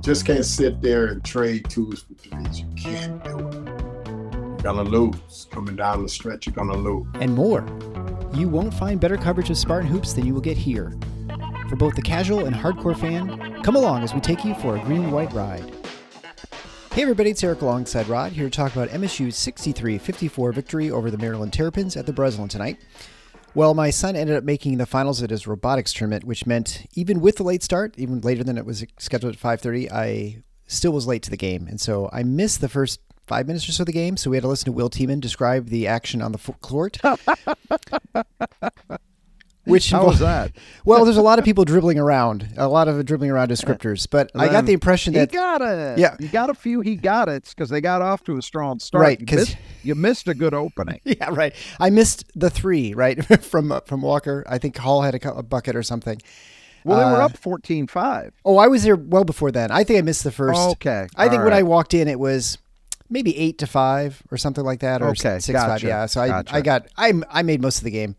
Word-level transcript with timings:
just 0.00 0.24
can't 0.24 0.44
sit 0.44 0.80
there 0.80 1.06
and 1.06 1.24
trade 1.24 1.68
twos 1.68 2.02
for 2.02 2.14
threes. 2.14 2.60
You 2.60 2.66
can't 2.76 3.22
do 3.22 3.38
it. 3.38 3.54
You're 3.54 4.56
gonna 4.62 4.82
lose. 4.82 5.46
Coming 5.50 5.76
down 5.76 6.02
the 6.02 6.08
stretch, 6.08 6.46
you're 6.46 6.54
gonna 6.54 6.76
lose. 6.76 7.06
And 7.14 7.34
more. 7.34 7.66
You 8.32 8.48
won't 8.48 8.72
find 8.72 9.00
better 9.00 9.16
coverage 9.16 9.50
of 9.50 9.58
Spartan 9.58 9.88
hoops 9.88 10.12
than 10.12 10.24
you 10.26 10.32
will 10.34 10.40
get 10.40 10.56
here. 10.56 10.96
For 11.68 11.76
both 11.76 11.94
the 11.94 12.02
casual 12.02 12.46
and 12.46 12.56
hardcore 12.56 12.98
fan, 12.98 13.62
come 13.62 13.76
along 13.76 14.02
as 14.02 14.14
we 14.14 14.20
take 14.20 14.44
you 14.44 14.54
for 14.54 14.76
a 14.76 14.80
green 14.80 15.04
and 15.04 15.12
white 15.12 15.32
ride. 15.32 15.70
Hey 16.92 17.02
everybody, 17.02 17.30
it's 17.30 17.44
Eric 17.44 17.62
alongside 17.62 18.08
Rod 18.08 18.32
here 18.32 18.46
to 18.46 18.50
talk 18.50 18.72
about 18.72 18.88
MSU's 18.88 19.36
63-54 19.36 20.52
victory 20.52 20.90
over 20.90 21.10
the 21.10 21.18
Maryland 21.18 21.52
Terrapins 21.52 21.96
at 21.96 22.06
the 22.06 22.12
Breslin 22.12 22.48
tonight. 22.48 22.80
Well, 23.54 23.74
my 23.74 23.90
son 23.90 24.14
ended 24.14 24.36
up 24.36 24.44
making 24.44 24.78
the 24.78 24.86
finals 24.86 25.22
at 25.22 25.30
his 25.30 25.46
robotics 25.46 25.92
tournament, 25.92 26.24
which 26.24 26.46
meant 26.46 26.86
even 26.94 27.20
with 27.20 27.36
the 27.36 27.42
late 27.42 27.64
start, 27.64 27.94
even 27.98 28.20
later 28.20 28.44
than 28.44 28.56
it 28.56 28.64
was 28.64 28.84
scheduled 28.98 29.34
at 29.34 29.40
5:30, 29.40 29.90
I 29.90 30.42
still 30.66 30.92
was 30.92 31.06
late 31.06 31.22
to 31.24 31.30
the 31.30 31.36
game, 31.36 31.66
and 31.66 31.80
so 31.80 32.08
I 32.12 32.22
missed 32.22 32.60
the 32.60 32.68
first 32.68 33.00
five 33.26 33.46
minutes 33.46 33.68
or 33.68 33.72
so 33.72 33.82
of 33.82 33.86
the 33.86 33.92
game. 33.92 34.16
So 34.16 34.30
we 34.30 34.36
had 34.36 34.42
to 34.42 34.48
listen 34.48 34.66
to 34.66 34.72
Will 34.72 34.90
Tieman 34.90 35.20
describe 35.20 35.68
the 35.68 35.86
action 35.86 36.22
on 36.22 36.32
the 36.32 36.38
court. 36.60 36.98
Which 39.70 39.90
how 39.90 40.06
was 40.06 40.18
that? 40.18 40.52
Well, 40.84 41.04
there's 41.04 41.18
a 41.18 41.22
lot 41.22 41.38
of 41.38 41.44
people 41.44 41.64
dribbling 41.64 41.98
around, 41.98 42.48
a 42.56 42.66
lot 42.66 42.88
of 42.88 43.04
dribbling 43.04 43.30
around 43.30 43.48
descriptors, 43.48 44.08
but 44.10 44.30
I 44.34 44.48
got 44.48 44.66
the 44.66 44.72
impression 44.72 45.12
that 45.14 45.30
he 45.30 45.36
got 45.36 45.60
it. 45.60 45.98
Yeah, 45.98 46.16
you 46.18 46.28
got 46.28 46.50
a 46.50 46.54
few. 46.54 46.80
He 46.80 46.96
got 46.96 47.28
it 47.28 47.44
because 47.48 47.68
they 47.68 47.80
got 47.80 48.02
off 48.02 48.24
to 48.24 48.36
a 48.36 48.42
strong 48.42 48.78
start. 48.80 49.02
Right, 49.02 49.18
because 49.18 49.50
you, 49.50 49.56
you, 49.82 49.94
missed 49.94 50.26
a 50.26 50.34
good 50.34 50.54
opening. 50.54 51.00
Yeah, 51.10 51.30
right. 51.30 51.54
I 51.78 51.90
missed 51.90 52.24
the 52.34 52.50
three 52.50 52.94
right 52.94 53.24
from 53.44 53.72
uh, 53.72 53.80
from 53.80 54.00
Walker. 54.00 54.44
I 54.48 54.58
think 54.58 54.76
Hall 54.76 55.02
had 55.02 55.14
a, 55.14 55.34
a 55.34 55.42
bucket 55.42 55.76
or 55.76 55.82
something. 55.82 56.20
Well, 56.84 56.98
they 56.98 57.04
were 57.04 57.20
uh, 57.20 57.26
up 57.26 57.32
14-5. 57.32 58.32
Oh, 58.44 58.56
I 58.56 58.68
was 58.68 58.84
there 58.84 58.96
well 58.96 59.24
before 59.24 59.50
then. 59.50 59.70
I 59.70 59.84
think 59.84 59.98
I 59.98 60.02
missed 60.02 60.24
the 60.24 60.32
first. 60.32 60.58
Okay. 60.58 61.08
I 61.14 61.28
think 61.28 61.44
when 61.44 61.52
I 61.52 61.62
walked 61.62 61.92
in, 61.92 62.08
it 62.08 62.18
was 62.18 62.58
maybe 63.10 63.36
eight 63.36 63.58
to 63.58 63.66
five 63.66 64.22
or 64.30 64.38
something 64.38 64.64
like 64.64 64.80
that, 64.80 65.02
or 65.02 65.08
okay, 65.08 65.38
six 65.40 65.48
gotcha. 65.48 65.68
five. 65.68 65.82
Yeah. 65.82 66.06
So 66.06 66.20
I, 66.22 66.28
gotcha. 66.28 66.54
I 66.54 66.60
got 66.62 66.86
I 66.96 67.12
I 67.28 67.42
made 67.42 67.60
most 67.60 67.78
of 67.78 67.84
the 67.84 67.90
game. 67.90 68.16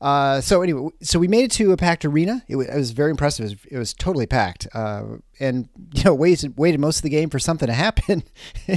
Uh, 0.00 0.40
so 0.40 0.62
anyway, 0.62 0.90
so 1.00 1.18
we 1.18 1.28
made 1.28 1.44
it 1.44 1.50
to 1.52 1.72
a 1.72 1.76
packed 1.76 2.04
arena. 2.04 2.42
It 2.48 2.56
was, 2.56 2.66
it 2.66 2.76
was 2.76 2.90
very 2.90 3.10
impressive. 3.10 3.44
It 3.44 3.48
was, 3.48 3.72
it 3.72 3.78
was 3.78 3.94
totally 3.94 4.26
packed, 4.26 4.66
uh, 4.74 5.04
and 5.40 5.68
you 5.94 6.04
know 6.04 6.14
waited 6.14 6.58
waited 6.58 6.80
most 6.80 6.98
of 6.98 7.02
the 7.02 7.10
game 7.10 7.30
for 7.30 7.38
something 7.38 7.66
to 7.66 7.72
happen. 7.72 8.22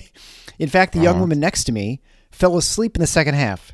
in 0.60 0.70
fact, 0.70 0.94
the 0.94 1.00
uh-huh. 1.00 1.04
young 1.04 1.20
woman 1.20 1.40
next 1.40 1.66
to 1.66 1.72
me 1.72 2.02
fell 2.32 2.58
asleep 2.58 2.96
in 2.96 3.02
the 3.02 3.08
second 3.08 3.36
half, 3.36 3.74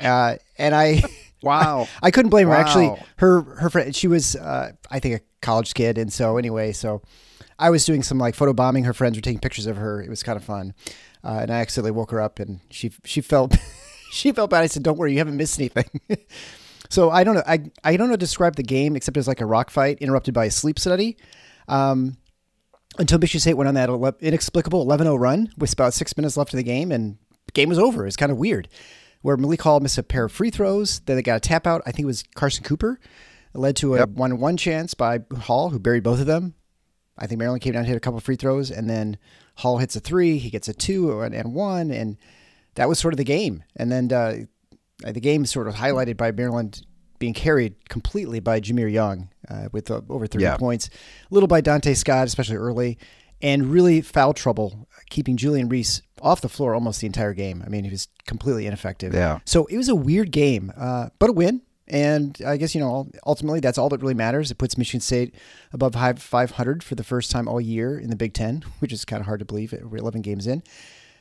uh, 0.00 0.36
and 0.58 0.74
I. 0.74 1.02
Wow! 1.44 1.88
I, 2.00 2.06
I 2.06 2.10
couldn't 2.12 2.30
blame 2.30 2.46
wow. 2.46 2.54
her. 2.54 2.60
Actually, 2.60 2.94
her 3.16 3.42
her 3.58 3.68
friend, 3.68 3.96
she 3.96 4.06
was, 4.06 4.36
uh, 4.36 4.70
I 4.92 5.00
think, 5.00 5.20
a 5.20 5.24
college 5.40 5.74
kid, 5.74 5.98
and 5.98 6.12
so 6.12 6.36
anyway, 6.36 6.70
so 6.70 7.02
I 7.58 7.70
was 7.70 7.84
doing 7.84 8.04
some 8.04 8.16
like 8.16 8.36
photo 8.36 8.52
bombing. 8.52 8.84
Her 8.84 8.92
friends 8.92 9.16
were 9.16 9.22
taking 9.22 9.40
pictures 9.40 9.66
of 9.66 9.76
her. 9.76 10.00
It 10.00 10.08
was 10.08 10.22
kind 10.22 10.36
of 10.36 10.44
fun, 10.44 10.72
uh, 11.24 11.40
and 11.42 11.50
I 11.50 11.56
accidentally 11.56 11.90
woke 11.90 12.12
her 12.12 12.20
up, 12.20 12.38
and 12.38 12.60
she 12.70 12.92
she 13.04 13.20
felt 13.20 13.56
she 14.12 14.30
felt 14.32 14.50
bad. 14.50 14.62
I 14.62 14.66
said, 14.66 14.82
"Don't 14.82 14.98
worry, 14.98 15.12
you 15.12 15.18
haven't 15.18 15.36
missed 15.36 15.58
anything." 15.58 16.00
so 16.90 17.10
I 17.10 17.24
don't 17.24 17.34
know. 17.34 17.42
I 17.46 17.64
I 17.82 17.96
don't 17.96 18.08
know 18.08 18.12
how 18.12 18.16
to 18.16 18.18
describe 18.18 18.56
the 18.56 18.62
game 18.62 18.94
except 18.94 19.16
as 19.16 19.26
like 19.26 19.40
a 19.40 19.46
rock 19.46 19.70
fight 19.70 19.98
interrupted 20.00 20.34
by 20.34 20.44
a 20.44 20.50
sleep 20.50 20.78
study. 20.78 21.16
Um, 21.66 22.18
until 22.98 23.18
Michigan 23.18 23.40
State 23.40 23.54
went 23.54 23.68
on 23.68 23.74
that 23.74 23.88
ele- 23.88 24.16
inexplicable 24.20 24.84
11-0 24.84 25.18
run 25.18 25.50
with 25.56 25.72
about 25.72 25.94
six 25.94 26.14
minutes 26.14 26.36
left 26.36 26.52
in 26.52 26.58
the 26.58 26.62
game, 26.62 26.92
and 26.92 27.16
the 27.46 27.52
game 27.52 27.70
was 27.70 27.78
over. 27.78 28.06
It's 28.06 28.16
kind 28.16 28.30
of 28.30 28.36
weird. 28.36 28.68
Where 29.22 29.38
Malik 29.38 29.62
Hall 29.62 29.80
missed 29.80 29.96
a 29.96 30.02
pair 30.02 30.24
of 30.24 30.32
free 30.32 30.50
throws, 30.50 31.00
then 31.00 31.16
they 31.16 31.22
got 31.22 31.36
a 31.36 31.40
tap 31.40 31.66
out. 31.66 31.80
I 31.86 31.92
think 31.92 32.04
it 32.04 32.06
was 32.06 32.24
Carson 32.34 32.64
Cooper. 32.64 33.00
It 33.54 33.58
led 33.58 33.76
to 33.76 33.94
a 33.94 34.00
yep. 34.00 34.10
one-one 34.10 34.58
chance 34.58 34.92
by 34.92 35.20
Hall, 35.42 35.70
who 35.70 35.78
buried 35.78 36.02
both 36.02 36.20
of 36.20 36.26
them. 36.26 36.54
I 37.16 37.26
think 37.26 37.38
Maryland 37.38 37.62
came 37.62 37.72
down, 37.72 37.84
to 37.84 37.88
hit 37.88 37.96
a 37.96 38.00
couple 38.00 38.20
free 38.20 38.36
throws, 38.36 38.70
and 38.70 38.90
then 38.90 39.16
Hall 39.56 39.78
hits 39.78 39.96
a 39.96 40.00
three. 40.00 40.36
He 40.36 40.50
gets 40.50 40.68
a 40.68 40.74
two 40.74 41.20
and, 41.20 41.34
and 41.34 41.54
one, 41.54 41.90
and 41.90 42.18
that 42.74 42.88
was 42.88 42.98
sort 42.98 43.14
of 43.14 43.18
the 43.18 43.24
game. 43.24 43.64
And 43.76 43.90
then 43.90 44.12
uh, 44.12 44.44
the 45.04 45.20
game 45.20 45.46
sort 45.46 45.68
of 45.68 45.74
highlighted 45.74 46.16
by 46.16 46.32
Maryland 46.32 46.82
being 47.18 47.34
carried 47.34 47.88
completely 47.88 48.40
by 48.40 48.60
Jahmir 48.60 48.90
Young 48.90 49.28
uh, 49.48 49.68
with 49.70 49.90
uh, 49.90 50.00
over 50.08 50.26
30 50.26 50.42
yeah. 50.42 50.56
points, 50.56 50.88
a 50.88 51.34
little 51.34 51.46
by 51.46 51.60
Dante 51.60 51.94
Scott, 51.94 52.26
especially 52.26 52.56
early, 52.56 52.98
and 53.40 53.66
really 53.66 54.00
foul 54.00 54.32
trouble 54.32 54.88
keeping 55.10 55.36
Julian 55.36 55.68
Reese 55.68 56.02
off 56.20 56.40
the 56.40 56.48
floor 56.48 56.74
almost 56.74 57.00
the 57.00 57.06
entire 57.06 57.34
game. 57.34 57.62
I 57.64 57.68
mean, 57.68 57.84
he 57.84 57.90
was 57.90 58.08
completely 58.26 58.66
ineffective. 58.66 59.14
Yeah. 59.14 59.40
So 59.44 59.66
it 59.66 59.76
was 59.76 59.88
a 59.88 59.94
weird 59.94 60.30
game, 60.30 60.72
uh, 60.76 61.10
but 61.18 61.30
a 61.30 61.32
win. 61.32 61.62
And 61.88 62.38
I 62.46 62.56
guess, 62.56 62.74
you 62.74 62.80
know, 62.80 63.08
ultimately 63.26 63.60
that's 63.60 63.76
all 63.76 63.88
that 63.90 64.00
really 64.00 64.14
matters. 64.14 64.50
It 64.50 64.56
puts 64.56 64.78
Michigan 64.78 65.00
State 65.00 65.34
above 65.72 65.94
500 65.94 66.82
for 66.82 66.94
the 66.94 67.04
first 67.04 67.30
time 67.30 67.48
all 67.48 67.60
year 67.60 67.98
in 67.98 68.08
the 68.08 68.16
Big 68.16 68.32
Ten, 68.34 68.64
which 68.78 68.92
is 68.92 69.04
kind 69.04 69.20
of 69.20 69.26
hard 69.26 69.40
to 69.40 69.44
believe. 69.44 69.74
We're 69.82 69.98
11 69.98 70.22
games 70.22 70.46
in. 70.46 70.62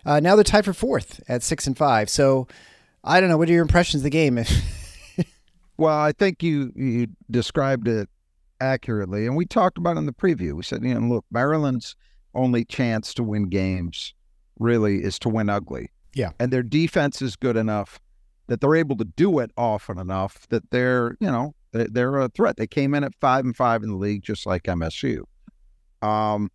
Uh, 0.06 0.19
now 0.19 0.35
they're 0.35 0.44
tied 0.44 0.66
for 0.66 0.73
fourth 0.73 1.22
at 1.28 1.44
six 1.44 1.67
and 1.67 1.78
five. 1.78 2.09
So 2.09 2.47
I 3.03 3.19
don't 3.19 3.29
know. 3.29 3.38
What 3.38 3.50
are 3.50 3.53
your 3.53 3.62
impressions 3.62 4.01
of 4.01 4.03
the 4.03 4.09
game? 4.09 4.39
well, 5.78 5.97
I 5.97 6.12
think 6.12 6.44
you 6.44 6.72
you 6.75 7.07
described 7.29 7.88
it 7.88 8.09
accurately, 8.59 9.25
and 9.25 9.35
we 9.35 9.45
talked 9.45 9.78
about 9.78 9.95
it 9.95 10.00
in 10.00 10.06
the 10.06 10.13
preview. 10.13 10.53
We 10.53 10.63
said, 10.63 10.84
you 10.84 10.94
know, 10.94 11.16
look, 11.16 11.25
Maryland's 11.31 11.95
only 12.34 12.63
chance 12.63 13.13
to 13.16 13.23
win 13.23 13.50
games 13.50 14.13
really 14.59 15.03
is 15.03 15.17
to 15.19 15.29
win 15.29 15.50
ugly. 15.50 15.90
Yeah, 16.13 16.31
and 16.40 16.51
their 16.51 16.63
defense 16.63 17.22
is 17.22 17.35
good 17.35 17.57
enough 17.57 18.00
that 18.47 18.59
they're 18.59 18.75
able 18.75 18.97
to 18.97 19.06
do 19.06 19.40
it 19.40 19.51
often 19.56 19.97
enough 19.97 20.47
that 20.50 20.69
they're 20.72 21.16
you 21.19 21.31
know 21.31 21.56
they're 21.72 22.17
a 22.17 22.29
threat. 22.29 22.57
They 22.57 22.67
came 22.67 22.94
in 22.94 23.03
at 23.03 23.16
five 23.16 23.45
and 23.45 23.56
five 23.56 23.84
in 23.84 23.90
the 23.90 23.95
league, 23.95 24.23
just 24.23 24.45
like 24.45 24.63
MSU. 24.63 25.23
Um, 26.01 26.50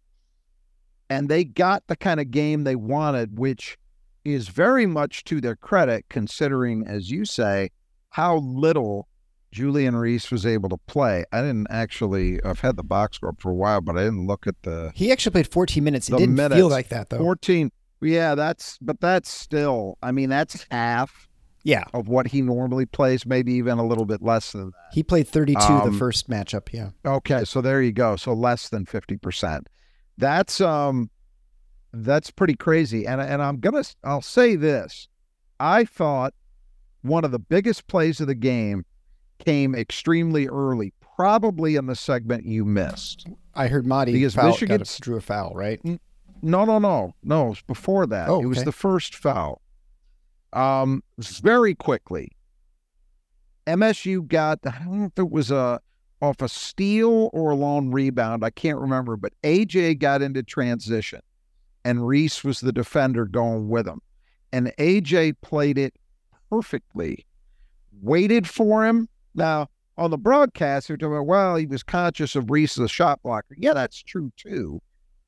and 1.09 1.29
they 1.29 1.45
got 1.45 1.87
the 1.87 1.97
kind 1.97 2.21
of 2.21 2.31
game 2.31 2.65
they 2.65 2.77
wanted, 2.77 3.39
which 3.39 3.79
is 4.25 4.49
very 4.49 4.87
much 4.87 5.25
to 5.25 5.41
their 5.41 5.57
credit, 5.57 6.07
considering, 6.09 6.87
as 6.87 7.11
you 7.11 7.25
say, 7.25 7.71
how 8.11 8.39
little 8.39 9.09
Julian 9.53 9.97
Reese 9.97 10.31
was 10.31 10.45
able 10.45 10.69
to 10.69 10.77
play. 10.87 11.25
I 11.33 11.41
didn't 11.41 11.69
actually. 11.71 12.43
I've 12.45 12.61
had 12.61 12.77
the 12.77 12.83
box 12.83 13.17
score 13.17 13.35
for 13.39 13.51
a 13.51 13.55
while, 13.55 13.81
but 13.81 13.97
I 13.97 14.05
didn't 14.05 14.27
look 14.27 14.47
at 14.47 14.63
the. 14.63 14.93
He 14.95 15.13
actually 15.13 15.33
played 15.33 15.49
14 15.49 15.83
minutes. 15.83 16.09
It 16.09 16.19
didn't 16.19 16.35
minutes. 16.35 16.57
feel 16.57 16.69
like 16.69 16.89
that 16.89 17.11
though. 17.11 17.19
14. 17.19 17.71
Yeah, 18.03 18.35
that's. 18.35 18.79
But 18.81 19.01
that's 19.01 19.33
still. 19.33 19.97
I 20.03 20.13
mean, 20.13 20.29
that's 20.29 20.67
half. 20.71 21.29
Yeah. 21.63 21.85
Of 21.95 22.07
what 22.07 22.29
he 22.29 22.43
normally 22.43 22.87
plays, 22.87 23.27
maybe 23.27 23.55
even 23.55 23.79
a 23.79 23.87
little 23.87 24.05
bit 24.05 24.23
less 24.23 24.53
than 24.53 24.67
that. 24.67 24.73
He 24.93 25.03
played 25.03 25.27
32 25.27 25.61
um, 25.61 25.91
the 25.91 25.99
first 25.99 26.31
matchup. 26.31 26.73
Yeah. 26.73 26.91
Okay, 27.05 27.45
so 27.45 27.61
there 27.61 27.83
you 27.83 27.91
go. 27.91 28.15
So 28.15 28.35
less 28.35 28.69
than 28.69 28.87
50 28.87 29.17
percent. 29.17 29.69
That's 30.19 30.61
um 30.61 31.11
that's 31.93 32.31
pretty 32.31 32.55
crazy. 32.55 33.07
And 33.07 33.21
and 33.21 33.43
I'm 33.43 33.59
gonna 33.61 33.85
I'll 34.05 34.23
say 34.23 34.57
this. 34.57 35.09
I 35.59 35.85
thought 35.85 36.35
one 37.03 37.25
of 37.25 37.31
the 37.31 37.39
biggest 37.39 37.87
plays 37.87 38.21
of 38.21 38.27
the 38.27 38.35
game 38.35 38.85
came 39.39 39.75
extremely 39.75 40.49
early, 40.49 40.93
probably 41.17 41.77
in 41.77 41.87
the 41.87 41.95
segment 41.95 42.47
you 42.47 42.65
missed. 42.65 43.27
I 43.55 43.69
heard 43.69 43.87
Mady 43.87 44.13
because 44.13 44.35
foul, 44.35 44.51
Michigan 44.51 44.83
a, 44.83 45.01
drew 45.01 45.17
a 45.17 45.21
foul, 45.21 45.53
right? 45.55 45.81
No, 46.43 46.65
no, 46.65 46.79
no, 46.79 47.15
no. 47.23 47.47
It 47.47 47.49
was 47.51 47.63
before 47.63 48.07
that. 48.07 48.29
Oh, 48.29 48.43
it 48.43 48.47
was 48.47 48.65
the 48.65 48.73
first 48.73 49.15
foul. 49.15 49.63
Um, 50.53 51.03
very 51.19 51.75
quickly, 51.75 52.33
MSU 53.67 54.27
got 54.27 54.61
I 54.67 54.79
don't 54.85 55.01
know 55.01 55.07
if 55.07 55.19
it 55.19 55.31
was 55.31 55.51
a 55.51 55.81
off 56.23 56.41
a 56.41 56.49
steal 56.49 57.31
or 57.33 57.51
a 57.51 57.55
long 57.57 57.91
rebound. 57.91 58.45
I 58.45 58.51
can't 58.51 58.79
remember, 58.79 59.17
but 59.17 59.33
AJ 59.43 59.99
got 59.99 60.23
into 60.23 60.43
transition 60.43 61.21
and 61.87 62.05
Reese 62.05 62.43
was 62.43 62.61
the 62.61 62.73
defender 62.73 63.27
going 63.27 63.69
with 63.69 63.87
him. 63.87 64.01
And 64.53 64.73
AJ 64.77 65.35
played 65.41 65.79
it 65.79 65.95
perfectly, 66.51 67.25
waited 68.03 68.49
for 68.49 68.85
him. 68.85 69.09
Now, 69.37 69.69
on 69.97 70.11
the 70.11 70.19
broadcast, 70.19 70.89
they're 70.89 70.97
talking 70.97 71.15
about, 71.15 71.27
well, 71.27 71.55
he 71.55 71.67
was 71.67 71.85
conscious 71.85 72.35
of 72.35 72.51
Reese 72.51 72.77
as 72.77 72.85
a 72.85 72.89
shot 72.89 73.23
blocker. 73.23 73.55
Yeah, 73.57 73.73
that's 73.73 74.03
true 74.03 74.33
too. 74.37 74.81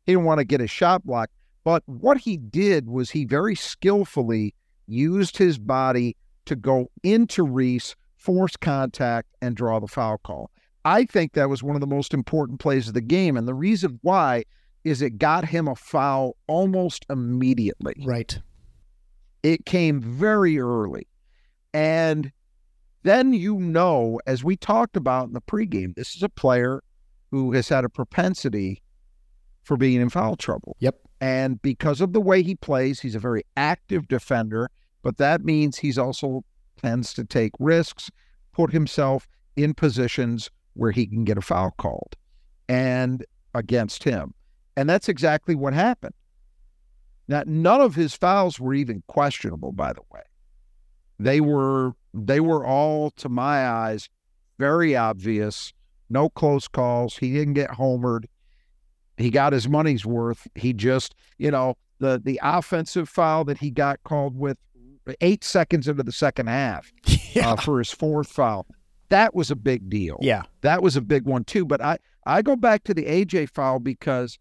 he 0.04 0.12
didn't 0.12 0.24
want 0.24 0.38
to 0.38 0.44
get 0.44 0.60
a 0.60 0.66
shot 0.66 1.06
blocked. 1.06 1.32
But 1.62 1.84
what 1.86 2.18
he 2.18 2.36
did 2.36 2.88
was 2.88 3.10
he 3.10 3.24
very 3.24 3.54
skillfully 3.54 4.52
used 4.88 5.36
his 5.36 5.58
body 5.58 6.16
to 6.46 6.56
go 6.56 6.90
into 7.04 7.44
Reese, 7.44 7.94
force 8.16 8.56
contact, 8.56 9.28
and 9.40 9.54
draw 9.54 9.78
the 9.78 9.86
foul 9.86 10.18
call. 10.18 10.50
I 10.88 11.04
think 11.04 11.34
that 11.34 11.50
was 11.50 11.62
one 11.62 11.76
of 11.76 11.80
the 11.80 11.86
most 11.86 12.14
important 12.14 12.60
plays 12.60 12.88
of 12.88 12.94
the 12.94 13.02
game. 13.02 13.36
And 13.36 13.46
the 13.46 13.52
reason 13.52 13.98
why 14.00 14.44
is 14.84 15.02
it 15.02 15.18
got 15.18 15.44
him 15.44 15.68
a 15.68 15.76
foul 15.76 16.34
almost 16.46 17.04
immediately. 17.10 17.94
Right. 18.06 18.38
It 19.42 19.66
came 19.66 20.00
very 20.00 20.58
early. 20.58 21.06
And 21.74 22.32
then 23.02 23.34
you 23.34 23.58
know, 23.58 24.18
as 24.26 24.42
we 24.42 24.56
talked 24.56 24.96
about 24.96 25.26
in 25.26 25.34
the 25.34 25.42
pregame, 25.42 25.94
this 25.94 26.16
is 26.16 26.22
a 26.22 26.28
player 26.30 26.82
who 27.30 27.52
has 27.52 27.68
had 27.68 27.84
a 27.84 27.90
propensity 27.90 28.82
for 29.64 29.76
being 29.76 30.00
in 30.00 30.08
foul 30.08 30.36
trouble. 30.36 30.74
Yep. 30.80 30.96
And 31.20 31.60
because 31.60 32.00
of 32.00 32.14
the 32.14 32.20
way 32.20 32.42
he 32.42 32.54
plays, 32.54 33.00
he's 33.00 33.14
a 33.14 33.18
very 33.18 33.42
active 33.58 34.08
defender, 34.08 34.70
but 35.02 35.18
that 35.18 35.44
means 35.44 35.76
he's 35.76 35.98
also 35.98 36.44
tends 36.80 37.12
to 37.12 37.24
take 37.24 37.52
risks, 37.58 38.10
put 38.54 38.72
himself 38.72 39.28
in 39.54 39.74
positions 39.74 40.48
where 40.78 40.92
he 40.92 41.06
can 41.06 41.24
get 41.24 41.36
a 41.36 41.40
foul 41.42 41.74
called 41.76 42.14
and 42.68 43.24
against 43.54 44.04
him. 44.04 44.32
And 44.76 44.88
that's 44.88 45.08
exactly 45.08 45.56
what 45.56 45.74
happened. 45.74 46.14
Now, 47.26 47.42
none 47.46 47.80
of 47.80 47.96
his 47.96 48.14
fouls 48.14 48.60
were 48.60 48.74
even 48.74 49.02
questionable, 49.08 49.72
by 49.72 49.92
the 49.92 50.02
way. 50.12 50.22
They 51.18 51.40
were 51.40 51.92
they 52.14 52.38
were 52.40 52.64
all, 52.64 53.10
to 53.12 53.28
my 53.28 53.68
eyes, 53.68 54.08
very 54.58 54.96
obvious. 54.96 55.72
No 56.08 56.28
close 56.30 56.68
calls. 56.68 57.16
He 57.18 57.32
didn't 57.32 57.54
get 57.54 57.70
homered. 57.70 58.26
He 59.16 59.30
got 59.30 59.52
his 59.52 59.68
money's 59.68 60.06
worth. 60.06 60.46
He 60.54 60.72
just, 60.72 61.14
you 61.38 61.50
know, 61.50 61.74
the 61.98 62.22
the 62.24 62.38
offensive 62.42 63.08
foul 63.08 63.44
that 63.46 63.58
he 63.58 63.70
got 63.70 64.02
called 64.04 64.38
with 64.38 64.56
eight 65.20 65.42
seconds 65.42 65.88
into 65.88 66.02
the 66.02 66.12
second 66.12 66.46
half 66.48 66.92
Yeah. 67.34 67.52
uh, 67.52 67.56
for 67.56 67.78
his 67.78 67.90
fourth 67.90 68.28
foul. 68.28 68.66
That 69.10 69.34
was 69.34 69.50
a 69.50 69.56
big 69.56 69.88
deal. 69.88 70.18
yeah. 70.20 70.42
That 70.60 70.82
was 70.82 70.96
a 70.96 71.00
big 71.00 71.24
one 71.24 71.44
too. 71.44 71.64
But 71.64 71.80
I 71.80 71.98
I 72.26 72.42
go 72.42 72.56
back 72.56 72.84
to 72.84 72.94
the 72.94 73.04
AJ 73.04 73.50
foul 73.50 73.78
because 73.78 74.38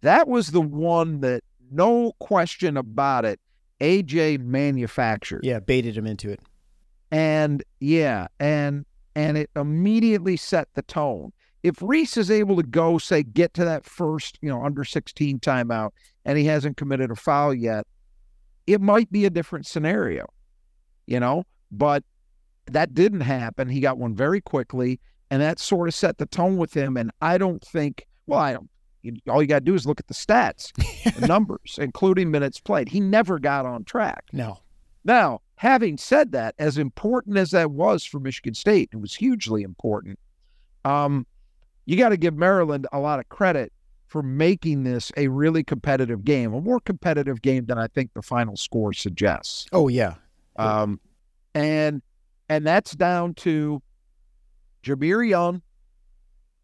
that 0.00 0.26
was 0.28 0.48
the 0.48 0.60
one 0.60 1.20
that 1.20 1.44
no 1.70 2.12
question 2.18 2.76
about 2.76 3.24
it, 3.24 3.40
AJ 3.80 4.40
manufactured. 4.40 5.44
Yeah. 5.44 5.60
Baited 5.60 5.96
him 5.96 6.06
into 6.06 6.30
it. 6.30 6.40
And 7.10 7.62
yeah, 7.80 8.26
and 8.40 8.84
and 9.14 9.36
it 9.36 9.50
immediately 9.56 10.36
set 10.36 10.68
the 10.74 10.82
tone. 10.82 11.32
If 11.62 11.80
Reese 11.80 12.16
is 12.16 12.30
able 12.30 12.56
to 12.56 12.62
go, 12.62 12.98
say, 12.98 13.22
get 13.22 13.54
to 13.54 13.64
that 13.64 13.84
first, 13.84 14.38
you 14.42 14.48
know, 14.48 14.64
under 14.64 14.82
16 14.82 15.38
timeout 15.38 15.90
and 16.24 16.36
he 16.36 16.44
hasn't 16.44 16.76
committed 16.76 17.10
a 17.10 17.14
foul 17.14 17.54
yet, 17.54 17.86
it 18.66 18.80
might 18.80 19.12
be 19.12 19.26
a 19.26 19.30
different 19.30 19.66
scenario, 19.66 20.26
you 21.06 21.20
know, 21.20 21.44
but 21.70 22.02
that 22.66 22.94
didn't 22.94 23.20
happen. 23.20 23.68
He 23.68 23.80
got 23.80 23.98
one 23.98 24.14
very 24.14 24.40
quickly, 24.40 25.00
and 25.30 25.42
that 25.42 25.58
sort 25.58 25.88
of 25.88 25.94
set 25.94 26.18
the 26.18 26.26
tone 26.26 26.56
with 26.56 26.74
him. 26.74 26.96
And 26.96 27.10
I 27.20 27.38
don't 27.38 27.62
think, 27.62 28.06
well, 28.26 28.40
I 28.40 28.52
don't, 28.52 28.70
you, 29.02 29.14
all 29.28 29.42
you 29.42 29.48
got 29.48 29.60
to 29.60 29.64
do 29.64 29.74
is 29.74 29.86
look 29.86 30.00
at 30.00 30.06
the 30.06 30.14
stats, 30.14 30.72
the 31.20 31.26
numbers, 31.26 31.78
including 31.80 32.30
minutes 32.30 32.60
played. 32.60 32.88
He 32.88 33.00
never 33.00 33.38
got 33.38 33.66
on 33.66 33.84
track. 33.84 34.24
No. 34.32 34.58
Now, 35.04 35.40
having 35.56 35.96
said 35.96 36.32
that, 36.32 36.54
as 36.58 36.78
important 36.78 37.36
as 37.36 37.50
that 37.50 37.72
was 37.72 38.04
for 38.04 38.20
Michigan 38.20 38.54
State, 38.54 38.90
it 38.92 38.98
was 38.98 39.14
hugely 39.14 39.62
important. 39.62 40.18
Um, 40.84 41.26
you 41.86 41.96
got 41.96 42.10
to 42.10 42.16
give 42.16 42.34
Maryland 42.34 42.86
a 42.92 43.00
lot 43.00 43.18
of 43.18 43.28
credit 43.28 43.72
for 44.06 44.22
making 44.22 44.84
this 44.84 45.10
a 45.16 45.26
really 45.28 45.64
competitive 45.64 46.22
game, 46.24 46.52
a 46.52 46.60
more 46.60 46.80
competitive 46.80 47.40
game 47.40 47.64
than 47.64 47.78
I 47.78 47.86
think 47.88 48.12
the 48.12 48.22
final 48.22 48.56
score 48.56 48.92
suggests. 48.92 49.66
Oh 49.72 49.88
yeah. 49.88 50.14
Um, 50.56 51.00
and 51.54 52.02
and 52.52 52.66
that's 52.66 52.92
down 52.92 53.32
to 53.32 53.80
Jahmir 54.84 55.26
Young, 55.26 55.62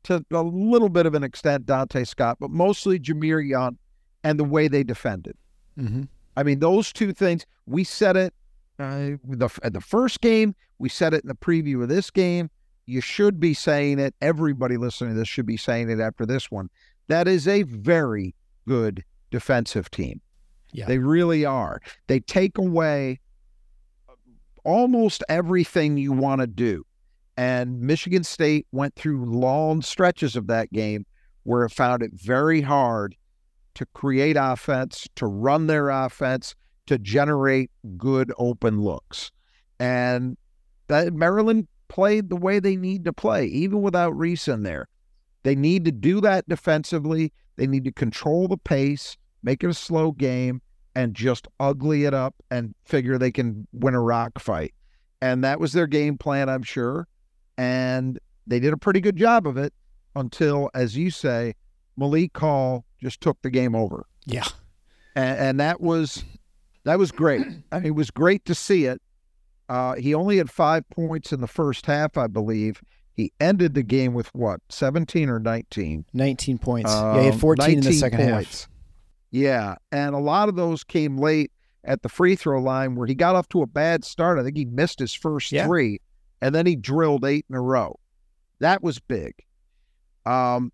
to 0.04 0.22
a 0.30 0.42
little 0.42 0.90
bit 0.90 1.06
of 1.06 1.14
an 1.14 1.24
extent 1.24 1.64
Dante 1.64 2.04
Scott, 2.04 2.36
but 2.38 2.50
mostly 2.50 2.98
Jahmir 2.98 3.46
Young 3.46 3.78
and 4.22 4.38
the 4.38 4.44
way 4.44 4.68
they 4.68 4.84
defended. 4.84 5.34
Mm-hmm. 5.78 6.02
I 6.36 6.42
mean, 6.42 6.58
those 6.58 6.92
two 6.92 7.14
things. 7.14 7.46
We 7.66 7.84
said 7.84 8.16
it 8.16 8.34
uh, 8.78 9.16
the 9.24 9.48
at 9.62 9.72
the 9.72 9.80
first 9.80 10.20
game. 10.20 10.54
We 10.78 10.90
said 10.90 11.14
it 11.14 11.24
in 11.24 11.28
the 11.28 11.34
preview 11.34 11.82
of 11.82 11.88
this 11.88 12.10
game. 12.10 12.50
You 12.84 13.00
should 13.00 13.40
be 13.40 13.54
saying 13.54 13.98
it. 13.98 14.14
Everybody 14.20 14.76
listening 14.76 15.14
to 15.14 15.18
this 15.18 15.28
should 15.28 15.46
be 15.46 15.56
saying 15.56 15.90
it 15.90 16.00
after 16.00 16.26
this 16.26 16.50
one. 16.50 16.68
That 17.08 17.26
is 17.26 17.48
a 17.48 17.62
very 17.62 18.34
good 18.66 19.04
defensive 19.30 19.90
team. 19.90 20.20
Yeah. 20.72 20.84
They 20.86 20.98
really 20.98 21.46
are. 21.46 21.80
They 22.08 22.20
take 22.20 22.58
away 22.58 23.20
almost 24.68 25.24
everything 25.30 25.96
you 25.96 26.12
want 26.12 26.42
to 26.42 26.46
do. 26.46 26.84
And 27.38 27.80
Michigan 27.80 28.22
State 28.22 28.66
went 28.70 28.94
through 28.96 29.24
long 29.24 29.80
stretches 29.80 30.36
of 30.36 30.46
that 30.48 30.70
game 30.72 31.06
where 31.44 31.64
it 31.64 31.70
found 31.70 32.02
it 32.02 32.10
very 32.12 32.60
hard 32.60 33.16
to 33.76 33.86
create 33.94 34.36
offense, 34.38 35.08
to 35.16 35.26
run 35.26 35.68
their 35.68 35.88
offense, 35.88 36.54
to 36.86 36.98
generate 36.98 37.70
good 37.96 38.30
open 38.36 38.82
looks. 38.82 39.30
And 39.80 40.36
that 40.88 41.14
Maryland 41.14 41.66
played 41.88 42.28
the 42.28 42.36
way 42.36 42.58
they 42.58 42.76
need 42.76 43.06
to 43.06 43.12
play, 43.14 43.46
even 43.46 43.80
without 43.80 44.18
Reese 44.18 44.48
in 44.48 44.64
there. 44.64 44.86
They 45.44 45.54
need 45.54 45.86
to 45.86 45.92
do 45.92 46.20
that 46.20 46.46
defensively. 46.46 47.32
They 47.56 47.66
need 47.66 47.84
to 47.84 47.92
control 47.92 48.48
the 48.48 48.58
pace, 48.58 49.16
make 49.42 49.64
it 49.64 49.70
a 49.70 49.74
slow 49.74 50.12
game, 50.12 50.60
and 50.98 51.14
just 51.14 51.46
ugly 51.60 52.06
it 52.06 52.12
up 52.12 52.34
and 52.50 52.74
figure 52.84 53.18
they 53.18 53.30
can 53.30 53.68
win 53.72 53.94
a 53.94 54.00
rock 54.00 54.40
fight. 54.40 54.74
And 55.22 55.44
that 55.44 55.60
was 55.60 55.72
their 55.72 55.86
game 55.86 56.18
plan, 56.18 56.48
I'm 56.48 56.64
sure. 56.64 57.06
And 57.56 58.18
they 58.48 58.58
did 58.58 58.72
a 58.72 58.76
pretty 58.76 59.00
good 59.00 59.14
job 59.14 59.46
of 59.46 59.56
it 59.56 59.72
until, 60.16 60.70
as 60.74 60.96
you 60.96 61.12
say, 61.12 61.54
Malik 61.96 62.36
Hall 62.36 62.84
just 63.00 63.20
took 63.20 63.40
the 63.42 63.50
game 63.50 63.76
over. 63.76 64.06
Yeah. 64.26 64.48
And, 65.14 65.38
and 65.38 65.60
that 65.60 65.80
was 65.80 66.24
that 66.82 66.98
was 66.98 67.12
great. 67.12 67.46
I 67.70 67.76
mean, 67.76 67.86
it 67.86 67.94
was 67.94 68.10
great 68.10 68.44
to 68.46 68.54
see 68.56 68.86
it. 68.86 69.00
Uh, 69.68 69.94
he 69.94 70.14
only 70.14 70.38
had 70.38 70.50
five 70.50 70.82
points 70.90 71.32
in 71.32 71.40
the 71.40 71.46
first 71.46 71.86
half, 71.86 72.18
I 72.18 72.26
believe. 72.26 72.82
He 73.14 73.32
ended 73.38 73.74
the 73.74 73.84
game 73.84 74.14
with 74.14 74.34
what, 74.34 74.62
17 74.68 75.28
or 75.28 75.38
19? 75.38 76.06
19 76.12 76.58
points. 76.58 76.90
yeah, 76.90 77.20
he 77.20 77.24
had 77.26 77.34
Um, 77.34 77.40
14 77.40 77.64
in 77.70 77.80
the 77.82 77.84
19 77.84 78.00
second 78.00 78.20
half. 78.20 78.68
Yeah, 79.30 79.76
and 79.92 80.14
a 80.14 80.18
lot 80.18 80.48
of 80.48 80.56
those 80.56 80.84
came 80.84 81.18
late 81.18 81.52
at 81.84 82.02
the 82.02 82.08
free 82.08 82.34
throw 82.36 82.60
line 82.60 82.94
where 82.94 83.06
he 83.06 83.14
got 83.14 83.34
off 83.34 83.48
to 83.50 83.62
a 83.62 83.66
bad 83.66 84.04
start. 84.04 84.38
I 84.38 84.42
think 84.42 84.56
he 84.56 84.64
missed 84.64 84.98
his 84.98 85.14
first 85.14 85.52
Yeah. 85.52 85.66
three, 85.66 86.00
and 86.40 86.54
then 86.54 86.66
he 86.66 86.76
drilled 86.76 87.24
eight 87.24 87.46
in 87.48 87.54
a 87.54 87.60
row. 87.60 87.98
That 88.60 88.82
was 88.82 88.98
big. 88.98 89.34
Um, 90.26 90.72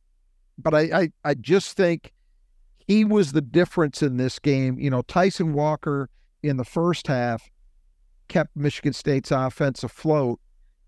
but 0.59 0.75
I, 0.75 0.81
I, 0.81 1.09
I 1.25 1.35
just 1.35 1.77
think 1.77 2.13
he 2.87 3.05
was 3.05 3.33
the 3.33 3.41
difference 3.41 4.03
in 4.03 4.17
this 4.17 4.39
game. 4.39 4.79
You 4.79 4.91
know, 4.91 5.03
Tyson 5.03 5.53
Walker 5.53 6.09
in 6.43 6.57
the 6.57 6.65
first 6.65 7.07
half 7.07 7.51
kept 8.29 8.57
Michigan 8.57 8.93
State's 8.93 9.31
offense 9.31 9.83
afloat. 9.85 10.41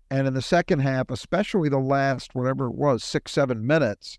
And 0.09 0.25
in 0.25 0.33
the 0.33 0.41
second 0.41 0.79
half, 0.79 1.09
especially 1.11 1.69
the 1.69 1.79
last, 1.79 2.33
whatever 2.33 2.67
it 2.67 2.75
was, 2.75 3.03
six, 3.03 3.31
seven 3.31 3.65
minutes, 3.67 4.17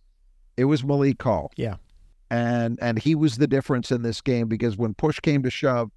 it 0.57 0.64
was 0.67 0.85
Malik 0.85 1.23
Hall. 1.23 1.50
Yeah. 1.57 1.76
And 2.30 2.78
and 2.82 2.99
he 2.99 3.14
was 3.14 3.38
the 3.38 3.47
difference 3.47 3.90
in 3.90 4.02
this 4.02 4.20
game 4.20 4.49
because 4.49 4.76
when 4.76 4.94
push 4.94 5.18
came 5.20 5.42
to 5.42 5.50
shove 5.50 5.90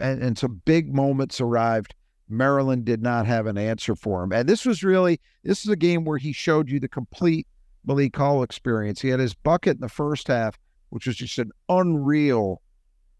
and, 0.00 0.22
and 0.22 0.38
some 0.38 0.62
big 0.64 0.94
moments 0.94 1.40
arrived, 1.40 1.94
Maryland 2.28 2.84
did 2.84 3.02
not 3.02 3.26
have 3.26 3.46
an 3.46 3.58
answer 3.58 3.94
for 3.94 4.22
him. 4.22 4.32
And 4.32 4.48
this 4.48 4.64
was 4.64 4.82
really 4.82 5.20
this 5.42 5.64
is 5.64 5.70
a 5.70 5.76
game 5.76 6.04
where 6.04 6.18
he 6.18 6.32
showed 6.32 6.70
you 6.70 6.80
the 6.80 6.88
complete 6.88 7.46
Malik 7.84 8.16
Hall 8.16 8.42
experience. 8.42 9.00
He 9.00 9.08
had 9.08 9.20
his 9.20 9.34
bucket 9.34 9.76
in 9.76 9.80
the 9.80 9.88
first 9.88 10.28
half, 10.28 10.58
which 10.90 11.06
was 11.06 11.16
just 11.16 11.38
an 11.38 11.50
unreal 11.68 12.62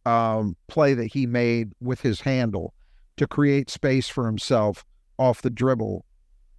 um, 0.06 0.56
play 0.68 0.94
that 0.94 1.12
he 1.12 1.26
made 1.26 1.72
with 1.80 2.00
his 2.00 2.20
handle 2.20 2.74
to 3.16 3.26
create 3.26 3.70
space 3.70 4.08
for 4.08 4.26
himself 4.26 4.84
off 5.18 5.42
the 5.42 5.50
dribble 5.50 6.04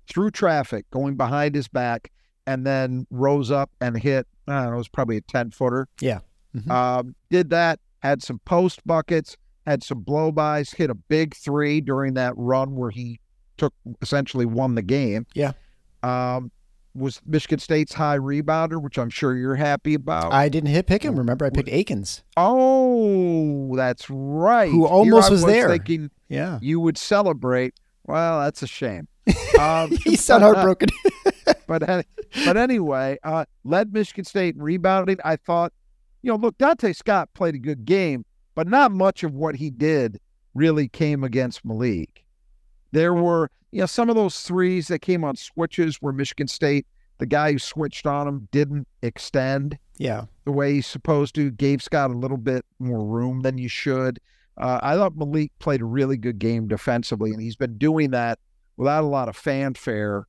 through 0.07 0.31
traffic, 0.31 0.89
going 0.91 1.15
behind 1.15 1.55
his 1.55 1.67
back, 1.67 2.11
and 2.47 2.65
then 2.65 3.07
rose 3.09 3.51
up 3.51 3.71
and 3.81 3.97
hit. 3.97 4.27
I 4.47 4.61
don't 4.61 4.69
know, 4.69 4.73
it 4.75 4.77
was 4.77 4.87
probably 4.87 5.17
a 5.17 5.21
10 5.21 5.51
footer. 5.51 5.87
Yeah. 6.01 6.19
Mhm. 6.55 6.69
Um, 6.69 7.15
did 7.29 7.49
that, 7.49 7.79
had 7.99 8.21
some 8.23 8.39
post 8.45 8.85
buckets, 8.85 9.37
had 9.65 9.83
some 9.83 10.01
blow 10.01 10.31
bys, 10.31 10.71
hit 10.71 10.89
a 10.89 10.95
big 10.95 11.35
three 11.35 11.81
during 11.81 12.13
that 12.13 12.33
run 12.37 12.75
where 12.75 12.91
he 12.91 13.19
took 13.57 13.73
essentially 14.01 14.45
won 14.45 14.75
the 14.75 14.81
game. 14.81 15.25
Yeah. 15.33 15.53
Um, 16.03 16.51
was 16.93 17.19
Michigan 17.25 17.59
State's 17.59 17.93
high 17.93 18.17
rebounder, 18.17 18.81
which 18.81 18.97
I'm 18.97 19.09
sure 19.09 19.35
you're 19.35 19.55
happy 19.55 19.95
about. 19.95 20.31
I 20.31 20.47
didn't 20.47 20.69
hit 20.69 20.87
pick 20.87 21.03
him. 21.03 21.15
Remember, 21.17 21.45
I 21.45 21.49
picked 21.49 21.67
Akins. 21.69 22.23
oh, 22.37 23.75
that's 23.75 24.09
right. 24.09 24.71
Who 24.71 24.85
almost 24.85 25.27
I 25.27 25.31
was 25.31 25.43
there. 25.45 25.69
Thinking 25.69 26.09
Yeah. 26.29 26.59
you 26.61 26.79
would 26.79 26.97
celebrate. 26.97 27.73
Well, 28.05 28.39
that's 28.41 28.61
a 28.63 28.67
shame. 28.67 29.07
Um, 29.59 29.91
he 30.03 30.17
sounded 30.17 30.47
heartbroken. 30.47 30.89
but 31.67 32.05
but 32.45 32.57
anyway, 32.57 33.17
uh, 33.23 33.45
led 33.63 33.93
Michigan 33.93 34.25
State 34.25 34.55
in 34.55 34.61
rebounding. 34.61 35.17
I 35.23 35.35
thought 35.35 35.73
you 36.21 36.31
know, 36.31 36.37
look, 36.37 36.57
Dante 36.57 36.91
Scott 36.93 37.29
played 37.35 37.53
a 37.53 37.59
good 37.59 37.85
game, 37.85 38.25
but 38.55 38.67
not 38.67 38.91
much 38.91 39.23
of 39.23 39.33
what 39.33 39.55
he 39.55 39.69
did 39.69 40.19
really 40.55 40.87
came 40.87 41.23
against 41.23 41.63
Malik. 41.63 42.25
There 42.91 43.13
were, 43.13 43.51
you 43.71 43.81
know, 43.81 43.85
some 43.85 44.09
of 44.09 44.15
those 44.15 44.41
threes 44.41 44.87
that 44.87 44.99
came 44.99 45.23
on 45.23 45.35
switches 45.35 45.97
where 45.97 46.13
Michigan 46.13 46.47
State, 46.47 46.87
the 47.19 47.25
guy 47.27 47.51
who 47.51 47.59
switched 47.59 48.07
on 48.07 48.27
him 48.27 48.47
didn't 48.51 48.87
extend 49.03 49.77
Yeah. 49.97 50.25
the 50.45 50.51
way 50.51 50.73
he's 50.73 50.87
supposed 50.87 51.35
to. 51.35 51.51
Gave 51.51 51.83
Scott 51.83 52.09
a 52.09 52.17
little 52.17 52.37
bit 52.37 52.65
more 52.79 53.05
room 53.05 53.41
than 53.41 53.57
you 53.59 53.67
should. 53.67 54.19
Uh, 54.57 54.79
I 54.81 54.95
thought 54.95 55.15
Malik 55.17 55.51
played 55.59 55.81
a 55.81 55.85
really 55.85 56.17
good 56.17 56.39
game 56.39 56.67
defensively, 56.67 57.31
and 57.31 57.41
he's 57.41 57.57
been 57.57 57.77
doing 57.77 58.11
that 58.11 58.39
without 58.77 59.03
a 59.03 59.07
lot 59.07 59.29
of 59.29 59.35
fanfare 59.35 60.25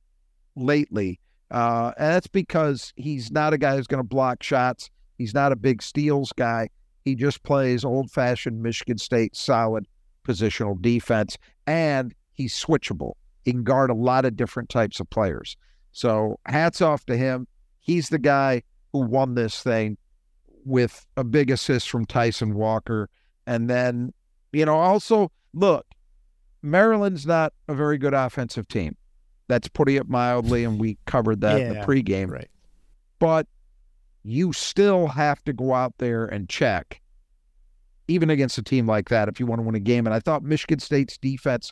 lately. 0.57 1.19
Uh, 1.49 1.93
and 1.97 2.13
that's 2.13 2.27
because 2.27 2.91
he's 2.97 3.31
not 3.31 3.53
a 3.53 3.57
guy 3.57 3.75
who's 3.75 3.87
going 3.87 4.03
to 4.03 4.07
block 4.07 4.43
shots. 4.43 4.89
He's 5.17 5.33
not 5.33 5.51
a 5.51 5.55
big 5.55 5.81
steals 5.81 6.33
guy. 6.35 6.69
He 7.05 7.15
just 7.15 7.41
plays 7.43 7.85
old 7.85 8.11
fashioned 8.11 8.61
Michigan 8.61 8.97
State 8.97 9.35
solid 9.35 9.87
positional 10.27 10.79
defense, 10.81 11.37
and 11.65 12.13
he's 12.33 12.53
switchable. 12.53 13.13
He 13.45 13.51
can 13.53 13.63
guard 13.63 13.89
a 13.89 13.95
lot 13.95 14.25
of 14.25 14.35
different 14.35 14.67
types 14.67 14.99
of 14.99 15.09
players. 15.09 15.55
So 15.93 16.37
hats 16.45 16.81
off 16.81 17.05
to 17.05 17.15
him. 17.15 17.47
He's 17.79 18.09
the 18.09 18.19
guy 18.19 18.61
who 18.91 18.99
won 18.99 19.35
this 19.35 19.63
thing 19.63 19.97
with 20.65 21.05
a 21.15 21.23
big 21.23 21.49
assist 21.49 21.89
from 21.89 22.05
Tyson 22.05 22.55
Walker. 22.55 23.09
And 23.45 23.69
then, 23.69 24.13
you 24.51 24.65
know, 24.65 24.75
also 24.75 25.31
look, 25.53 25.85
Maryland's 26.61 27.25
not 27.25 27.53
a 27.69 27.73
very 27.73 27.97
good 27.97 28.13
offensive 28.13 28.67
team. 28.67 28.97
That's 29.47 29.67
putting 29.67 29.95
it 29.95 30.09
mildly, 30.09 30.63
and 30.63 30.79
we 30.79 30.97
covered 31.05 31.41
that 31.41 31.59
in 31.59 31.69
the 31.69 31.79
pregame. 31.79 32.29
Right. 32.29 32.49
But 33.19 33.47
you 34.23 34.51
still 34.51 35.07
have 35.07 35.43
to 35.45 35.53
go 35.53 35.73
out 35.73 35.93
there 35.99 36.25
and 36.25 36.49
check, 36.49 37.01
even 38.07 38.29
against 38.29 38.57
a 38.57 38.63
team 38.63 38.85
like 38.85 39.09
that, 39.09 39.29
if 39.29 39.39
you 39.39 39.45
want 39.45 39.59
to 39.59 39.63
win 39.63 39.75
a 39.75 39.79
game. 39.79 40.05
And 40.05 40.13
I 40.13 40.19
thought 40.19 40.43
Michigan 40.43 40.79
State's 40.79 41.17
defense, 41.17 41.71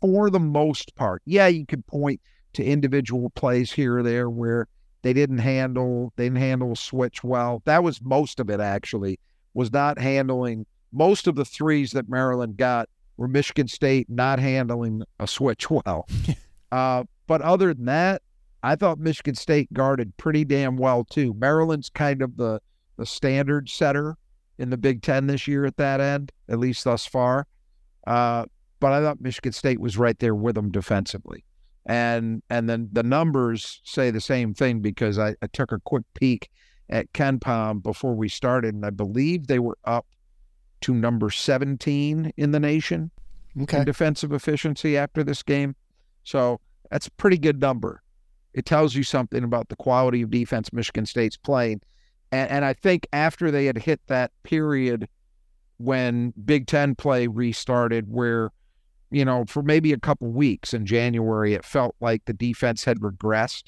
for 0.00 0.28
the 0.28 0.40
most 0.40 0.94
part, 0.96 1.22
yeah, 1.24 1.46
you 1.46 1.64
could 1.64 1.86
point 1.86 2.20
to 2.54 2.64
individual 2.64 3.30
plays 3.30 3.72
here 3.72 3.98
or 3.98 4.02
there 4.02 4.28
where 4.28 4.66
they 5.02 5.12
didn't 5.12 5.38
handle 5.38 6.12
they 6.16 6.24
didn't 6.24 6.38
handle 6.38 6.72
a 6.72 6.76
switch 6.76 7.22
well. 7.22 7.62
That 7.64 7.82
was 7.82 8.02
most 8.02 8.40
of 8.40 8.50
it 8.50 8.60
actually, 8.60 9.18
was 9.54 9.72
not 9.72 9.98
handling 9.98 10.66
most 10.92 11.26
of 11.26 11.34
the 11.34 11.44
threes 11.44 11.92
that 11.92 12.08
Maryland 12.08 12.56
got 12.56 12.88
were 13.16 13.28
Michigan 13.28 13.68
State 13.68 14.08
not 14.08 14.38
handling 14.38 15.02
a 15.20 15.26
switch 15.26 15.70
well. 15.70 16.08
uh, 16.72 17.04
but 17.26 17.40
other 17.42 17.72
than 17.74 17.86
that, 17.86 18.22
I 18.62 18.76
thought 18.76 18.98
Michigan 18.98 19.34
State 19.34 19.72
guarded 19.72 20.16
pretty 20.16 20.44
damn 20.44 20.76
well 20.76 21.04
too. 21.04 21.34
Maryland's 21.34 21.90
kind 21.90 22.22
of 22.22 22.36
the 22.36 22.60
the 22.96 23.06
standard 23.06 23.68
setter 23.68 24.16
in 24.58 24.70
the 24.70 24.76
Big 24.76 25.02
Ten 25.02 25.26
this 25.26 25.48
year 25.48 25.64
at 25.64 25.76
that 25.78 26.00
end, 26.00 26.30
at 26.48 26.58
least 26.58 26.84
thus 26.84 27.06
far. 27.06 27.46
Uh, 28.06 28.44
but 28.80 28.92
I 28.92 29.00
thought 29.00 29.20
Michigan 29.20 29.52
State 29.52 29.80
was 29.80 29.96
right 29.96 30.18
there 30.18 30.34
with 30.34 30.54
them 30.54 30.70
defensively, 30.70 31.44
and 31.86 32.42
and 32.50 32.68
then 32.68 32.88
the 32.92 33.02
numbers 33.02 33.80
say 33.84 34.10
the 34.10 34.20
same 34.20 34.54
thing 34.54 34.80
because 34.80 35.18
I, 35.18 35.34
I 35.42 35.46
took 35.52 35.72
a 35.72 35.78
quick 35.80 36.04
peek 36.14 36.48
at 36.90 37.12
KenPom 37.12 37.82
before 37.82 38.14
we 38.14 38.28
started, 38.28 38.74
and 38.74 38.84
I 38.84 38.90
believe 38.90 39.46
they 39.46 39.58
were 39.58 39.78
up 39.84 40.06
to 40.82 40.92
number 40.94 41.30
17 41.30 42.32
in 42.36 42.50
the 42.50 42.60
nation 42.60 43.10
Okay. 43.60 43.78
in 43.78 43.84
defensive 43.84 44.32
efficiency 44.32 44.96
after 44.96 45.22
this 45.22 45.42
game. 45.42 45.76
So 46.24 46.60
that's 46.92 47.08
a 47.08 47.10
pretty 47.12 47.38
good 47.38 47.60
number. 47.60 48.02
It 48.54 48.66
tells 48.66 48.94
you 48.94 49.02
something 49.02 49.42
about 49.42 49.68
the 49.70 49.76
quality 49.76 50.22
of 50.22 50.30
defense 50.30 50.72
Michigan 50.72 51.06
State's 51.06 51.36
playing. 51.38 51.80
And, 52.30 52.50
and 52.50 52.64
I 52.64 52.74
think 52.74 53.06
after 53.12 53.50
they 53.50 53.64
had 53.64 53.78
hit 53.78 54.00
that 54.06 54.30
period 54.42 55.08
when 55.78 56.32
Big 56.44 56.66
Ten 56.66 56.94
play 56.94 57.26
restarted, 57.26 58.06
where, 58.08 58.50
you 59.10 59.24
know, 59.24 59.44
for 59.46 59.62
maybe 59.62 59.92
a 59.92 59.98
couple 59.98 60.28
weeks 60.28 60.72
in 60.74 60.86
January, 60.86 61.54
it 61.54 61.64
felt 61.64 61.96
like 62.00 62.24
the 62.26 62.32
defense 62.32 62.84
had 62.84 63.00
regressed. 63.00 63.64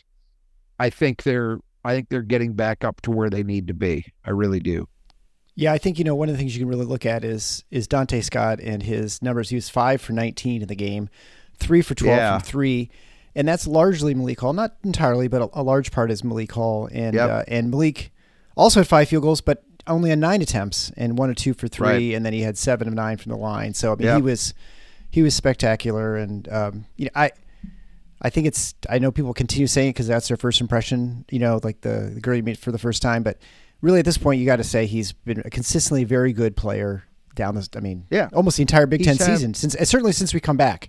I 0.78 0.90
think 0.90 1.22
they're 1.22 1.58
I 1.84 1.94
think 1.94 2.08
they're 2.08 2.22
getting 2.22 2.54
back 2.54 2.84
up 2.84 3.00
to 3.02 3.10
where 3.10 3.28
they 3.30 3.42
need 3.42 3.66
to 3.68 3.74
be. 3.74 4.06
I 4.24 4.30
really 4.30 4.60
do. 4.60 4.88
Yeah, 5.56 5.72
I 5.72 5.78
think 5.78 5.98
you 5.98 6.04
know 6.04 6.14
one 6.14 6.28
of 6.28 6.34
the 6.34 6.38
things 6.38 6.54
you 6.56 6.60
can 6.60 6.68
really 6.68 6.86
look 6.86 7.06
at 7.06 7.24
is 7.24 7.64
is 7.70 7.86
Dante 7.86 8.20
Scott 8.20 8.58
and 8.60 8.82
his 8.82 9.22
numbers. 9.22 9.50
He 9.50 9.54
was 9.56 9.68
five 9.68 10.00
for 10.00 10.12
nineteen 10.12 10.62
in 10.62 10.68
the 10.68 10.74
game, 10.76 11.08
three 11.58 11.80
for 11.82 11.94
twelve 11.94 12.16
Yeah. 12.18 12.38
from 12.38 12.46
three, 12.46 12.90
and 13.36 13.46
that's 13.48 13.66
largely 13.66 14.14
Malik 14.14 14.40
Hall. 14.40 14.52
Not 14.52 14.76
entirely, 14.84 15.28
but 15.28 15.42
a, 15.42 15.48
a 15.60 15.62
large 15.62 15.90
part 15.92 16.10
is 16.10 16.22
Malik 16.24 16.52
Hall. 16.52 16.88
And 16.92 17.14
Yep. 17.14 17.30
uh, 17.30 17.42
and 17.48 17.70
Malik 17.70 18.12
also 18.56 18.80
had 18.80 18.86
five 18.88 19.08
field 19.08 19.22
goals, 19.22 19.40
but 19.40 19.64
only 19.86 20.10
on 20.12 20.20
nine 20.20 20.40
attempts 20.40 20.90
and 20.96 21.18
one 21.18 21.28
or 21.28 21.34
two 21.34 21.52
for 21.54 21.68
three, 21.68 21.86
Right. 21.86 22.14
and 22.14 22.24
then 22.24 22.32
he 22.32 22.40
had 22.42 22.56
seven 22.56 22.88
of 22.88 22.94
nine 22.94 23.16
from 23.18 23.30
the 23.30 23.36
line. 23.38 23.74
So 23.74 23.92
I 23.92 23.96
mean, 23.96 24.06
Yep. 24.06 24.16
he 24.16 24.22
was 24.22 24.54
he 25.10 25.22
was 25.22 25.34
spectacular, 25.34 26.16
and 26.16 26.48
um, 26.50 26.86
you 26.96 27.06
know 27.06 27.10
I. 27.14 27.30
I 28.22 28.30
think 28.30 28.46
it's. 28.46 28.74
I 28.88 28.98
know 28.98 29.12
people 29.12 29.34
continue 29.34 29.66
saying 29.66 29.88
it 29.88 29.92
because 29.92 30.06
that's 30.06 30.28
their 30.28 30.38
first 30.38 30.60
impression. 30.62 31.26
You 31.30 31.40
know, 31.40 31.60
like 31.62 31.82
the, 31.82 32.10
the 32.14 32.20
girl 32.20 32.34
you 32.36 32.42
meet 32.42 32.56
for 32.56 32.72
the 32.72 32.78
first 32.78 33.02
time. 33.02 33.22
But 33.22 33.36
really, 33.82 33.98
at 33.98 34.06
this 34.06 34.16
point, 34.16 34.40
you 34.40 34.46
got 34.46 34.56
to 34.56 34.64
say 34.64 34.86
he's 34.86 35.12
been 35.12 35.42
a 35.44 35.50
consistently 35.50 36.04
very 36.04 36.32
good 36.32 36.56
player 36.56 37.04
down 37.34 37.54
this. 37.54 37.68
I 37.76 37.80
mean, 37.80 38.06
Yeah. 38.10 38.30
almost 38.32 38.56
the 38.56 38.62
entire 38.62 38.86
Big 38.86 39.04
Ten 39.04 39.16
He's 39.16 39.26
had- 39.26 39.36
season 39.36 39.52
since 39.52 39.74
certainly 39.90 40.12
since 40.12 40.32
we 40.32 40.40
come 40.40 40.56
back. 40.56 40.88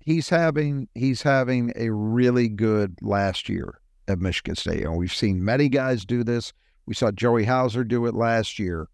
He's 0.00 0.28
having 0.28 0.88
he's 0.94 1.22
having 1.22 1.72
a 1.76 1.90
really 1.90 2.48
good 2.48 2.96
last 3.02 3.48
year 3.48 3.80
at 4.08 4.18
Michigan 4.18 4.56
State. 4.56 4.82
And 4.84 4.96
we've 4.96 5.14
seen 5.14 5.44
many 5.44 5.68
guys 5.68 6.04
do 6.04 6.24
this. 6.24 6.52
We 6.86 6.94
saw 6.94 7.10
Joey 7.10 7.44
Hauser 7.44 7.84
do 7.84 8.06
it 8.06 8.14
last 8.14 8.58
year. 8.58 8.88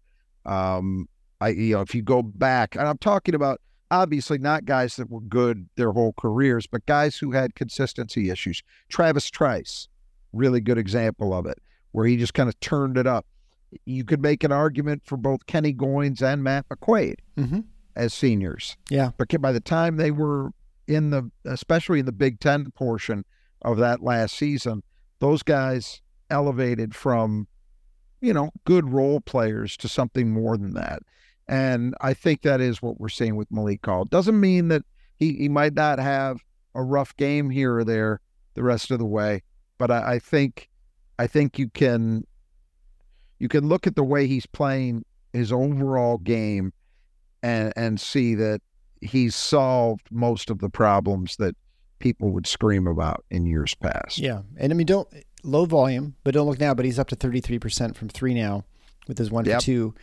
Um, 0.45 1.07
I 1.41 1.49
you 1.49 1.75
know 1.75 1.81
if 1.81 1.93
you 1.95 2.01
go 2.01 2.21
back, 2.21 2.75
and 2.75 2.87
I'm 2.87 2.97
talking 2.97 3.35
about 3.35 3.59
obviously 3.89 4.37
not 4.37 4.65
guys 4.65 4.95
that 4.97 5.09
were 5.09 5.21
good 5.21 5.67
their 5.75 5.91
whole 5.91 6.13
careers, 6.13 6.67
but 6.67 6.85
guys 6.85 7.17
who 7.17 7.31
had 7.31 7.55
consistency 7.55 8.29
issues. 8.29 8.61
Travis 8.89 9.29
Trice, 9.29 9.87
really 10.33 10.59
good 10.61 10.77
example 10.77 11.33
of 11.33 11.45
it, 11.45 11.57
where 11.91 12.05
he 12.05 12.17
just 12.17 12.33
kind 12.33 12.49
of 12.49 12.59
turned 12.59 12.97
it 12.97 13.07
up. 13.07 13.25
You 13.85 14.03
could 14.05 14.21
make 14.21 14.43
an 14.43 14.51
argument 14.51 15.03
for 15.05 15.17
both 15.17 15.45
Kenny 15.45 15.73
Goins 15.73 16.21
and 16.21 16.43
Matt 16.43 16.67
McQuaid 16.69 17.15
Mm-hmm. 17.37 17.59
as 17.95 18.13
seniors 18.13 18.77
Yeah, 18.89 19.11
but 19.17 19.29
by 19.41 19.51
the 19.51 19.59
time 19.59 19.97
they 19.97 20.11
were 20.11 20.51
in 20.87 21.09
the 21.09 21.29
especially 21.45 21.99
in 21.99 22.05
the 22.05 22.11
Big 22.11 22.39
Ten 22.39 22.71
portion 22.71 23.25
of 23.61 23.77
that 23.77 24.01
last 24.01 24.35
season, 24.35 24.83
those 25.19 25.43
guys 25.43 26.01
elevated 26.29 26.95
from, 26.95 27.47
you 28.21 28.33
know, 28.33 28.51
good 28.65 28.91
role 28.91 29.19
players 29.21 29.77
to 29.77 29.87
something 29.87 30.31
more 30.31 30.57
than 30.57 30.73
that. 30.73 31.01
And 31.47 31.95
I 32.01 32.13
think 32.13 32.41
that 32.41 32.61
is 32.61 32.81
what 32.81 32.99
we're 32.99 33.09
seeing 33.09 33.35
with 33.35 33.51
Malik 33.51 33.85
Hall. 33.85 34.05
Doesn't 34.05 34.39
mean 34.39 34.67
that 34.67 34.83
he, 35.17 35.33
he 35.33 35.49
might 35.49 35.73
not 35.73 35.99
have 35.99 36.43
a 36.75 36.83
rough 36.83 37.15
game 37.15 37.49
here 37.49 37.77
or 37.77 37.83
there 37.83 38.19
the 38.53 38.63
rest 38.63 38.91
of 38.91 38.99
the 38.99 39.05
way, 39.05 39.43
but 39.77 39.89
I, 39.91 40.13
I 40.13 40.19
think 40.19 40.69
I 41.19 41.27
think 41.27 41.57
you 41.57 41.69
can 41.69 42.25
you 43.39 43.47
can 43.47 43.67
look 43.67 43.87
at 43.87 43.95
the 43.95 44.03
way 44.03 44.27
he's 44.27 44.45
playing 44.45 45.05
his 45.33 45.51
overall 45.51 46.17
game 46.17 46.73
and 47.41 47.73
and 47.75 47.99
see 47.99 48.35
that 48.35 48.61
he's 49.01 49.35
solved 49.35 50.07
most 50.11 50.49
of 50.49 50.59
the 50.59 50.69
problems 50.69 51.35
that 51.37 51.55
people 51.99 52.29
would 52.29 52.45
scream 52.47 52.85
about 52.87 53.23
in 53.31 53.45
years 53.45 53.73
past. 53.75 54.17
yeah, 54.19 54.41
and 54.57 54.71
I 54.71 54.75
mean, 54.75 54.85
don't 54.87 55.07
low 55.43 55.65
volume, 55.65 56.15
but 56.23 56.33
don't 56.33 56.47
look 56.47 56.59
now. 56.59 56.73
But 56.73 56.85
he's 56.85 56.99
up 56.99 57.07
to 57.09 57.15
thirty 57.15 57.41
three 57.41 57.59
percent 57.59 57.95
from 57.97 58.09
three 58.09 58.33
now 58.33 58.63
with 59.07 59.17
his 59.17 59.31
one 59.31 59.45
Yep. 59.45 59.59
for 59.61 59.65
two, 59.65 59.95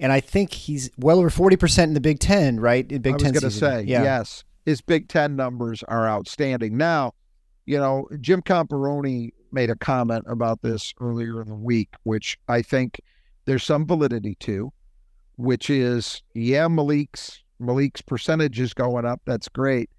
and 0.00 0.12
I 0.12 0.20
think 0.20 0.52
he's 0.52 0.90
well 0.98 1.18
over 1.18 1.30
forty 1.30 1.56
percent 1.56 1.88
in 1.90 1.94
the 1.94 2.00
Big 2.00 2.18
Ten. 2.18 2.60
Right, 2.60 2.90
in 2.90 3.00
Big 3.02 3.12
I 3.12 3.16
was 3.16 3.22
Ten 3.22 3.32
going 3.32 3.42
to 3.42 3.50
say, 3.50 3.82
yeah, 3.82 4.02
yes, 4.02 4.44
his 4.66 4.80
Big 4.80 5.08
Ten 5.08 5.36
numbers 5.36 5.82
are 5.84 6.08
outstanding. 6.08 6.76
Now, 6.76 7.14
you 7.66 7.78
know, 7.78 8.08
Jim 8.20 8.42
Comparoni 8.42 9.30
made 9.50 9.70
a 9.70 9.76
comment 9.76 10.24
about 10.28 10.60
this 10.60 10.92
earlier 11.00 11.40
in 11.40 11.48
the 11.48 11.54
week, 11.54 11.88
which 12.02 12.38
I 12.48 12.60
think 12.60 13.00
there's 13.46 13.64
some 13.64 13.86
validity 13.86 14.34
to, 14.40 14.70
which 15.36 15.70
is, 15.70 16.22
yeah, 16.34 16.68
Malik's 16.68 17.42
Malik's 17.60 18.02
percentage 18.02 18.60
is 18.60 18.74
going 18.74 19.04
up. 19.04 19.20
That's 19.24 19.48
great. 19.48 19.90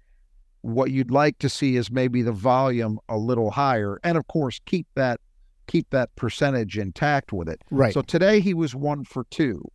What 0.62 0.90
you'd 0.90 1.10
like 1.10 1.38
to 1.38 1.48
see 1.48 1.76
is 1.76 1.90
maybe 1.90 2.22
the 2.22 2.32
volume 2.32 2.98
a 3.08 3.16
little 3.16 3.50
higher, 3.50 3.98
and 4.04 4.18
of 4.18 4.26
course, 4.28 4.60
keep 4.66 4.86
that 4.94 5.20
keep 5.66 5.88
that 5.90 6.14
percentage 6.16 6.76
intact 6.76 7.32
with 7.32 7.48
it. 7.48 7.62
right. 7.70 7.94
So 7.94 8.02
today 8.02 8.40
he 8.40 8.54
was 8.54 8.74
one 8.74 9.04
for 9.04 9.24
two. 9.30 9.70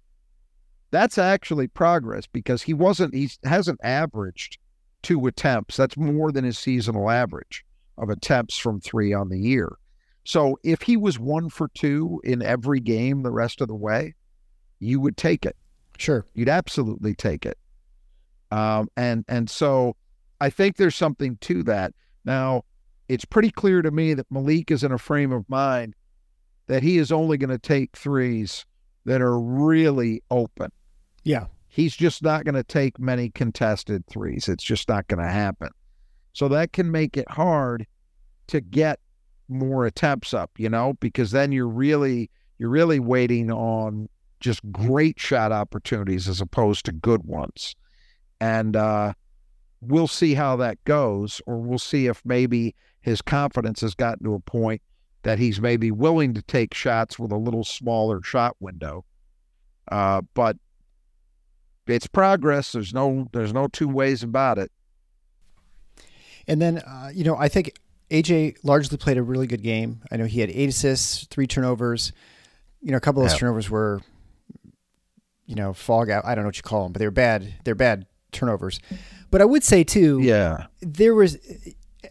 That's 0.91 1.17
actually 1.17 1.67
progress 1.67 2.27
because 2.27 2.61
he 2.61 2.73
wasn't 2.73 3.15
he 3.15 3.29
hasn't 3.43 3.79
averaged 3.83 4.57
two 5.01 5.25
attempts. 5.27 5.77
That's 5.77 5.97
more 5.97 6.31
than 6.31 6.43
his 6.43 6.59
seasonal 6.59 7.09
average 7.09 7.65
of 7.97 8.09
attempts 8.09 8.57
from 8.57 8.81
three 8.81 9.13
on 9.13 9.29
the 9.29 9.39
year. 9.39 9.77
So 10.25 10.57
if 10.63 10.81
he 10.81 10.97
was 10.97 11.19
one 11.19 11.49
for 11.49 11.69
two 11.69 12.19
in 12.23 12.41
every 12.41 12.79
game 12.79 13.21
the 13.23 13.31
rest 13.31 13.61
of 13.61 13.67
the 13.67 13.75
way, 13.75 14.15
you 14.79 14.99
would 14.99 15.17
take 15.17 15.45
it. 15.45 15.55
sure. 15.97 16.25
You'd 16.33 16.49
absolutely 16.49 17.13
take 17.15 17.45
it. 17.45 17.57
Um, 18.51 18.89
and 18.95 19.25
and 19.27 19.49
so 19.49 19.95
I 20.39 20.49
think 20.49 20.77
there's 20.77 20.95
something 20.95 21.37
to 21.41 21.63
that. 21.63 21.93
Now, 22.23 22.63
it's 23.07 23.25
pretty 23.25 23.51
clear 23.51 23.81
to 23.81 23.91
me 23.91 24.13
that 24.13 24.31
Malik 24.31 24.71
is 24.71 24.83
in 24.83 24.91
a 24.91 24.97
frame 24.97 25.31
of 25.31 25.47
mind 25.49 25.95
that 26.67 26.83
he 26.83 26.97
is 26.97 27.11
only 27.11 27.37
going 27.37 27.49
to 27.51 27.59
take 27.59 27.95
threes 27.95 28.65
that 29.05 29.21
are 29.21 29.39
really 29.39 30.23
open. 30.31 30.71
Yeah. 31.23 31.45
He's 31.67 31.95
just 31.95 32.23
not 32.23 32.45
going 32.45 32.55
to 32.55 32.63
take 32.63 32.99
many 32.99 33.29
contested 33.29 34.05
threes. 34.07 34.47
It's 34.47 34.63
just 34.63 34.89
not 34.89 35.07
going 35.07 35.23
to 35.23 35.31
happen. 35.31 35.69
So 36.33 36.47
that 36.47 36.73
can 36.73 36.91
make 36.91 37.17
it 37.17 37.29
hard 37.29 37.85
to 38.47 38.61
get 38.61 38.99
more 39.47 39.85
attempts 39.85 40.33
up, 40.33 40.51
you 40.57 40.69
know, 40.69 40.93
because 40.99 41.31
then 41.31 41.51
you're 41.51 41.67
really 41.67 42.29
you're 42.57 42.69
really 42.69 42.99
waiting 42.99 43.51
on 43.51 44.07
just 44.39 44.61
great 44.71 45.19
shot 45.19 45.51
opportunities 45.51 46.27
as 46.27 46.41
opposed 46.41 46.85
to 46.85 46.91
good 46.91 47.23
ones. 47.25 47.75
And 48.45 48.75
uh 48.75 49.13
we'll 49.81 50.07
see 50.07 50.33
how 50.33 50.55
that 50.57 50.83
goes 50.83 51.41
or 51.45 51.57
we'll 51.57 51.77
see 51.79 52.07
if 52.07 52.21
maybe 52.25 52.73
his 53.01 53.21
confidence 53.21 53.81
has 53.81 53.93
gotten 53.93 54.23
to 54.25 54.33
a 54.33 54.39
point 54.39 54.81
that 55.23 55.37
he's 55.39 55.59
maybe 55.61 55.91
willing 55.91 56.33
to 56.33 56.41
take 56.41 56.73
shots 56.73 57.19
with 57.19 57.31
a 57.31 57.37
little 57.37 57.63
smaller 57.63 58.21
shot 58.23 58.55
window. 58.59 59.05
Uh 59.91 60.21
but 60.33 60.57
it's 61.87 62.07
progress. 62.07 62.71
There's 62.71 62.93
no 62.93 63.27
there's 63.31 63.53
no 63.53 63.67
two 63.67 63.87
ways 63.87 64.23
about 64.23 64.57
it. 64.57 64.71
And 66.47 66.61
then, 66.61 66.77
uh, 66.79 67.09
you 67.13 67.23
know, 67.23 67.35
I 67.37 67.47
think 67.49 67.71
AJ 68.11 68.57
largely 68.63 68.97
played 68.97 69.17
a 69.17 69.23
really 69.23 69.47
good 69.47 69.63
game. 69.63 70.01
I 70.11 70.17
know 70.17 70.25
he 70.25 70.39
had 70.41 70.49
eight 70.51 70.69
assists, 70.69 71.25
three 71.31 71.47
turnovers. 71.47 72.11
You 72.81 72.91
know, 72.91 72.97
a 72.97 73.01
couple 73.01 73.21
of 73.23 73.25
those 73.29 73.33
Yeah. 73.35 73.39
turnovers 73.39 73.69
were, 73.69 74.01
you 75.47 75.55
know, 75.55 75.73
fog 75.73 76.09
out. 76.11 76.23
I 76.25 76.35
don't 76.35 76.43
know 76.43 76.49
what 76.49 76.57
you 76.57 76.63
call 76.63 76.83
them, 76.83 76.91
but 76.91 76.99
they 76.99 77.05
were 77.07 77.11
bad. 77.11 77.53
They're 77.63 77.73
bad 77.75 78.05
turnovers. 78.35 78.79
But 79.31 79.41
I 79.41 79.45
would 79.45 79.63
say 79.63 79.83
too, 79.83 80.19
Yeah. 80.21 80.67
there 80.81 81.15
was 81.15 81.37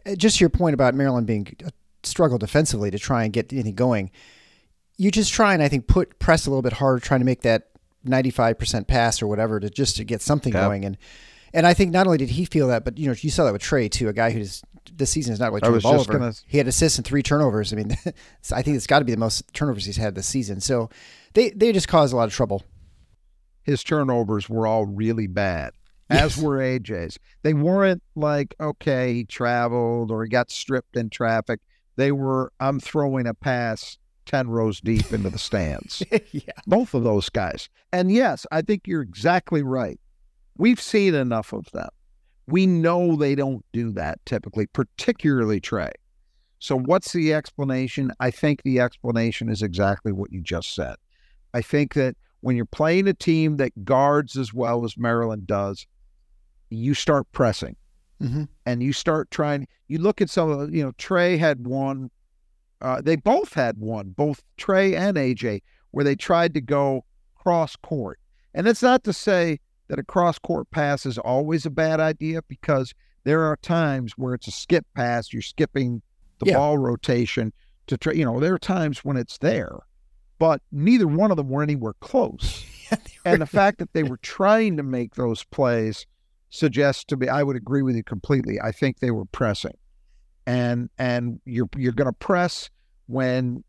uh, 0.07 0.15
just 0.17 0.41
your 0.41 0.51
point 0.51 0.75
about 0.75 0.95
Maryland 0.95 1.27
being 1.27 1.47
a 1.65 1.71
struggle 2.03 2.39
defensively 2.39 2.91
to 2.91 2.99
try 2.99 3.23
and 3.25 3.33
get 3.33 3.53
anything 3.53 3.75
going. 3.75 4.11
You 4.97 5.11
just 5.11 5.33
try 5.33 5.55
and 5.55 5.63
I 5.63 5.69
think 5.69 5.87
put 5.87 6.19
press 6.19 6.47
a 6.47 6.51
little 6.51 6.63
bit 6.63 6.75
harder, 6.75 7.01
trying 7.01 7.21
to 7.21 7.27
make 7.27 7.43
that 7.43 7.69
ninety 8.05 8.31
five 8.31 8.59
percent 8.59 8.87
pass 8.89 9.23
or 9.23 9.27
whatever 9.27 9.59
to 9.61 9.71
just 9.71 9.97
to 9.97 10.05
get 10.05 10.21
something 10.23 10.53
Yep. 10.53 10.63
going. 10.63 10.85
And 10.85 10.99
and 11.53 11.67
I 11.67 11.75
think 11.75 11.93
not 11.93 12.07
only 12.07 12.19
did 12.19 12.31
he 12.31 12.45
feel 12.45 12.69
that, 12.69 12.85
but 12.85 12.99
you 12.99 13.07
know 13.09 13.15
you 13.19 13.31
saw 13.31 13.45
that 13.45 13.53
with 13.53 13.63
Trey 13.63 13.89
too, 13.89 14.09
a 14.09 14.13
guy 14.13 14.31
who's 14.31 14.63
this 14.93 15.11
season 15.11 15.33
is 15.33 15.41
not 15.41 15.51
really 15.51 15.63
turned 15.63 15.77
the 15.77 15.81
ball 15.81 15.99
over. 16.01 16.13
gonna- 16.13 16.35
He 16.47 16.59
had 16.59 16.69
assists 16.69 16.99
and 16.99 17.07
three 17.07 17.23
turnovers. 17.23 17.73
I 17.73 17.77
mean, 17.77 17.97
I 18.53 18.61
think 18.63 18.77
it's 18.77 18.87
got 18.87 18.99
to 18.99 19.05
be 19.05 19.13
the 19.13 19.19
most 19.19 19.53
turnovers 19.55 19.87
he's 19.87 19.97
had 19.97 20.15
this 20.15 20.27
season. 20.27 20.61
So 20.61 20.91
they 21.33 21.51
they 21.51 21.73
just 21.73 21.89
caused 21.89 22.13
a 22.13 22.17
lot 22.17 22.29
of 22.29 22.35
trouble. 22.35 22.63
his 23.63 23.83
turnovers 23.83 24.49
were 24.49 24.67
all 24.67 24.85
really 24.85 25.27
bad, 25.27 25.73
as 26.11 26.37
Yes. 26.37 26.43
were 26.45 26.59
AJ's. 26.59 27.19
They 27.43 27.55
weren't 27.55 28.03
like, 28.15 28.55
okay, 28.61 29.15
he 29.15 29.25
traveled 29.25 30.11
or 30.11 30.23
he 30.25 30.29
got 30.31 30.51
stripped 30.51 30.97
in 30.97 31.11
traffic. 31.11 31.61
They 31.97 32.13
were, 32.13 32.53
I'm 32.61 32.81
throwing 32.81 33.27
a 33.27 33.35
pass 33.35 33.99
10 34.27 34.49
rows 34.49 34.81
deep 34.81 35.13
into 35.13 35.31
the 35.31 35.39
stands. 35.39 36.03
yeah, 36.33 36.41
Both 36.67 36.95
of 36.95 37.05
those 37.05 37.29
guys. 37.29 37.69
And 37.93 38.11
yes, 38.11 38.47
I 38.51 38.63
think 38.63 38.83
you're 38.87 39.03
exactly 39.03 39.63
right. 39.63 39.99
We've 40.57 40.81
seen 40.81 41.15
enough 41.15 41.53
of 41.53 41.71
them. 41.73 41.89
We 42.47 42.67
know 42.67 43.17
they 43.17 43.35
don't 43.35 43.65
do 43.73 43.91
that 43.93 44.25
typically, 44.27 44.67
particularly 44.67 45.61
Trey. 45.61 45.93
So, 46.59 46.79
what's 46.79 47.13
the 47.13 47.35
explanation? 47.35 48.13
I 48.21 48.31
think 48.31 48.63
the 48.63 48.81
explanation 48.81 49.49
is 49.49 49.63
exactly 49.63 50.13
what 50.13 50.33
you 50.33 50.41
just 50.41 50.75
said. 50.75 50.97
I 51.53 51.61
think 51.63 51.95
that 51.95 52.17
when 52.41 52.57
you're 52.57 52.65
playing 52.67 53.09
a 53.09 53.15
team 53.15 53.57
that 53.57 53.85
guards 53.85 54.37
as 54.37 54.53
well 54.55 54.85
as 54.85 54.97
Maryland 54.97 55.47
does, 55.47 55.87
you 56.79 56.95
start 56.95 57.31
pressing 57.33 57.77
hmm 58.21 58.45
and 58.65 58.83
you 58.83 58.93
start 58.93 59.31
trying. 59.31 59.67
You 59.89 59.99
look 59.99 60.21
at 60.21 60.31
some 60.31 60.49
of 60.51 60.75
you 60.75 60.83
know, 60.83 60.93
Trey 60.99 61.37
had 61.37 61.67
one. 61.67 62.11
Uh, 62.81 63.01
they 63.03 63.17
both 63.17 63.55
had 63.55 63.79
one, 63.79 64.11
both 64.11 64.43
Trey 64.57 64.95
and 64.95 65.17
AJ, 65.17 65.63
where 65.91 66.05
they 66.05 66.15
tried 66.15 66.55
to 66.55 66.61
go 66.61 67.05
cross 67.35 67.77
court. 67.77 68.19
And 68.55 68.67
it's 68.69 68.83
not 68.83 69.05
to 69.05 69.13
say 69.13 69.59
that 69.89 69.99
a 69.99 70.03
cross 70.05 70.39
court 70.39 70.71
pass 70.71 71.05
is 71.07 71.19
always 71.19 71.67
a 71.67 71.71
bad 71.71 71.99
idea 72.01 72.41
because 72.49 72.95
there 73.25 73.43
are 73.43 73.57
times 73.57 74.13
where 74.17 74.35
it's 74.35 74.47
a 74.49 74.53
skip 74.53 74.87
pass. 74.95 75.33
You're 75.33 75.43
skipping 75.43 76.03
the 76.39 76.47
Yeah. 76.47 76.57
ball 76.57 76.79
rotation 76.79 77.53
to 77.89 77.97
try. 77.99 78.13
You 78.13 78.25
know, 78.25 78.39
there 78.41 78.55
are 78.55 78.59
times 78.59 79.05
when 79.05 79.17
it's 79.17 79.39
there, 79.39 79.79
but 80.39 80.63
neither 80.71 81.07
one 81.07 81.31
of 81.31 81.37
them 81.37 81.49
were 81.49 81.63
anywhere 81.63 81.95
close. 82.01 82.65
and 83.25 83.41
the 83.41 83.47
fact 83.47 83.79
that 83.79 83.93
they 83.93 84.03
were 84.05 84.19
trying 84.19 84.77
to 84.77 84.83
make 84.83 85.15
those 85.15 85.45
plays 85.45 86.07
suggests 86.55 87.05
to 87.05 87.17
me 87.17 87.29
I 87.29 87.43
would 87.43 87.57
agree 87.57 87.83
with 87.83 87.97
you 87.97 88.05
completely. 88.05 88.61
I 88.61 88.71
think 88.73 89.01
they 89.01 89.11
were 89.11 89.25
pressing. 89.27 89.77
And 90.47 90.91
and 90.99 91.41
you're 91.45 91.69
you're 91.77 91.93
going 91.93 92.07
to 92.07 92.13
press 92.13 92.71
when 93.07 93.65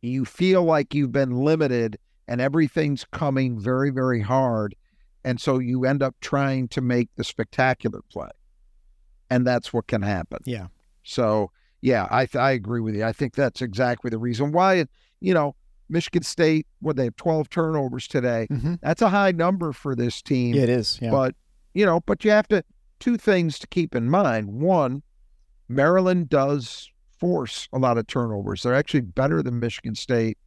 you 0.00 0.24
feel 0.24 0.62
like 0.64 0.94
you've 0.94 1.12
been 1.12 1.32
limited 1.44 1.98
and 2.26 2.40
everything's 2.40 3.04
coming 3.12 3.58
very 3.60 3.90
very 3.90 4.20
hard 4.22 4.74
and 5.24 5.40
so 5.40 5.58
you 5.58 5.84
end 5.84 6.02
up 6.02 6.14
trying 6.20 6.68
to 6.68 6.80
make 6.80 7.08
the 7.16 7.24
spectacular 7.24 8.00
play. 8.10 8.30
And 9.30 9.46
that's 9.46 9.72
what 9.74 9.86
can 9.88 10.00
happen. 10.02 10.38
yeah, 10.46 10.68
So 11.02 11.50
yeah, 11.82 12.06
I 12.10 12.24
th- 12.26 12.36
I 12.40 12.52
agree 12.52 12.80
with 12.80 12.94
you. 12.94 13.04
I 13.04 13.12
think 13.12 13.34
that's 13.34 13.60
exactly 13.60 14.08
the 14.10 14.16
reason 14.18 14.52
why 14.52 14.74
it, 14.74 14.88
you 15.20 15.34
know, 15.34 15.54
Michigan 15.90 16.22
State, 16.22 16.66
what 16.80 16.96
they 16.96 17.04
have 17.04 17.16
12 17.16 17.50
turnovers 17.50 18.08
today. 18.08 18.46
hmm 18.46 18.74
That's 18.80 19.02
a 19.02 19.08
high 19.10 19.32
number 19.32 19.72
for 19.72 19.94
this 19.94 20.22
team. 20.22 20.54
yeah, 20.54 20.62
it 20.62 20.68
is. 20.70 20.98
Yeah, 21.02 21.10
But, 21.10 21.34
you 21.78 21.86
know, 21.86 22.00
but 22.00 22.24
you 22.24 22.32
have 22.32 22.48
to, 22.48 22.64
two 22.98 23.16
things 23.16 23.56
to 23.60 23.68
keep 23.68 23.94
in 23.94 24.10
mind. 24.10 24.48
One, 24.48 25.00
Maryland 25.68 26.28
does 26.28 26.90
force 27.20 27.68
a 27.72 27.78
lot 27.78 27.98
of 27.98 28.08
turnovers. 28.08 28.64
They're 28.64 28.74
actually 28.74 29.02
better 29.02 29.44
than 29.44 29.60
Michigan 29.60 29.94
State 29.94 30.38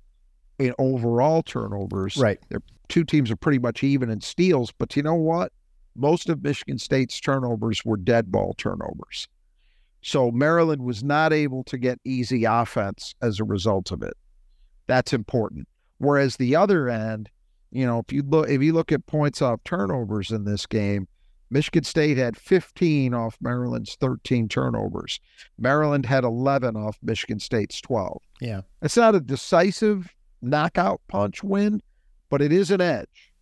in 0.60 0.74
overall 0.78 1.42
turnovers. 1.42 2.18
right. 2.18 2.38
Their 2.50 2.60
Two 2.90 3.06
teams 3.06 3.32
are 3.32 3.38
pretty 3.38 3.60
much 3.60 3.82
even 3.82 4.10
in 4.10 4.20
steals, 4.20 4.74
but 4.78 4.98
you 4.98 5.04
know 5.04 5.16
what? 5.16 5.54
Most 5.96 6.28
of 6.28 6.44
Michigan 6.44 6.78
State's 6.78 7.18
turnovers 7.18 7.86
were 7.86 7.96
dead 7.96 8.30
ball 8.30 8.54
turnovers. 8.58 9.30
So 10.02 10.32
Maryland 10.32 10.82
was 10.82 11.02
not 11.02 11.32
able 11.32 11.64
to 11.66 11.78
get 11.78 11.98
easy 12.04 12.44
offense 12.44 13.16
as 13.22 13.40
a 13.40 13.46
result 13.46 13.92
of 13.92 14.04
it. 14.04 14.18
That's 14.88 15.14
important. 15.14 15.70
Whereas 16.00 16.36
the 16.36 16.58
other 16.58 16.90
end, 16.90 17.30
you 17.72 17.86
know, 17.86 18.00
if 18.00 18.12
you 18.12 18.22
look 18.24 18.50
if 18.50 18.62
you 18.62 18.74
look 18.74 18.92
at 18.92 19.06
points 19.06 19.42
off 19.42 19.64
turnovers 19.64 20.32
in 20.32 20.44
this 20.44 20.66
game, 20.66 21.08
Michigan 21.52 21.84
State 21.84 22.18
had 22.18 22.38
15 22.38 23.14
off 23.14 23.38
Maryland's 23.42 23.96
13 23.96 24.48
turnovers. 24.48 25.20
Maryland 25.60 26.06
had 26.06 26.24
11 26.24 26.78
off 26.78 26.98
Michigan 27.04 27.40
State's 27.40 27.82
12. 27.82 28.22
Yeah, 28.40 28.62
It's 28.82 28.96
not 28.98 29.16
a 29.16 29.20
decisive 29.20 30.16
knockout 30.42 31.02
punch 31.08 31.44
win, 31.44 31.82
but 32.30 32.42
it 32.42 32.52
is 32.54 32.72
an 32.72 32.80
edge. 32.82 33.34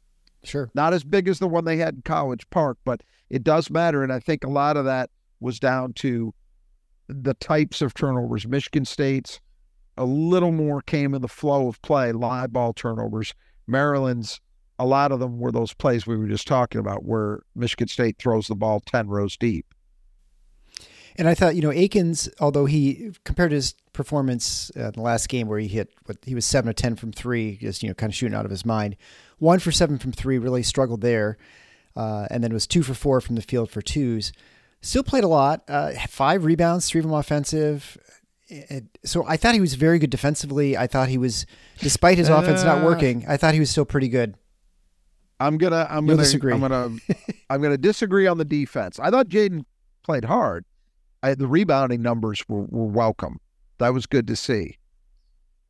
sure. 0.43 0.71
Not 0.73 0.93
as 0.93 1.03
big 1.03 1.27
as 1.27 1.37
the 1.39 1.47
one 1.47 1.65
they 1.65 1.77
had 1.77 1.93
in 1.95 2.01
College 2.01 2.49
Park, 2.49 2.79
but 2.83 3.01
it 3.29 3.43
does 3.43 3.69
matter. 3.69 4.01
And 4.03 4.11
I 4.11 4.19
think 4.19 4.43
a 4.43 4.49
lot 4.49 4.75
of 4.75 4.85
that 4.85 5.11
was 5.39 5.59
down 5.59 5.93
to 5.93 6.33
the 7.07 7.35
types 7.35 7.81
of 7.81 7.93
turnovers. 7.93 8.47
Michigan 8.47 8.85
State's 8.85 9.39
a 9.97 10.05
little 10.05 10.51
more 10.51 10.81
came 10.81 11.13
in 11.13 11.21
the 11.21 11.27
flow 11.27 11.67
of 11.67 11.81
play, 11.83 12.11
live 12.11 12.53
ball 12.53 12.73
turnovers. 12.73 13.33
Maryland's, 13.67 14.41
a 14.79 14.85
lot 14.85 15.11
of 15.11 15.19
them 15.19 15.39
were 15.39 15.51
those 15.51 15.73
plays 15.73 16.07
we 16.07 16.17
were 16.17 16.27
just 16.27 16.47
talking 16.47 16.79
about 16.79 17.03
where 17.03 17.41
Michigan 17.55 17.87
State 17.87 18.17
throws 18.17 18.47
the 18.47 18.55
ball 18.55 18.79
10 18.79 19.07
rows 19.09 19.35
deep. 19.37 19.65
And 21.17 21.27
I 21.27 21.33
thought, 21.35 21.55
you 21.55 21.61
know, 21.61 21.71
Akins, 21.71 22.29
although 22.39 22.65
he 22.65 23.11
compared 23.25 23.51
his 23.51 23.73
performance 23.91 24.71
uh, 24.77 24.85
in 24.85 24.91
the 24.93 25.01
last 25.01 25.27
game 25.27 25.47
where 25.49 25.59
he 25.59 25.67
hit 25.67 25.89
what 26.05 26.17
he 26.25 26.33
was 26.33 26.45
seven 26.45 26.69
or 26.69 26.73
ten 26.73 26.95
from 26.95 27.11
three, 27.11 27.57
just 27.57 27.83
you 27.83 27.89
know, 27.89 27.93
kind 27.95 28.09
of 28.09 28.15
shooting 28.15 28.35
out 28.37 28.45
of 28.45 28.51
his 28.51 28.65
mind. 28.65 28.95
One 29.37 29.59
for 29.59 29.71
seven 29.71 29.97
from 29.97 30.13
three, 30.13 30.37
really 30.37 30.63
struggled 30.63 31.01
there, 31.01 31.37
uh, 31.97 32.27
and 32.31 32.41
then 32.41 32.53
was 32.53 32.65
two 32.65 32.83
for 32.83 32.93
four 32.93 33.19
from 33.19 33.35
the 33.35 33.41
field 33.41 33.69
for 33.69 33.81
twos. 33.81 34.31
Still 34.81 35.03
played 35.03 35.25
a 35.25 35.27
lot. 35.27 35.63
Uh, 35.67 35.91
five 36.07 36.45
rebounds, 36.45 36.87
three 36.89 36.99
of 36.99 37.05
them 37.05 37.13
offensive. 37.13 37.97
It- 38.47 38.85
so 39.03 39.25
I 39.27 39.35
thought 39.35 39.55
he 39.55 39.61
was 39.61 39.73
very 39.73 39.99
good 39.99 40.09
defensively. 40.11 40.77
I 40.77 40.87
thought 40.87 41.09
he 41.09 41.17
was, 41.17 41.45
despite 41.79 42.17
his 42.17 42.29
offense 42.29 42.63
not 42.63 42.81
working, 42.85 43.25
I 43.27 43.35
thought 43.35 43.53
he 43.53 43.59
was 43.59 43.69
still 43.69 43.85
pretty 43.85 44.07
good. 44.07 44.35
I'm 45.39 45.57
gonna 45.57 45.87
I'm 45.89 46.05
You'll 46.05 46.15
gonna 46.15 46.23
disagree. 46.23 46.53
I'm 46.53 46.59
gonna 46.59 46.91
I'm 47.49 47.61
gonna 47.61 47.77
disagree 47.77 48.27
on 48.27 48.37
the 48.37 48.45
defense. 48.45 48.99
I 48.99 49.09
thought 49.09 49.29
Jaden 49.29 49.65
played 50.03 50.25
hard. 50.25 50.65
I, 51.23 51.35
the 51.35 51.47
rebounding 51.47 52.01
numbers 52.01 52.43
were, 52.47 52.63
were 52.63 52.85
welcome. 52.85 53.39
That 53.77 53.93
was 53.93 54.05
good 54.05 54.27
to 54.27 54.35
see. 54.35 54.77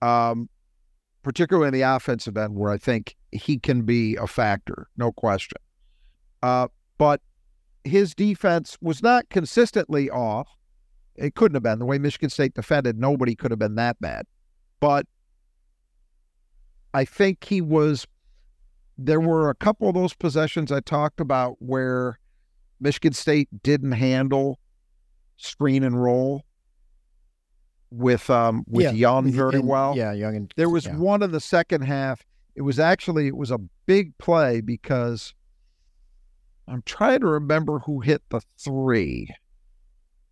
Um, 0.02 0.50
particularly 1.24 1.68
in 1.68 1.74
the 1.74 1.82
offensive 1.82 2.38
end, 2.38 2.56
where 2.56 2.72
I 2.72 2.78
think 2.78 3.16
he 3.32 3.60
can 3.60 3.84
be 3.84 4.16
a 4.16 4.28
factor, 4.28 4.88
no 4.98 5.12
question. 5.12 5.58
Uh, 6.42 6.68
but 6.98 7.22
his 7.84 8.16
defense 8.16 8.78
was 8.82 9.04
not 9.04 9.30
consistently 9.30 10.10
off. 10.10 10.48
It 11.16 11.36
couldn't 11.36 11.56
have 11.56 11.64
been 11.64 11.80
the 11.80 11.86
way 11.86 11.98
Michigan 11.98 12.30
State 12.30 12.54
defended. 12.54 12.98
Nobody 12.98 13.36
could 13.36 13.52
have 13.52 13.60
been 13.60 13.76
that 13.76 14.00
bad, 14.00 14.26
but 14.80 15.06
I 16.94 17.06
think 17.06 17.44
he 17.44 17.62
was 17.62 18.08
there 19.02 19.20
were 19.22 19.50
a 19.50 19.56
couple 19.56 19.88
of 19.88 19.96
those 19.96 20.14
possessions 20.14 20.72
I 20.72 20.82
talked 20.82 21.20
about 21.22 21.56
where 21.60 22.20
Michigan 22.82 23.14
State 23.14 23.48
didn't 23.64 23.94
handle 23.94 24.60
screen 25.38 25.84
and 25.84 26.02
roll 26.02 26.44
with 27.92 28.30
um 28.30 28.64
with 28.68 28.84
Yeah, 28.84 28.92
Young 28.92 29.32
very 29.32 29.56
and- 29.60 29.68
well. 29.68 29.96
Yeah, 29.96 30.12
Young 30.14 30.36
and 30.36 30.54
There 30.58 30.70
was 30.70 30.86
yeah. 30.86 30.96
one 30.98 31.24
in 31.24 31.32
the 31.32 31.40
second 31.40 31.82
half. 31.84 32.26
It 32.56 32.62
was 32.64 32.80
actually 32.80 33.28
it 33.28 33.38
was 33.38 33.52
a 33.52 33.58
big 33.86 34.18
play 34.18 34.62
because 34.62 35.34
I'm 36.68 36.82
trying 36.84 37.22
to 37.22 37.28
remember 37.28 37.80
who 37.80 38.02
hit 38.02 38.22
the 38.30 38.42
three. 38.58 39.30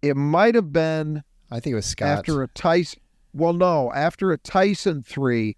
It 0.02 0.16
might 0.16 0.56
have 0.56 0.72
been 0.72 1.24
I 1.50 1.60
think 1.62 1.72
it 1.72 1.76
was 1.78 1.86
Scott. 1.86 2.20
after 2.20 2.44
a 2.44 2.48
Tyson. 2.50 3.00
Well, 3.34 3.54
no, 3.54 3.92
after 3.94 4.32
a 4.32 4.38
Tyson 4.38 5.04
three. 5.04 5.56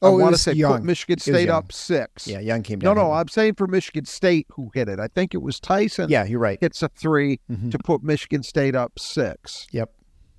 Oh, 0.00 0.18
I 0.18 0.22
want 0.22 0.34
to 0.36 0.40
say 0.40 0.52
Young. 0.52 0.74
put 0.78 0.84
Michigan 0.84 1.18
State 1.18 1.48
up 1.48 1.72
six. 1.72 2.26
yeah, 2.28 2.38
Young 2.38 2.62
came 2.62 2.78
No, 2.78 2.94
down. 2.94 2.96
no, 3.04 3.06
him. 3.12 3.18
I'm 3.18 3.28
saying 3.28 3.54
for 3.54 3.66
Michigan 3.66 4.04
State 4.04 4.46
who 4.52 4.70
hit 4.74 4.88
it. 4.88 5.00
I 5.00 5.08
think 5.08 5.34
it 5.34 5.38
was 5.42 5.58
Tyson. 5.58 6.08
yeah, 6.08 6.24
you're 6.24 6.38
right. 6.38 6.58
hits 6.60 6.82
a 6.82 6.88
three 6.88 7.40
Mhm. 7.50 7.70
to 7.72 7.78
put 7.78 8.02
Michigan 8.04 8.42
State 8.44 8.76
up 8.76 8.98
six. 8.98 9.66
Yep. 9.72 9.90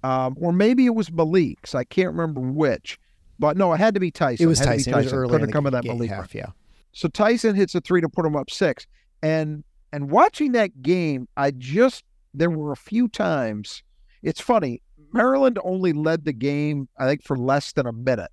Um, 0.04 0.38
or 0.40 0.54
maybe 0.54 0.86
it 0.86 0.96
was 0.96 1.12
Malik's. 1.12 1.76
I 1.76 1.84
can't 1.84 2.08
remember 2.08 2.40
which. 2.40 2.98
But 3.38 3.58
no, 3.58 3.74
it 3.74 3.78
had 3.80 3.94
to 3.96 4.00
be 4.00 4.12
Tyson. 4.12 4.44
It 4.44 4.48
was 4.48 4.60
be 4.60 4.66
Tyson. 4.66 4.94
It 4.94 4.98
was 4.98 5.14
early 5.14 5.32
Couldn't 5.32 5.52
come 5.52 5.66
in 5.68 5.74
that 5.74 5.84
Malik. 5.84 6.10
half. 6.10 6.34
Yeah. 6.34 6.48
So 6.94 7.08
Tyson 7.10 7.56
hits 7.56 7.76
a 7.76 7.82
three 7.82 8.00
to 8.02 8.10
put 8.10 8.26
him 8.26 8.36
up 8.36 8.50
six. 8.50 8.86
And 9.22 9.64
and 9.92 10.10
watching 10.12 10.52
that 10.54 10.82
game, 10.82 11.28
I 11.36 11.52
just 11.52 12.04
there 12.34 12.50
were 12.50 12.72
a 12.72 12.78
few 12.78 13.08
times. 13.10 13.84
It's 14.24 14.40
funny. 14.40 14.82
Maryland 15.12 15.58
only 15.64 15.92
led 15.94 16.24
the 16.26 16.34
game, 16.34 16.88
I 16.98 17.08
think, 17.08 17.24
for 17.24 17.36
less 17.38 17.72
than 17.74 17.86
a 17.88 17.92
minute. 17.92 18.30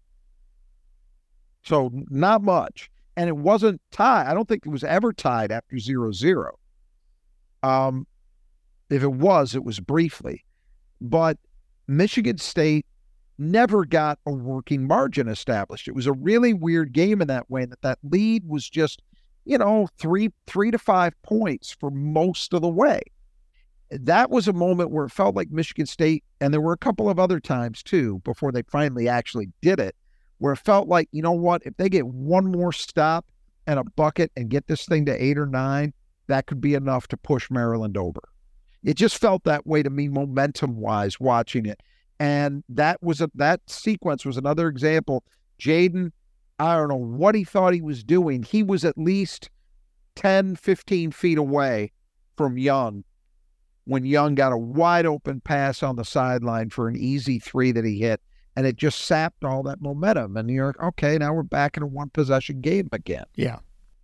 So 1.66 1.90
not 2.08 2.42
much. 2.42 2.90
And 3.16 3.28
it 3.28 3.36
wasn't 3.36 3.80
tied. 3.90 4.26
I 4.26 4.34
don't 4.34 4.48
think 4.48 4.66
it 4.66 4.70
was 4.70 4.84
ever 4.84 5.12
tied 5.12 5.50
after 5.50 5.78
zero 5.78 6.12
zero. 6.12 6.58
Um, 7.62 8.06
if 8.90 9.02
it 9.02 9.12
was, 9.12 9.54
it 9.54 9.64
was 9.64 9.80
briefly. 9.80 10.44
But 11.00 11.38
Michigan 11.88 12.38
State 12.38 12.86
never 13.38 13.84
got 13.84 14.18
a 14.26 14.32
working 14.32 14.86
margin 14.86 15.28
established. 15.28 15.88
It 15.88 15.94
was 15.94 16.06
a 16.06 16.12
really 16.12 16.54
weird 16.54 16.92
game 16.92 17.20
in 17.20 17.28
that 17.28 17.50
way 17.50 17.64
that 17.64 17.82
that 17.82 17.98
lead 18.02 18.44
was 18.46 18.68
just, 18.68 19.02
you 19.44 19.58
know, 19.58 19.88
three 19.98 20.30
three 20.46 20.70
to 20.70 20.78
five 20.78 21.14
points 21.22 21.72
for 21.72 21.90
most 21.90 22.52
of 22.54 22.62
the 22.62 22.68
way. 22.68 23.00
That 23.90 24.30
was 24.30 24.48
a 24.48 24.52
moment 24.52 24.90
where 24.90 25.06
it 25.06 25.10
felt 25.10 25.36
like 25.36 25.50
Michigan 25.50 25.86
State, 25.86 26.24
and 26.40 26.52
there 26.52 26.60
were 26.60 26.72
a 26.72 26.78
couple 26.78 27.08
of 27.08 27.18
other 27.18 27.40
times 27.40 27.82
too 27.82 28.20
before 28.24 28.52
they 28.52 28.62
finally 28.62 29.08
actually 29.08 29.48
did 29.62 29.80
it, 29.80 29.94
where 30.38 30.52
it 30.52 30.58
felt 30.58 30.88
like, 30.88 31.08
you 31.12 31.22
know 31.22 31.32
what, 31.32 31.62
if 31.64 31.76
they 31.76 31.88
get 31.88 32.06
one 32.06 32.50
more 32.50 32.72
stop 32.72 33.26
and 33.66 33.78
a 33.78 33.84
bucket 33.84 34.30
and 34.36 34.50
get 34.50 34.66
this 34.66 34.84
thing 34.86 35.06
to 35.06 35.24
eight 35.24 35.38
or 35.38 35.46
nine, 35.46 35.92
that 36.28 36.46
could 36.46 36.60
be 36.60 36.74
enough 36.74 37.08
to 37.08 37.16
push 37.16 37.50
Maryland 37.50 37.96
over. 37.96 38.20
It 38.84 38.94
just 38.94 39.18
felt 39.18 39.44
that 39.44 39.66
way 39.66 39.82
to 39.82 39.90
me, 39.90 40.08
momentum 40.08 40.76
wise, 40.76 41.18
watching 41.18 41.66
it. 41.66 41.80
And 42.18 42.64
that 42.68 43.02
was 43.02 43.20
a 43.20 43.30
that 43.34 43.60
sequence 43.66 44.24
was 44.24 44.36
another 44.36 44.68
example. 44.68 45.24
Jaden, 45.60 46.12
I 46.58 46.76
don't 46.76 46.88
know 46.88 46.96
what 46.96 47.34
he 47.34 47.44
thought 47.44 47.74
he 47.74 47.82
was 47.82 48.02
doing. 48.02 48.42
He 48.42 48.62
was 48.62 48.84
at 48.84 48.96
least 48.96 49.50
10, 50.14 50.56
15 50.56 51.10
feet 51.10 51.38
away 51.38 51.92
from 52.36 52.58
Young 52.58 53.04
when 53.84 54.04
Young 54.04 54.34
got 54.34 54.52
a 54.52 54.58
wide 54.58 55.06
open 55.06 55.40
pass 55.40 55.82
on 55.82 55.96
the 55.96 56.04
sideline 56.04 56.70
for 56.70 56.88
an 56.88 56.96
easy 56.96 57.38
three 57.38 57.72
that 57.72 57.84
he 57.84 57.98
hit. 57.98 58.20
And 58.56 58.66
it 58.66 58.76
just 58.76 59.00
sapped 59.00 59.44
all 59.44 59.62
that 59.64 59.82
momentum. 59.82 60.36
And 60.36 60.48
you're 60.50 60.68
like, 60.68 60.80
okay, 60.80 61.18
now 61.18 61.34
we're 61.34 61.42
back 61.42 61.76
in 61.76 61.82
a 61.82 61.86
one 61.86 62.08
possession 62.08 62.60
game 62.60 62.88
again. 62.92 63.26
Yeah. 63.34 63.58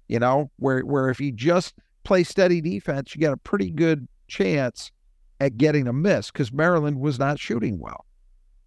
You 0.08 0.18
know, 0.18 0.50
where 0.58 0.80
where 0.80 1.08
if 1.08 1.20
you 1.20 1.32
just 1.32 1.74
play 2.04 2.22
steady 2.22 2.60
defense, 2.60 3.14
you 3.14 3.20
got 3.20 3.32
a 3.32 3.38
pretty 3.38 3.70
good 3.70 4.06
chance 4.28 4.92
at 5.40 5.56
getting 5.56 5.88
a 5.88 5.92
miss 5.92 6.30
because 6.30 6.52
Maryland 6.52 7.00
was 7.00 7.18
not 7.18 7.38
shooting 7.38 7.78
well. 7.78 8.04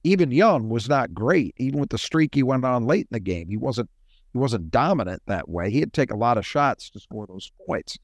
Even 0.04 0.32
Young 0.32 0.69
was 0.69 0.89
not 0.89 1.13
great, 1.13 1.54
even 1.58 1.80
with 1.80 1.89
the 1.89 1.98
streak 1.98 2.36
he 2.36 2.43
went 2.43 2.65
on 2.65 2.86
late 2.86 3.08
in 3.12 3.15
the 3.15 3.19
game. 3.19 3.50
He 3.50 3.58
wasn't 3.58 3.89
he 4.34 4.39
wasn't 4.39 4.71
dominant 4.71 5.21
that 5.28 5.48
way. 5.48 5.71
He 5.71 5.80
had 5.80 5.93
to 5.93 6.02
take 6.02 6.12
a 6.12 6.17
lot 6.17 6.38
of 6.38 6.45
shots 6.45 6.89
to 6.91 7.00
score 7.00 7.26
those 7.28 7.52
points. 7.65 7.98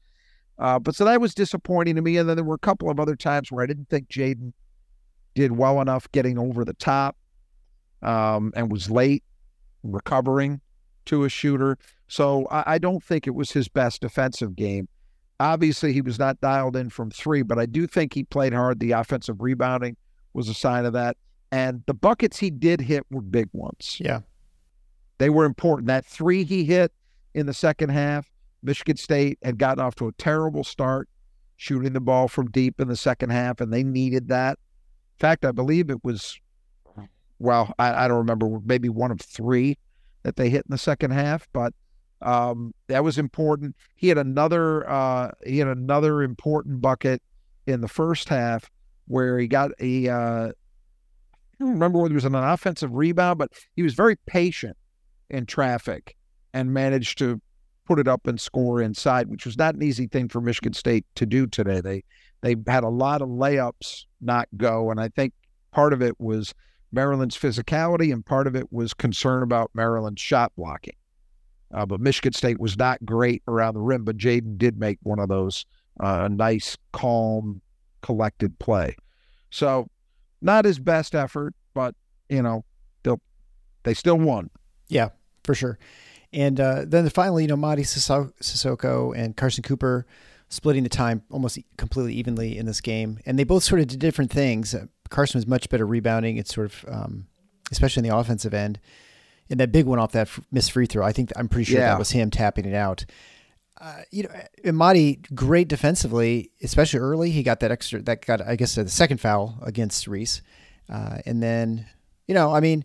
Uh, 0.58 0.78
but 0.78 0.94
so 0.94 1.04
that 1.04 1.20
was 1.20 1.34
disappointing 1.34 1.96
to 1.96 2.02
me. 2.02 2.16
And 2.16 2.28
then 2.28 2.36
there 2.36 2.44
were 2.44 2.54
a 2.54 2.58
couple 2.58 2.90
of 2.90 2.98
other 2.98 3.16
times 3.16 3.50
where 3.50 3.62
I 3.62 3.66
didn't 3.66 3.88
think 3.88 4.08
Jaden 4.08 4.52
did 5.34 5.52
well 5.52 5.80
enough 5.80 6.10
getting 6.12 6.38
over 6.38 6.64
the 6.64 6.74
top 6.74 7.16
um, 8.02 8.52
and 8.54 8.70
was 8.70 8.90
late 8.90 9.24
recovering 9.82 10.60
to 11.06 11.24
a 11.24 11.28
shooter. 11.28 11.78
So 12.08 12.46
I, 12.50 12.74
I 12.74 12.78
don't 12.78 13.02
think 13.02 13.26
it 13.26 13.34
was 13.34 13.50
his 13.50 13.68
best 13.68 14.00
defensive 14.00 14.54
game. 14.56 14.88
Obviously, 15.40 15.92
he 15.92 16.02
was 16.02 16.18
not 16.18 16.40
dialed 16.40 16.76
in 16.76 16.88
from 16.88 17.10
three, 17.10 17.42
but 17.42 17.58
I 17.58 17.66
do 17.66 17.86
think 17.86 18.14
he 18.14 18.22
played 18.22 18.52
hard. 18.52 18.78
The 18.78 18.92
offensive 18.92 19.40
rebounding 19.40 19.96
was 20.34 20.48
a 20.48 20.54
sign 20.54 20.84
of 20.84 20.92
that. 20.92 21.16
And 21.50 21.82
the 21.86 21.94
buckets 21.94 22.38
he 22.38 22.50
did 22.50 22.80
hit 22.80 23.04
were 23.10 23.20
big 23.20 23.48
ones. 23.52 23.98
Yeah. 24.00 24.20
They 25.18 25.30
were 25.30 25.44
important. 25.44 25.88
That 25.88 26.06
three 26.06 26.44
he 26.44 26.64
hit 26.64 26.92
in 27.34 27.46
the 27.46 27.54
second 27.54 27.90
half, 27.90 28.30
Michigan 28.62 28.96
State 28.96 29.38
had 29.42 29.58
gotten 29.58 29.82
off 29.82 29.94
to 29.96 30.08
a 30.08 30.12
terrible 30.12 30.64
start 30.64 31.08
shooting 31.56 31.92
the 31.92 32.00
ball 32.00 32.28
from 32.28 32.50
deep 32.50 32.80
in 32.80 32.88
the 32.88 32.96
second 32.96 33.30
half, 33.30 33.60
and 33.60 33.72
they 33.72 33.82
needed 33.82 34.28
that. 34.28 34.58
In 35.16 35.18
fact, 35.18 35.44
I 35.44 35.52
believe 35.52 35.90
it 35.90 36.02
was, 36.02 36.38
well, 37.42 37.74
I, 37.78 38.04
I 38.04 38.08
don't 38.08 38.18
remember, 38.18 38.60
maybe 38.64 38.88
one 38.88 39.10
of 39.10 39.20
three 39.20 39.76
that 40.22 40.36
they 40.36 40.48
hit 40.48 40.64
in 40.64 40.70
the 40.70 40.78
second 40.78 41.10
half, 41.10 41.48
but 41.52 41.74
um, 42.20 42.72
that 42.86 43.02
was 43.02 43.18
important. 43.18 43.74
He 43.96 44.08
had 44.08 44.16
another, 44.16 44.88
uh, 44.88 45.32
he 45.44 45.58
had 45.58 45.66
another 45.66 46.22
important 46.22 46.80
bucket 46.80 47.20
in 47.66 47.80
the 47.80 47.88
first 47.88 48.28
half 48.28 48.70
where 49.08 49.38
he 49.40 49.48
got 49.48 49.72
a, 49.80 50.08
uh, 50.08 50.46
I 50.48 50.52
don't 51.58 51.72
remember 51.72 51.98
whether 51.98 52.12
it 52.12 52.14
was 52.14 52.24
an 52.24 52.36
offensive 52.36 52.92
rebound, 52.94 53.38
but 53.38 53.50
he 53.74 53.82
was 53.82 53.94
very 53.94 54.16
patient 54.26 54.76
in 55.28 55.44
traffic 55.44 56.16
and 56.54 56.72
managed 56.72 57.18
to 57.18 57.40
put 57.86 57.98
it 57.98 58.06
up 58.06 58.28
and 58.28 58.40
score 58.40 58.80
inside, 58.80 59.28
which 59.28 59.44
was 59.44 59.58
not 59.58 59.74
an 59.74 59.82
easy 59.82 60.06
thing 60.06 60.28
for 60.28 60.40
Michigan 60.40 60.72
State 60.72 61.04
to 61.16 61.26
do 61.26 61.48
today. 61.48 61.80
They 61.80 62.04
they 62.42 62.54
had 62.68 62.84
a 62.84 62.88
lot 62.88 63.22
of 63.22 63.28
layups 63.28 64.04
not 64.20 64.48
go, 64.56 64.90
and 64.90 65.00
I 65.00 65.08
think 65.08 65.32
part 65.72 65.92
of 65.92 66.02
it 66.02 66.20
was 66.20 66.54
Maryland's 66.92 67.36
physicality, 67.36 68.12
and 68.12 68.24
part 68.24 68.46
of 68.46 68.54
it 68.54 68.72
was 68.72 68.94
concern 68.94 69.42
about 69.42 69.70
Maryland's 69.74 70.20
shot 70.20 70.52
blocking. 70.56 70.94
Uh, 71.72 71.86
but 71.86 72.00
Michigan 72.00 72.32
State 72.32 72.60
was 72.60 72.76
not 72.76 73.04
great 73.04 73.42
around 73.48 73.74
the 73.74 73.80
rim, 73.80 74.04
but 74.04 74.18
Jaden 74.18 74.58
did 74.58 74.78
make 74.78 74.98
one 75.02 75.18
of 75.18 75.28
those 75.28 75.64
uh, 76.00 76.28
nice, 76.30 76.76
calm, 76.92 77.62
collected 78.02 78.58
play. 78.58 78.96
So 79.50 79.88
not 80.42 80.64
his 80.64 80.78
best 80.78 81.14
effort, 81.14 81.54
but 81.72 81.94
you 82.28 82.42
know, 82.42 82.64
they'll 83.02 83.20
they 83.84 83.94
still 83.94 84.18
won. 84.18 84.50
Yeah, 84.88 85.10
for 85.44 85.54
sure. 85.54 85.78
And 86.32 86.60
uh, 86.60 86.84
then 86.86 87.08
finally, 87.10 87.44
you 87.44 87.48
know, 87.48 87.56
Mady 87.56 87.80
Sissoko 87.80 89.16
and 89.16 89.36
Carson 89.36 89.62
Cooper 89.62 90.06
splitting 90.48 90.82
the 90.82 90.88
time 90.88 91.22
almost 91.30 91.58
completely 91.76 92.14
evenly 92.14 92.56
in 92.56 92.66
this 92.66 92.80
game. 92.80 93.18
And 93.26 93.38
they 93.38 93.44
both 93.44 93.64
sort 93.64 93.80
of 93.80 93.86
did 93.86 93.98
different 93.98 94.30
things. 94.30 94.74
Carson 95.12 95.38
was 95.38 95.46
much 95.46 95.68
better 95.68 95.86
rebounding. 95.86 96.36
It's 96.38 96.52
sort 96.52 96.66
of, 96.72 96.84
um, 96.88 97.26
especially 97.70 98.00
in 98.04 98.08
the 98.10 98.16
offensive 98.16 98.52
end. 98.52 98.80
And 99.48 99.60
that 99.60 99.70
big 99.70 99.86
one 99.86 99.98
off 100.00 100.12
that 100.12 100.28
missed 100.50 100.72
free 100.72 100.86
throw, 100.86 101.04
I 101.04 101.12
think 101.12 101.30
I'm 101.36 101.48
pretty 101.48 101.70
sure 101.70 101.78
Yeah. 101.80 101.90
that 101.90 101.98
was 101.98 102.10
him 102.10 102.30
tapping 102.30 102.64
it 102.64 102.74
out. 102.74 103.04
Uh, 103.80 104.02
you 104.10 104.22
know, 104.22 104.30
Amadi 104.66 105.20
great 105.34 105.68
defensively, 105.68 106.50
especially 106.62 107.00
early. 107.00 107.30
He 107.30 107.42
got 107.42 107.60
that 107.60 107.70
extra, 107.70 108.00
that 108.02 108.24
got, 108.24 108.40
I 108.40 108.56
guess, 108.56 108.74
the 108.76 108.88
second 108.88 109.18
foul 109.20 109.58
against 109.62 110.06
Reese. 110.08 110.40
Uh, 110.88 111.18
and 111.26 111.42
then, 111.42 111.86
you 112.26 112.34
know, 112.34 112.54
I 112.54 112.60
mean, 112.60 112.84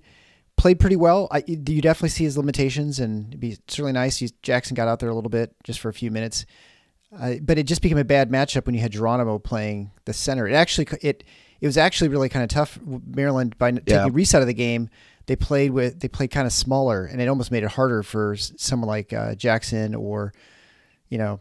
played 0.58 0.80
pretty 0.80 0.96
well. 0.96 1.28
I, 1.32 1.44
you 1.46 1.82
definitely 1.82 2.10
see 2.10 2.24
his 2.24 2.38
limitations, 2.38 3.00
and 3.00 3.28
it'd 3.28 3.40
be 3.40 3.58
certainly 3.68 3.92
nice. 3.94 4.18
He's, 4.18 4.32
Jackson 4.42 4.76
got 4.76 4.88
out 4.88 5.00
there 5.00 5.10
a 5.10 5.16
little 5.16 5.30
bit 5.30 5.54
just 5.64 5.80
for 5.80 5.90
a 5.90 5.94
few 5.94 6.10
minutes, 6.10 6.46
uh, 7.18 7.36
but 7.44 7.58
it 7.60 7.64
just 7.68 7.82
became 7.84 7.98
a 8.00 8.04
bad 8.04 8.32
matchup 8.32 8.66
when 8.66 8.74
you 8.76 8.82
had 8.82 8.92
Geronimo 8.92 9.38
playing 9.40 9.92
the 10.06 10.14
center. 10.14 10.48
It 10.48 10.54
actually 10.54 10.88
it 11.02 11.24
it 11.62 11.68
was 11.68 11.78
actually 11.78 12.10
really 12.10 12.30
kind 12.30 12.44
of 12.44 12.50
tough. 12.50 12.80
Maryland 12.86 13.58
by 13.58 13.70
Yeah. 13.70 13.80
taking 13.86 14.14
Reese 14.14 14.34
out 14.36 14.42
of 14.42 14.48
the 14.48 14.54
game, 14.54 14.90
they 15.26 15.36
played 15.36 15.72
with 15.72 16.00
they 16.00 16.08
played 16.08 16.32
kind 16.32 16.46
of 16.48 16.54
smaller, 16.54 17.06
and 17.06 17.22
it 17.22 17.28
almost 17.28 17.52
made 17.52 17.64
it 17.64 17.72
harder 17.72 18.04
for 18.04 18.36
someone 18.38 18.88
like 18.88 19.14
uh, 19.14 19.36
Jackson 19.36 19.96
or 19.96 20.34
you 21.10 21.18
know. 21.18 21.40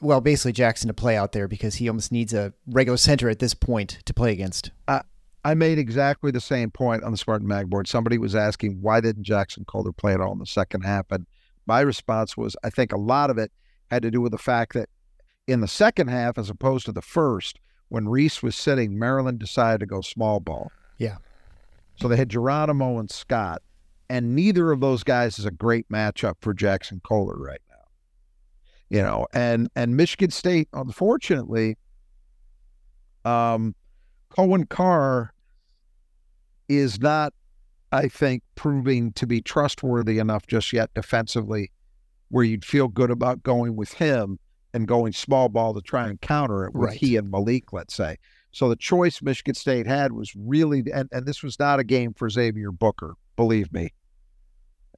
Well, 0.00 0.20
basically 0.20 0.52
Jackson 0.52 0.86
to 0.86 0.94
play 0.94 1.16
out 1.16 1.32
there 1.32 1.48
because 1.48 1.74
he 1.76 1.88
almost 1.88 2.12
needs 2.12 2.32
a 2.32 2.52
regular 2.68 2.96
center 2.96 3.28
at 3.28 3.40
this 3.40 3.52
point 3.52 3.98
to 4.04 4.14
play 4.14 4.30
against. 4.32 4.70
I 5.44 5.54
made 5.54 5.78
exactly 5.78 6.30
the 6.30 6.40
same 6.40 6.70
point 6.70 7.02
on 7.04 7.10
the 7.10 7.16
Spartan 7.16 7.48
Mag 7.48 7.70
board. 7.70 7.88
Somebody 7.88 8.18
was 8.18 8.34
asking 8.36 8.82
why 8.82 9.00
didn't 9.00 9.22
Jackson 9.24 9.64
Kohler 9.64 9.92
play 9.92 10.12
at 10.12 10.20
all 10.20 10.32
in 10.32 10.38
the 10.38 10.46
second 10.46 10.82
half, 10.82 11.06
and 11.10 11.26
my 11.66 11.80
response 11.80 12.36
was 12.36 12.56
I 12.62 12.70
think 12.70 12.92
a 12.92 12.96
lot 12.98 13.30
of 13.30 13.38
it 13.38 13.50
had 13.90 14.02
to 14.02 14.10
do 14.10 14.20
with 14.20 14.32
the 14.32 14.38
fact 14.38 14.74
that 14.74 14.88
in 15.46 15.60
the 15.60 15.68
second 15.68 16.08
half, 16.08 16.36
as 16.38 16.50
opposed 16.50 16.84
to 16.86 16.92
the 16.92 17.00
first, 17.02 17.58
when 17.88 18.08
Reese 18.08 18.42
was 18.42 18.56
sitting, 18.56 18.98
Maryland 18.98 19.38
decided 19.38 19.80
to 19.80 19.86
go 19.86 20.00
small 20.00 20.40
ball. 20.40 20.70
Yeah. 20.98 21.16
So 21.96 22.08
they 22.08 22.16
had 22.16 22.28
Geronimo 22.28 22.98
and 22.98 23.10
Scott, 23.10 23.62
and 24.08 24.34
neither 24.34 24.70
of 24.70 24.80
those 24.80 25.02
guys 25.02 25.38
is 25.38 25.44
a 25.44 25.50
great 25.50 25.88
matchup 25.88 26.34
for 26.40 26.54
Jackson 26.54 27.00
Kohler 27.04 27.36
right 27.36 27.60
now. 27.68 27.76
You 28.88 29.02
know, 29.02 29.26
and 29.32 29.68
and 29.74 29.96
Michigan 29.96 30.30
State, 30.30 30.68
unfortunately, 30.72 31.76
um, 33.24 33.74
Coen 34.30 34.68
Carr 34.68 35.32
is 36.68 37.00
not 37.00 37.32
I 37.90 38.08
think, 38.08 38.42
proving 38.54 39.12
to 39.12 39.26
be 39.26 39.40
trustworthy 39.40 40.18
enough 40.18 40.46
just 40.46 40.72
yet 40.72 40.92
defensively 40.94 41.70
where 42.28 42.44
you'd 42.44 42.64
feel 42.64 42.88
good 42.88 43.10
about 43.10 43.42
going 43.42 43.76
with 43.76 43.94
him 43.94 44.38
and 44.78 44.88
going 44.88 45.12
small 45.12 45.48
ball 45.48 45.74
to 45.74 45.80
try 45.82 46.08
and 46.08 46.20
counter 46.20 46.64
it 46.64 46.72
with 46.74 46.90
Right. 46.90 46.98
he 46.98 47.16
and 47.16 47.30
Malik, 47.30 47.72
let's 47.72 47.94
say. 47.94 48.16
So 48.52 48.68
the 48.68 48.76
choice 48.76 49.20
Michigan 49.20 49.54
State 49.54 49.86
had 49.86 50.12
was 50.12 50.32
really, 50.34 50.84
and, 50.92 51.08
and 51.12 51.26
this 51.26 51.42
was 51.42 51.58
not 51.58 51.80
a 51.80 51.84
game 51.84 52.14
for 52.14 52.30
Xavier 52.30 52.72
Booker, 52.72 53.14
believe 53.36 53.72
me. 53.72 53.92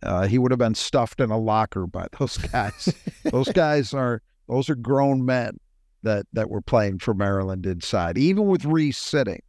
Uh, 0.03 0.27
he 0.27 0.39
would 0.39 0.51
have 0.53 0.59
been 0.59 0.75
stuffed 0.75 1.21
in 1.21 1.31
a 1.31 1.39
locker 1.39 1.87
by 1.87 2.07
those 2.19 2.37
guys. 2.39 2.95
those 3.25 3.49
guys 3.53 3.93
are 3.93 4.23
those 4.49 4.71
are 4.71 4.75
grown 4.75 5.25
men 5.25 5.59
that 6.03 6.27
that 6.33 6.49
were 6.49 6.63
playing 6.63 6.99
for 6.99 7.13
Maryland 7.13 7.67
inside, 7.67 8.17
even 8.17 8.47
with 8.47 8.65
Reese 8.65 8.99
sitting. 8.99 9.43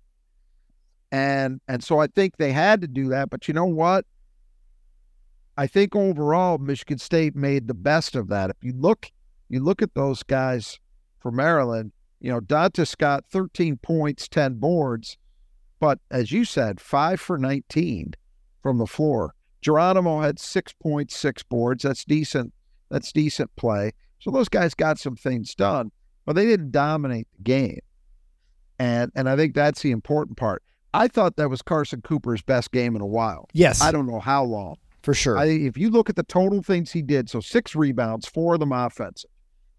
And 1.11 1.61
and 1.67 1.83
so 1.83 1.99
I 1.99 2.07
think 2.07 2.37
they 2.37 2.51
had 2.51 2.81
to 2.81 2.87
do 2.87 3.09
that. 3.09 3.29
But 3.29 3.47
you 3.47 3.53
know 3.53 3.65
what? 3.65 4.05
I 5.57 5.67
think 5.67 5.95
overall 5.95 6.57
Michigan 6.57 6.97
State 6.97 7.35
made 7.35 7.67
the 7.67 7.73
best 7.73 8.15
of 8.15 8.29
that. 8.29 8.49
If 8.49 8.57
you 8.61 8.73
look, 8.73 9.11
you 9.51 9.59
look 9.61 9.81
at 9.81 9.93
those 9.93 10.23
guys 10.23 10.79
for 11.19 11.31
Maryland. 11.31 11.91
You 12.19 12.31
know, 12.31 12.39
Dante 12.39 12.85
Scott, 12.85 13.25
13 13.29 13.77
points, 13.77 14.27
10 14.27 14.55
boards, 14.55 15.17
but 15.79 15.99
as 16.09 16.31
you 16.31 16.45
said, 16.45 16.79
five 16.79 17.19
for 17.19 17.37
19 17.37 18.13
from 18.61 18.77
the 18.77 18.85
floor. 18.85 19.33
Geronimo 19.61 20.21
had 20.21 20.37
6.6 20.37 21.43
boards. 21.49 21.83
That's 21.83 22.05
decent. 22.05 22.53
That's 22.89 23.11
decent 23.11 23.55
play. 23.55 23.91
So 24.19 24.31
those 24.31 24.49
guys 24.49 24.73
got 24.73 24.99
some 24.99 25.15
things 25.15 25.55
done, 25.55 25.91
but 26.25 26.35
they 26.35 26.45
didn't 26.45 26.71
dominate 26.71 27.27
the 27.35 27.43
game. 27.43 27.79
And 28.79 29.11
and 29.15 29.27
I 29.27 29.35
think 29.35 29.53
that's 29.53 29.81
the 29.81 29.91
important 29.91 30.37
part. 30.37 30.63
I 30.93 31.07
thought 31.07 31.35
that 31.37 31.49
was 31.49 31.61
Carson 31.61 32.01
Cooper's 32.01 32.41
best 32.41 32.71
game 32.71 32.95
in 32.95 33.01
a 33.01 33.07
while. 33.07 33.47
Yes, 33.53 33.81
I 33.81 33.91
don't 33.91 34.07
know 34.07 34.19
how 34.19 34.43
long. 34.43 34.75
for 35.03 35.13
sure. 35.13 35.37
I, 35.37 35.45
if 35.45 35.77
you 35.77 35.89
look 35.89 36.09
at 36.09 36.15
the 36.15 36.23
total 36.23 36.61
things 36.61 36.91
he 36.91 37.01
did, 37.01 37.29
so 37.29 37.39
six 37.39 37.75
rebounds, 37.75 38.27
four 38.27 38.55
of 38.55 38.59
them 38.59 38.71
offensive. 38.71 39.29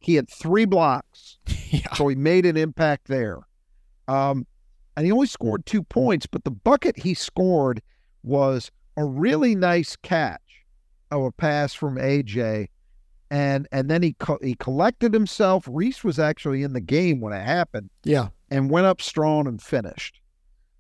He 0.03 0.15
had 0.17 0.29
three 0.29 0.65
blocks, 0.65 1.39
yeah. 1.71 1.93
so 1.95 2.09
he 2.09 2.15
made 2.17 2.45
an 2.47 2.57
impact 2.57 3.07
there. 3.09 3.39
Um, 4.09 4.47
and 4.97 5.07
he 5.07 5.13
only 5.13 5.27
scored 5.27 5.65
two 5.65 5.83
points, 5.83 6.27
but 6.27 6.45
the 6.45 6.51
bucket 6.51 6.99
he 6.99 7.15
scored 7.15 7.81
was 8.23 8.71
a 8.97 9.05
really 9.05 9.55
nice 9.55 9.97
catch 9.97 10.41
of 11.11 11.23
a 11.23 11.33
pass 11.33 11.73
from 11.73 11.97
AJ, 11.97 12.67
and 13.31 13.67
and 13.73 13.89
then 13.91 14.03
he 14.03 14.13
co- 14.15 14.39
he 14.43 14.55
collected 14.55 15.15
himself. 15.15 15.67
Reese 15.71 16.05
was 16.05 16.19
actually 16.19 16.63
in 16.63 16.73
the 16.75 16.81
game 16.81 17.21
when 17.21 17.33
it 17.33 17.43
happened 17.43 17.89
Yeah. 18.05 18.29
and 18.51 18.69
went 18.71 18.87
up 18.87 19.01
strong 19.01 19.47
and 19.47 19.63
finished. 19.63 20.21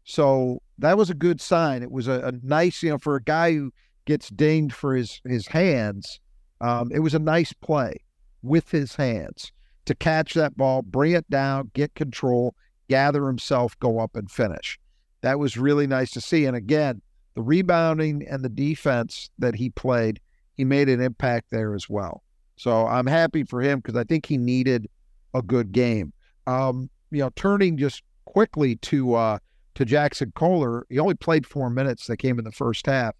So 0.05 0.61
that 0.79 0.99
was 0.99 1.11
a 1.11 1.15
good 1.15 1.41
sign. 1.41 1.83
It 1.83 1.91
was 1.93 2.09
a, 2.09 2.21
a 2.25 2.33
nice, 2.43 2.83
you 2.83 2.91
know, 2.91 2.99
for 2.99 3.17
a 3.17 3.23
guy 3.23 3.53
who 3.55 3.73
gets 4.05 4.29
dinged 4.31 4.75
for 4.75 4.95
his 4.97 5.21
his 5.25 5.47
hands. 5.47 6.19
Um, 6.61 6.91
it 6.93 6.99
was 7.01 7.15
a 7.15 7.19
nice 7.19 7.53
play 7.53 7.97
with 8.43 8.71
his 8.71 8.97
hands 8.97 9.53
to 9.85 9.95
catch 9.95 10.35
that 10.35 10.57
ball, 10.57 10.83
bring 10.83 11.13
it 11.13 11.29
down, 11.31 11.71
get 11.75 11.95
control, 11.95 12.55
gather 12.89 13.27
himself, 13.27 13.79
go 13.79 13.99
up 13.99 14.17
and 14.17 14.31
finish. 14.31 14.79
That 15.23 15.39
was 15.39 15.57
really 15.57 15.87
nice 15.87 16.11
to 16.13 16.21
see. 16.21 16.45
And 16.45 16.57
again, 16.57 17.01
the 17.35 17.43
rebounding 17.43 18.27
and 18.29 18.45
the 18.45 18.49
defense 18.49 19.31
that 19.39 19.55
he 19.55 19.71
played, 19.71 20.21
he 20.55 20.65
made 20.65 20.89
an 20.89 21.01
impact 21.01 21.51
there 21.51 21.75
as 21.75 21.89
well. 21.89 22.23
So 22.57 22.87
I'm 22.87 23.07
happy 23.07 23.45
for 23.45 23.61
him 23.61 23.81
because 23.81 23.97
I 23.97 24.05
think 24.05 24.27
he 24.27 24.37
needed 24.37 24.89
a 25.35 25.43
good 25.43 25.73
game. 25.73 26.13
Um, 26.47 26.91
you 27.11 27.21
know, 27.21 27.31
turning 27.35 27.77
just 27.77 28.03
quickly 28.25 28.77
to 28.77 29.15
uh, 29.15 29.39
to 29.75 29.85
Jackson 29.85 30.33
Kohler, 30.35 30.87
he 30.91 30.99
only 30.99 31.15
played 31.15 31.47
four 31.47 31.71
minutes. 31.71 32.07
That 32.07 32.19
came 32.19 32.39
in 32.39 32.45
the 32.45 32.53
first 32.53 32.87
half, 32.87 33.15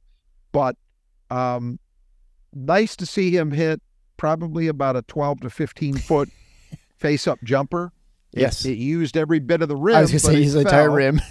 but 0.53 0.77
um, 1.31 1.79
nice 2.53 2.95
to 2.97 3.07
see 3.07 3.35
him 3.35 3.51
hit 3.51 3.81
probably 4.23 4.69
about 4.69 4.95
a 4.95 5.03
12 5.03 5.41
to 5.41 5.51
15 5.51 5.97
foot 5.97 6.29
face 6.97 7.27
up 7.27 7.41
jumper. 7.43 7.91
Yes. 8.31 8.65
It 8.65 8.79
used 8.79 9.17
every 9.17 9.41
bit 9.41 9.63
of 9.63 9.69
the 9.69 9.75
rim. 9.75 9.97
I 9.97 10.01
was 10.03 10.13
going 10.13 10.21
to 10.21 10.27
say 10.27 10.43
it 10.45 10.49
the 10.53 10.61
entire 10.61 10.91
rim. 10.91 11.21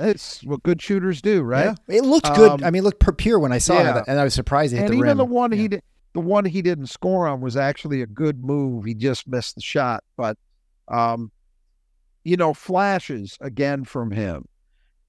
It's 0.00 0.44
what 0.44 0.62
good 0.62 0.80
shooters 0.80 1.20
do, 1.20 1.42
right? 1.42 1.76
Yeah. 1.88 1.96
It 1.96 2.04
looked 2.04 2.32
good. 2.36 2.52
Um, 2.52 2.62
I 2.62 2.70
mean, 2.70 2.82
it 2.82 2.84
looked 2.84 3.18
pure 3.18 3.40
when 3.40 3.50
I 3.50 3.58
saw 3.58 3.80
yeah. 3.80 3.98
it, 3.98 4.04
and 4.06 4.20
I 4.20 4.22
was 4.22 4.32
surprised 4.32 4.72
it 4.72 4.76
hit 4.76 4.84
and 4.84 4.92
the 4.94 4.98
even 4.98 5.08
rim. 5.08 5.16
the 5.16 5.24
one 5.24 5.50
Yeah. 5.50 5.58
he 5.58 5.66
did, 5.66 5.82
the 6.12 6.20
one 6.20 6.44
he 6.44 6.62
didn't 6.62 6.86
score 6.86 7.26
on 7.26 7.40
was 7.40 7.56
actually 7.56 8.02
a 8.02 8.06
good 8.06 8.44
move. 8.44 8.84
He 8.84 8.94
just 8.94 9.26
missed 9.26 9.56
the 9.56 9.60
shot, 9.60 10.04
but 10.16 10.38
um, 10.86 11.32
you 12.22 12.36
know, 12.36 12.54
flashes 12.54 13.36
again 13.40 13.82
from 13.82 14.12
him, 14.12 14.44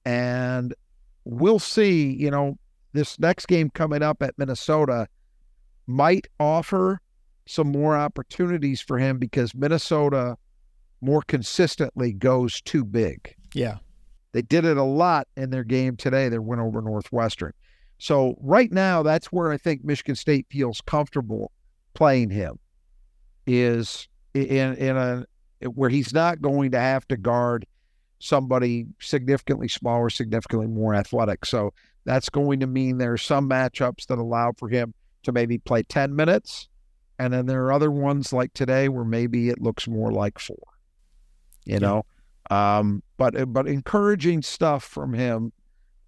and 0.04 0.74
we'll 1.24 1.60
see. 1.60 2.12
You 2.12 2.32
know, 2.32 2.58
this 2.92 3.16
next 3.20 3.46
game 3.46 3.70
coming 3.70 4.02
up 4.02 4.24
at 4.24 4.36
Minnesota 4.38 5.06
might 5.86 6.26
offer 6.38 7.00
some 7.46 7.72
more 7.72 7.96
opportunities 7.96 8.80
for 8.80 8.98
him 8.98 9.18
because 9.18 9.54
Minnesota 9.54 10.36
more 11.00 11.22
consistently 11.22 12.12
goes 12.12 12.60
too 12.60 12.84
big. 12.84 13.34
Yeah. 13.54 13.78
They 14.32 14.42
did 14.42 14.64
it 14.64 14.76
a 14.76 14.84
lot 14.84 15.26
in 15.36 15.50
their 15.50 15.64
game 15.64 15.96
today. 15.96 16.28
They 16.28 16.38
went 16.38 16.60
over 16.60 16.80
Northwestern. 16.80 17.52
So 17.98 18.36
right 18.40 18.70
now, 18.70 19.02
that's 19.02 19.26
where 19.26 19.50
I 19.50 19.56
think 19.56 19.84
Michigan 19.84 20.14
State 20.14 20.46
feels 20.50 20.80
comfortable 20.80 21.52
playing 21.94 22.30
him. 22.30 22.58
Is 23.46 24.08
in 24.32 24.74
in 24.76 24.96
a 24.96 25.26
where 25.74 25.90
he's 25.90 26.14
not 26.14 26.40
going 26.40 26.70
to 26.70 26.78
have 26.78 27.06
to 27.08 27.16
guard 27.16 27.66
somebody 28.20 28.86
significantly 29.00 29.68
smaller, 29.68 30.08
significantly 30.08 30.68
more 30.68 30.94
athletic. 30.94 31.44
So 31.44 31.72
that's 32.04 32.28
going 32.28 32.60
to 32.60 32.66
mean 32.66 32.98
there 32.98 33.12
are 33.12 33.18
some 33.18 33.48
matchups 33.48 34.06
that 34.06 34.18
allow 34.18 34.52
for 34.56 34.68
him 34.68 34.94
to 35.22 35.32
maybe 35.32 35.58
play 35.58 35.82
ten 35.82 36.14
minutes, 36.14 36.68
and 37.18 37.32
then 37.32 37.46
there 37.46 37.64
are 37.64 37.72
other 37.72 37.90
ones 37.90 38.32
like 38.32 38.52
today 38.54 38.88
where 38.88 39.04
maybe 39.04 39.48
it 39.48 39.60
looks 39.60 39.86
more 39.88 40.12
like 40.12 40.38
four. 40.38 40.56
You 41.64 41.74
Yeah. 41.74 41.78
know, 41.78 42.02
um, 42.50 43.02
but 43.16 43.52
but 43.52 43.66
encouraging 43.66 44.42
stuff 44.42 44.82
from 44.84 45.12
him 45.14 45.52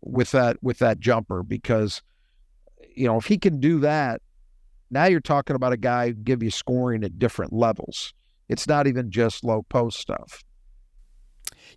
with 0.01 0.31
that 0.33 0.63
with 0.63 0.79
that 0.79 0.99
jumper 0.99 1.43
because 1.43 2.03
you 2.97 3.07
know 3.07 3.17
if 3.19 3.27
he 3.27 3.39
can 3.39 3.61
do 3.61 3.79
that, 3.81 4.21
now 4.91 5.05
you're 5.05 5.21
talking 5.21 5.55
about 5.57 5.73
a 5.73 5.77
guy 5.77 6.09
who 6.09 6.15
give 6.15 6.43
you 6.43 6.51
scoring 6.51 7.05
at 7.05 7.19
different 7.19 7.53
levels. 7.53 8.15
It's 8.49 8.67
not 8.67 8.87
even 8.87 9.11
just 9.11 9.45
low 9.45 9.63
post 9.63 9.99
stuff. 10.01 10.43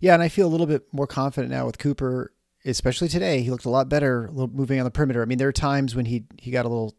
Yeah, 0.00 0.14
and 0.14 0.22
I 0.22 0.28
feel 0.28 0.46
a 0.46 0.50
little 0.50 0.66
bit 0.66 0.82
more 0.92 1.06
confident 1.06 1.50
now 1.50 1.64
with 1.64 1.78
Cooper, 1.78 2.32
especially 2.66 3.08
today. 3.08 3.40
He 3.42 3.50
looked 3.50 3.64
a 3.64 3.70
lot 3.70 3.88
better 3.88 4.28
moving 4.32 4.78
on 4.78 4.84
the 4.84 4.90
perimeter. 4.90 5.22
I 5.22 5.24
mean, 5.26 5.38
there 5.38 5.48
were 5.48 5.52
times 5.52 5.94
when 5.94 6.06
he 6.06 6.24
he 6.38 6.50
got 6.50 6.64
a 6.64 6.68
little. 6.68 6.94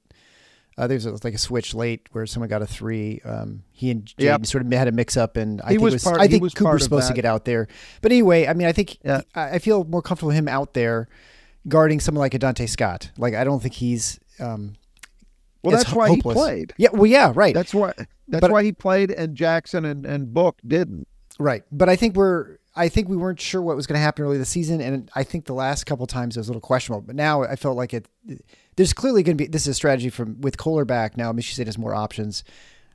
Uh, 0.77 0.85
there 0.85 0.95
was 0.95 1.23
like 1.23 1.33
a 1.33 1.37
switch 1.39 1.73
late 1.73 2.07
where 2.11 2.25
someone 2.27 2.49
got 2.49 2.61
a 2.61 2.67
three. 2.67 3.19
Um, 3.25 3.63
he 3.71 3.89
and 3.89 4.05
Jaden 4.05 4.13
Yep. 4.23 4.45
sort 4.45 4.65
of 4.65 4.71
had 4.71 4.87
a 4.87 4.91
mix 4.91 5.17
up, 5.17 5.35
and 5.35 5.59
I 5.61 5.69
He 5.69 5.69
think 5.75 5.81
was 5.81 5.93
was, 5.95 6.03
part- 6.03 6.19
I 6.21 6.27
think 6.27 6.43
was 6.43 6.53
Cooper's 6.53 6.83
supposed 6.83 7.07
to 7.07 7.13
get 7.15 7.25
out 7.25 7.45
there. 7.45 7.67
But 8.01 8.11
anyway, 8.11 8.45
I 8.47 8.53
mean, 8.53 8.67
I 8.67 8.71
think 8.73 8.97
Yeah. 9.03 9.21
I, 9.33 9.51
I 9.55 9.59
feel 9.59 9.83
more 9.85 10.01
comfortable 10.03 10.27
with 10.27 10.35
him 10.37 10.47
out 10.47 10.73
there 10.75 11.07
guarding 11.67 11.99
someone 11.99 12.19
like 12.19 12.33
a 12.35 12.39
Dante 12.39 12.67
Scott. 12.67 13.09
Like 13.17 13.33
I 13.33 13.43
don't 13.43 13.59
think 13.61 13.73
he's. 13.73 14.19
Um, 14.39 14.75
Well, 15.63 15.75
that's 15.75 15.91
why 15.91 16.09
hopeless. 16.09 16.35
he 16.37 16.41
played. 16.43 16.73
yeah, 16.77 16.89
well, 16.93 17.07
yeah, 17.07 17.31
right. 17.35 17.53
That's 17.55 17.73
why 17.73 17.93
that's 18.27 18.41
But- 18.41 18.51
why 18.51 18.63
he 18.63 18.71
played, 18.71 19.09
and 19.09 19.35
Jackson 19.35 19.83
and, 19.83 20.05
and 20.05 20.31
Book 20.33 20.59
didn't. 20.65 21.07
Right. 21.39 21.63
But 21.71 21.89
I 21.89 21.95
think 21.95 22.15
we're 22.15 22.57
I 22.75 22.89
think 22.89 23.09
we 23.09 23.17
weren't 23.17 23.41
sure 23.41 23.61
what 23.63 23.75
was 23.75 23.87
going 23.87 23.95
to 23.97 24.01
happen 24.01 24.23
early 24.23 24.37
this 24.37 24.49
season 24.49 24.81
and 24.81 25.09
I 25.15 25.23
think 25.23 25.45
the 25.45 25.53
last 25.55 25.85
couple 25.87 26.05
times 26.05 26.37
it 26.37 26.39
was 26.39 26.47
a 26.47 26.51
little 26.51 26.61
questionable. 26.61 27.01
But 27.01 27.15
now 27.15 27.41
I 27.41 27.55
felt 27.55 27.75
like 27.75 27.95
it 27.95 28.07
there's 28.77 28.93
clearly 28.93 29.23
going 29.23 29.37
to 29.37 29.43
be 29.43 29.47
this 29.47 29.63
is 29.63 29.67
a 29.69 29.73
strategy 29.73 30.09
from 30.09 30.39
with 30.39 30.57
Kohler 30.57 30.85
back 30.85 31.17
now 31.17 31.31
Michigan 31.33 31.53
State 31.55 31.67
has 31.67 31.77
more 31.77 31.93
options 31.93 32.43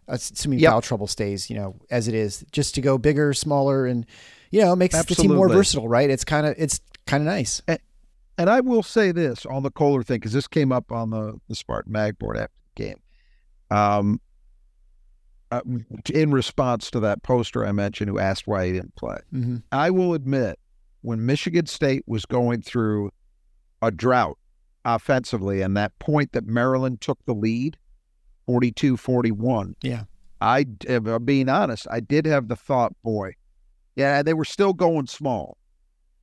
assuming 0.09 0.59
Yep. 0.59 0.71
foul 0.73 0.81
trouble 0.83 1.07
stays, 1.07 1.49
you 1.49 1.57
know, 1.57 1.77
as 1.91 2.09
it 2.09 2.15
is, 2.15 2.45
just 2.51 2.75
to 2.75 2.81
go 2.81 2.99
bigger, 2.99 3.33
smaller 3.33 3.87
and 3.87 4.05
you 4.51 4.61
know, 4.61 4.75
makes 4.77 4.95
the 4.95 5.15
team 5.15 5.31
more 5.37 5.49
versatile, 5.59 5.89
right? 5.89 6.11
It's 6.11 6.25
kind 6.25 6.47
of 6.47 6.55
it's 6.59 6.81
kind 7.07 7.23
of 7.23 7.27
nice. 7.27 7.63
And 8.39 8.51
I 8.51 8.61
will 8.61 8.83
say 8.83 9.13
this 9.13 9.47
on 9.47 9.63
the 9.63 9.71
Kohler 9.71 10.03
thing 10.03 10.17
because 10.17 10.33
this 10.33 10.49
came 10.49 10.73
up 10.73 10.91
on 10.91 11.11
the 11.11 11.39
the 11.49 11.55
Spartan 11.55 11.93
Mag 11.93 12.19
board 12.19 12.37
after 12.37 12.53
the 12.75 12.83
game. 12.83 12.97
Um, 13.71 14.21
uh, 15.51 15.61
in 16.13 16.31
response 16.33 16.91
to 16.91 17.01
that 17.01 17.23
poster 17.23 17.65
I 17.65 17.73
mentioned, 17.73 18.09
who 18.11 18.19
asked 18.19 18.47
why 18.47 18.67
he 18.67 18.73
didn't 18.73 18.97
play. 18.97 19.19
hmm 19.31 19.57
I 19.71 19.91
will 19.91 20.15
admit, 20.15 20.59
when 21.03 21.25
Michigan 21.25 21.67
State 21.67 22.03
was 22.07 22.27
going 22.27 22.63
through 22.63 23.11
a 23.81 23.91
drought 23.91 24.39
offensively, 24.85 25.63
and 25.63 25.77
that 25.77 25.99
point 25.99 26.33
that 26.33 26.47
Maryland 26.47 27.01
took 27.01 27.25
the 27.25 27.35
lead, 27.35 27.77
42 28.47 28.97
41, 28.97 29.77
Yeah. 29.83 30.05
I, 30.41 30.67
if 30.89 31.07
I'm 31.07 31.25
being 31.25 31.49
honest, 31.49 31.87
I 31.91 32.01
did 32.01 32.27
have 32.27 32.49
the 32.49 32.57
thought, 32.57 32.93
boy, 33.05 33.35
yeah, 33.95 34.23
they 34.23 34.35
were 34.35 34.45
still 34.45 34.73
going 34.73 35.07
small. 35.07 35.57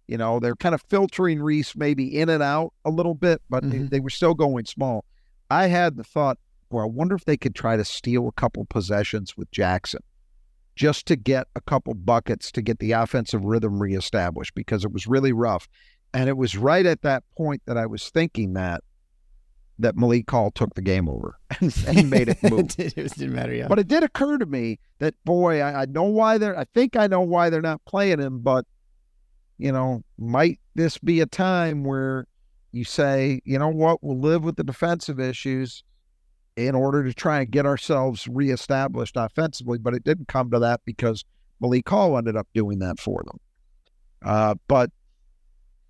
You 0.10 0.18
know, 0.18 0.40
they're 0.40 0.56
kind 0.56 0.76
of 0.76 0.82
filtering 0.82 1.42
Reese 1.42 1.76
maybe 1.76 2.20
in 2.20 2.28
and 2.30 2.44
out 2.44 2.74
a 2.84 2.90
little 2.90 3.14
bit, 3.16 3.42
but 3.50 3.70
they, 3.70 3.78
Mhm. 3.80 3.90
they 3.92 4.00
were 4.02 4.10
still 4.10 4.34
going 4.34 4.66
small. 4.66 5.06
I 5.50 5.68
had 5.68 5.96
the 5.96 6.04
thought, 6.04 6.38
boy, 6.70 6.82
I 6.82 6.86
wonder 6.86 7.16
if 7.16 7.26
they 7.26 7.38
could 7.38 7.56
try 7.56 7.78
to 7.78 7.86
steal 7.86 8.28
a 8.28 8.32
couple 8.34 8.66
possessions 8.66 9.38
with 9.38 9.50
Jackson 9.52 10.02
just 10.76 11.06
to 11.08 11.16
get 11.16 11.48
a 11.56 11.62
couple 11.62 11.94
buckets 11.94 12.52
to 12.54 12.62
get 12.62 12.80
the 12.80 12.92
offensive 12.92 13.44
rhythm 13.46 13.82
reestablished 13.82 14.54
because 14.56 14.84
it 14.84 14.92
was 14.92 15.08
really 15.08 15.32
rough. 15.32 15.68
And 16.14 16.28
it 16.28 16.38
was 16.38 16.58
right 16.58 16.86
at 16.86 17.02
that 17.04 17.24
point 17.38 17.62
that 17.66 17.78
I 17.78 17.86
was 17.86 18.10
thinking 18.10 18.54
that 18.54 18.84
that 19.80 19.96
Malik 19.96 20.30
Hall 20.30 20.52
took 20.52 20.74
the 20.76 20.82
game 20.82 21.08
over 21.08 21.40
and, 21.62 21.74
and 21.88 22.10
made 22.10 22.28
it 22.28 22.44
move. 22.52 22.76
it 22.78 22.96
didn't 22.96 23.34
matter. 23.34 23.54
Yeah. 23.54 23.68
But 23.68 23.80
it 23.80 23.88
did 23.88 24.04
occur 24.04 24.38
to 24.38 24.46
me 24.46 24.80
that 25.00 25.16
boy, 25.24 25.62
I, 25.62 25.84
I 25.84 25.86
know 25.86 26.04
why 26.04 26.38
they're. 26.38 26.58
I 26.58 26.66
think 26.74 26.96
I 26.96 27.08
know 27.08 27.22
why 27.22 27.50
they're 27.50 27.62
not 27.62 27.84
playing 27.86 28.20
him. 28.20 28.40
But 28.40 28.66
you 29.58 29.72
know, 29.72 30.04
might 30.18 30.60
this 30.76 30.98
be 30.98 31.22
a 31.22 31.26
time 31.26 31.84
where 31.84 32.26
you 32.72 32.84
say, 32.84 33.42
you 33.46 33.58
know 33.58 33.70
what, 33.70 34.04
we'll 34.04 34.20
live 34.20 34.44
with 34.44 34.58
the 34.58 34.64
defensive 34.64 35.20
issues 35.20 35.84
in 36.56 36.76
order 36.76 37.04
to 37.04 37.14
try 37.14 37.40
and 37.40 37.52
get 37.52 37.66
ourselves 37.66 38.28
reestablished 38.28 39.16
offensively. 39.16 39.78
But 39.78 39.94
it 39.94 40.04
didn't 40.04 40.28
come 40.28 40.52
to 40.52 40.60
that 40.60 40.82
because 40.86 41.24
Malik 41.62 41.88
Hall 41.88 42.18
ended 42.18 42.36
up 42.36 42.48
doing 42.54 42.80
that 42.80 43.00
for 43.00 43.24
them. 43.26 43.40
Uh, 44.24 44.56
but 44.68 44.92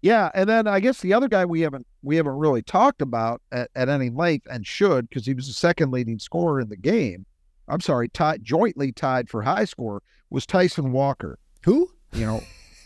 yeah, 0.02 0.30
and 0.34 0.50
then 0.50 0.68
I 0.68 0.80
guess 0.80 1.02
the 1.02 1.14
other 1.14 1.28
guy 1.28 1.46
we 1.46 1.62
haven't 1.62 1.86
we 2.02 2.16
haven't 2.16 2.38
really 2.38 2.62
talked 2.62 3.02
about 3.02 3.42
at, 3.52 3.70
at 3.76 3.90
any 3.90 4.10
length 4.10 4.48
and 4.50 4.66
should 4.66 5.10
because 5.10 5.26
he 5.26 5.34
was 5.34 5.48
the 5.48 5.54
second 5.54 5.92
leading 5.92 6.20
scorer 6.20 6.60
in 6.60 6.70
the 6.70 6.78
game. 6.78 7.26
I'm 7.68 7.82
sorry, 7.82 8.10
tied 8.10 8.44
jointly 8.44 8.92
tied 8.92 9.30
for 9.30 9.42
high 9.44 9.66
score 9.66 10.02
was 10.30 10.46
Tyson 10.46 10.92
Walker. 10.92 11.38
Who? 11.66 11.90
You 12.14 12.26
know, 12.26 12.44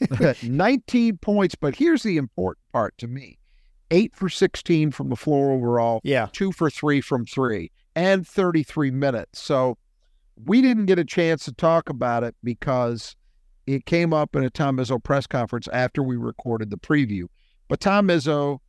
19 0.43 1.17
points. 1.19 1.55
But 1.55 1.75
here's 1.75 2.03
the 2.03 2.17
important 2.17 2.63
part 2.73 2.97
to 2.97 3.07
me: 3.07 3.37
eight 3.91 4.15
for 4.15 4.27
16 4.29 4.91
from 4.91 5.09
the 5.09 5.15
floor 5.15 5.51
overall, 5.51 6.01
Yeah. 6.03 6.27
two 6.31 6.51
for 6.51 6.69
three 6.69 6.99
from 7.01 7.25
three, 7.25 7.71
and 7.95 8.27
33 8.27 8.91
minutes. 8.91 9.41
So 9.41 9.77
we 10.45 10.61
didn't 10.61 10.87
get 10.87 10.97
a 10.99 11.05
chance 11.05 11.45
to 11.45 11.53
talk 11.53 11.89
about 11.89 12.23
it 12.23 12.35
because 12.43 13.15
it 13.65 13.85
came 13.85 14.13
up 14.13 14.35
in 14.35 14.43
a 14.43 14.49
Tom 14.49 14.77
Izzo 14.77 15.01
press 15.01 15.27
conference 15.27 15.67
after 15.71 16.03
we 16.03 16.17
recorded 16.17 16.69
the 16.69 16.77
preview. 16.77 17.25
But 17.67 17.79
Tom 17.79 18.07
Izzo 18.07 18.59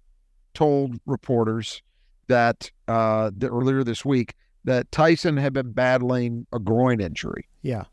told 0.54 0.98
reporters 1.06 1.82
that, 2.28 2.70
uh, 2.88 3.30
that 3.36 3.48
earlier 3.48 3.84
this 3.84 4.04
week 4.04 4.34
that 4.64 4.90
Tyson 4.90 5.36
had 5.36 5.52
been 5.52 5.72
battling 5.72 6.46
a 6.52 6.58
groin 6.58 7.00
injury. 7.00 7.48
Yeah. 7.62 7.84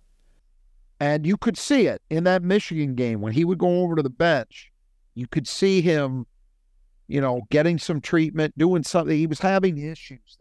And 1.00 1.26
you 1.26 1.36
could 1.36 1.58
see 1.58 1.88
it 1.88 2.02
in 2.10 2.24
that 2.26 2.44
Michigan 2.44 2.96
game 2.96 3.22
when 3.22 3.34
he 3.34 3.44
would 3.44 3.58
go 3.58 3.82
over 3.82 3.96
to 3.96 4.04
the 4.04 4.10
bench. 4.10 4.72
You 5.16 5.28
could 5.28 5.48
see 5.48 5.82
him, 5.82 6.28
you 7.08 7.20
know, 7.20 7.42
getting 7.50 7.80
some 7.80 8.00
treatment, 8.00 8.58
doing 8.58 8.84
something. 8.84 9.18
He 9.18 9.28
was 9.28 9.40
having 9.40 9.78
issues. 9.80 10.38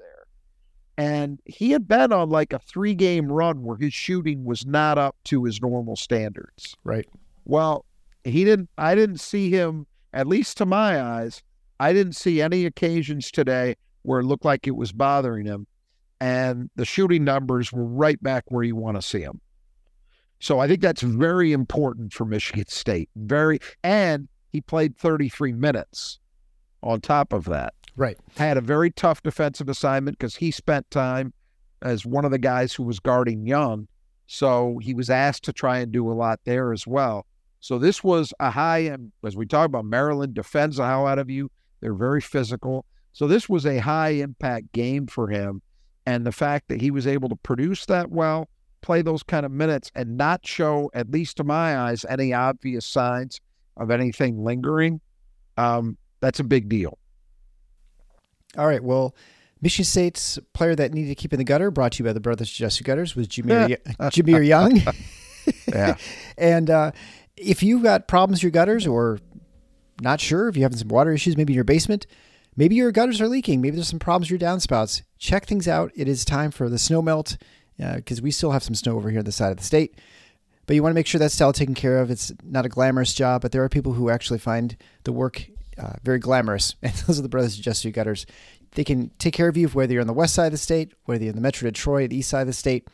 And 0.97 1.41
he 1.47 1.71
had 1.71 1.89
been 1.89 2.13
on 2.13 2.29
like 2.29 2.53
a 2.53 2.59
three 2.59 2.95
game 2.95 3.31
run 3.31 3.63
where 3.63 3.77
his 3.77 3.95
shooting 3.95 4.45
was 4.45 4.67
not 4.67 4.99
up 4.99 5.17
to 5.25 5.45
his 5.45 5.61
normal 5.63 5.97
standards. 5.97 6.77
Right. 6.85 7.09
Well, 7.45 7.87
he 8.25 8.45
didn't, 8.45 8.69
I 8.77 8.95
didn't 8.95 9.21
see 9.21 9.51
him, 9.51 9.87
at 10.13 10.27
least 10.27 10.59
to 10.59 10.67
my 10.67 11.01
eyes, 11.01 11.43
I 11.79 11.95
didn't 11.95 12.13
see 12.15 12.43
any 12.43 12.67
occasions 12.67 13.31
today 13.31 13.77
where 14.03 14.21
it 14.21 14.25
looked 14.25 14.45
like 14.45 14.67
it 14.67 14.77
was 14.77 14.93
bothering 14.93 15.47
him. 15.47 15.67
And 16.21 16.69
the 16.77 16.85
shooting 16.85 17.25
numbers 17.25 17.73
were 17.73 17.87
right 17.87 18.23
back 18.23 18.45
where 18.49 18.63
you 18.63 18.77
want 18.77 18.99
to 18.99 19.03
see 19.03 19.21
them. 19.21 19.41
So 20.39 20.59
I 20.59 20.69
think 20.69 20.83
that's 20.83 21.03
very 21.03 21.53
important 21.53 22.13
for 22.13 22.27
Michigan 22.27 22.67
State. 22.69 23.09
Very, 23.17 23.61
and 23.83 24.29
he 24.51 24.61
played 24.61 24.97
33 24.99 25.53
minutes 25.53 26.19
on 26.83 27.01
top 27.01 27.33
of 27.33 27.45
that. 27.47 27.75
Right. 28.01 28.17
Had 28.39 28.57
a 28.57 28.63
very 28.63 28.91
tough 28.91 29.23
defensive 29.23 29.69
assignment 29.69 30.19
because 30.19 30.37
he 30.37 30.51
spent 30.53 30.91
time 30.91 31.35
as 31.83 32.07
one 32.07 32.25
of 32.25 32.31
the 32.31 32.39
guys 32.39 32.73
who 32.73 32.83
was 32.83 32.99
guarding 32.99 33.47
Young. 33.47 33.89
So 34.27 34.79
he 34.81 34.95
was 34.95 35.11
asked 35.11 35.45
to 35.45 35.53
try 35.53 35.81
and 35.81 35.93
do 35.93 36.11
a 36.11 36.15
lot 36.15 36.41
there 36.47 36.73
as 36.73 36.87
well. 36.87 37.27
So 37.61 37.79
this 37.79 38.03
was 38.03 38.33
a 38.41 38.51
high 38.51 38.85
end, 38.85 39.13
as 39.23 39.37
we 39.37 39.45
talk 39.45 39.67
about, 39.67 39.85
Maryland 39.85 40.33
defends 40.33 40.79
the 40.79 40.87
hell 40.87 41.07
out 41.07 41.19
of 41.19 41.29
you. 41.29 41.51
They're 41.83 41.93
very 41.93 42.23
physical. 42.23 42.87
So 43.13 43.27
this 43.27 43.51
was 43.51 43.67
a 43.67 43.81
high 43.81 44.13
impact 44.13 44.73
game 44.73 45.07
for 45.07 45.29
him. 45.29 45.61
And 46.07 46.25
the 46.25 46.33
fact 46.33 46.69
that 46.69 46.81
he 46.81 46.91
was 46.91 47.07
able 47.07 47.29
to 47.29 47.37
produce 47.37 47.85
that 47.85 48.11
well, 48.11 48.49
play 48.81 49.03
those 49.03 49.23
kind 49.23 49.45
of 49.45 49.53
minutes, 49.53 49.91
and 49.95 50.17
not 50.17 50.47
show, 50.47 50.91
at 50.95 51.11
least 51.11 51.37
to 51.37 51.45
my 51.45 51.77
eyes, 51.77 52.07
any 52.09 52.33
obvious 52.33 52.87
signs 52.87 53.43
of 53.77 53.91
anything 53.91 54.43
lingering, 54.43 55.03
um, 55.59 55.99
that's 56.21 56.41
a 56.41 56.45
big 56.45 56.71
deal. 56.71 56.97
All 58.57 58.67
right. 58.67 58.83
Well, 58.83 59.15
Michigan 59.61 59.85
State's 59.85 60.39
player 60.53 60.75
that 60.75 60.93
needed 60.93 61.09
to 61.09 61.15
keep 61.15 61.33
in 61.33 61.39
the 61.39 61.45
gutter, 61.45 61.71
brought 61.71 61.93
to 61.93 62.03
you 62.03 62.09
by 62.09 62.13
the 62.13 62.21
brothers 62.21 62.51
Just 62.51 62.79
Do 62.79 62.85
Gutters, 62.85 63.15
was 63.15 63.29
Jahmir, 63.29 63.77
Jahmir 63.99 64.47
Young. 64.47 64.81
Yeah. 65.67 65.97
and 66.39 66.71
uh, 66.71 66.93
if 67.37 67.63
you've 67.63 67.83
got 67.83 68.09
problems 68.09 68.39
with 68.39 68.45
your 68.45 68.51
gutters 68.51 68.87
or 68.87 69.19
not 70.01 70.21
sure 70.21 70.49
if 70.49 70.57
you're 70.57 70.65
having 70.65 70.79
some 70.79 70.89
water 70.89 71.13
issues, 71.13 71.37
maybe 71.37 71.53
in 71.53 71.57
your 71.57 71.65
basement, 71.65 72.07
maybe 72.57 72.75
your 72.75 72.93
gutters 72.93 73.21
are 73.21 73.29
leaking, 73.29 73.61
maybe 73.61 73.77
there's 73.77 73.89
some 73.89 73.99
problems 73.99 74.31
with 74.31 74.41
your 74.41 74.49
downspouts, 74.49 75.03
check 75.19 75.47
things 75.47 75.67
out. 75.67 75.91
It 75.97 76.09
is 76.09 76.25
time 76.25 76.51
for 76.51 76.69
the 76.69 76.79
snow 76.79 77.03
melt 77.03 77.37
because 77.79 78.21
we 78.21 78.31
still 78.31 78.51
have 78.53 78.63
some 78.63 78.75
snow 78.75 78.97
over 78.97 79.11
here 79.11 79.21
on 79.21 79.25
the 79.25 79.33
side 79.33 79.51
of 79.51 79.57
the 79.57 79.65
state. 79.65 79.99
But 80.67 80.77
you 80.77 80.83
want 80.83 80.93
to 80.93 80.95
make 80.95 81.07
sure 81.07 81.19
that's 81.19 81.41
all 81.41 81.53
taken 81.53 81.75
care 81.75 81.99
of. 81.99 82.11
It's 82.11 82.33
not 82.45 82.67
a 82.67 82.69
glamorous 82.69 83.15
job, 83.15 83.43
but 83.43 83.51
there 83.51 83.65
are 83.65 83.69
people 83.69 83.95
who 83.95 84.11
actually 84.11 84.39
find 84.39 84.77
the 85.05 85.13
work 85.13 85.50
uh, 85.81 85.95
very 86.03 86.19
glamorous. 86.19 86.75
And 86.83 86.93
those 87.07 87.19
are 87.19 87.23
the 87.23 87.29
brothers 87.29 87.57
who 87.57 87.63
just 87.63 87.83
do 87.83 87.91
gutters. 87.91 88.27
They 88.73 88.85
can 88.85 89.11
take 89.19 89.35
care 89.35 89.49
of 89.49 89.57
you 89.57 89.69
whether 89.69 89.93
you're 89.93 90.01
on 90.01 90.07
the 90.07 90.13
west 90.13 90.35
side 90.35 90.47
of 90.47 90.53
the 90.53 90.59
state, 90.59 90.93
whether 91.05 91.25
you're 91.25 91.31
in 91.31 91.37
the 91.37 91.43
Metro 91.43 91.69
Detroit, 91.69 92.11
the 92.11 92.17
east 92.17 92.31
side 92.31 92.43
of 92.43 92.47
the 92.47 92.53
state. 92.53 92.87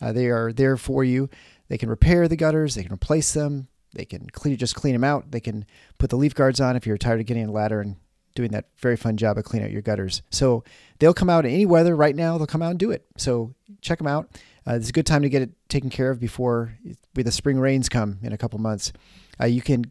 Uh, 0.00 0.12
they 0.12 0.28
are 0.28 0.52
there 0.52 0.76
for 0.76 1.04
you. 1.04 1.28
They 1.68 1.78
can 1.78 1.88
repair 1.88 2.26
the 2.26 2.36
gutters. 2.36 2.74
They 2.74 2.82
can 2.82 2.92
replace 2.92 3.32
them. 3.32 3.68
They 3.94 4.04
can 4.04 4.28
clean, 4.30 4.56
just 4.56 4.74
clean 4.74 4.94
them 4.94 5.04
out. 5.04 5.30
They 5.30 5.40
can 5.40 5.64
put 5.98 6.10
the 6.10 6.16
leaf 6.16 6.34
guards 6.34 6.60
on 6.60 6.76
if 6.76 6.86
you're 6.86 6.98
tired 6.98 7.20
of 7.20 7.26
getting 7.26 7.48
a 7.48 7.52
ladder 7.52 7.80
and 7.80 7.96
doing 8.34 8.52
that 8.52 8.66
very 8.78 8.96
fun 8.96 9.16
job 9.16 9.36
of 9.36 9.44
cleaning 9.44 9.66
out 9.66 9.72
your 9.72 9.82
gutters. 9.82 10.22
So 10.30 10.64
they'll 10.98 11.14
come 11.14 11.30
out 11.30 11.44
in 11.44 11.52
any 11.52 11.66
weather 11.66 11.96
right 11.96 12.14
now. 12.14 12.38
They'll 12.38 12.46
come 12.46 12.62
out 12.62 12.70
and 12.70 12.78
do 12.78 12.90
it. 12.90 13.04
So 13.16 13.54
check 13.82 13.98
them 13.98 14.06
out. 14.06 14.30
Uh, 14.66 14.74
it's 14.74 14.88
a 14.88 14.92
good 14.92 15.06
time 15.06 15.22
to 15.22 15.28
get 15.28 15.42
it 15.42 15.50
taken 15.68 15.90
care 15.90 16.10
of 16.10 16.20
before 16.20 16.76
the 17.14 17.32
spring 17.32 17.58
rains 17.58 17.88
come 17.88 18.18
in 18.22 18.32
a 18.32 18.38
couple 18.38 18.58
months. 18.58 18.92
Uh, 19.40 19.46
you 19.46 19.62
can 19.62 19.90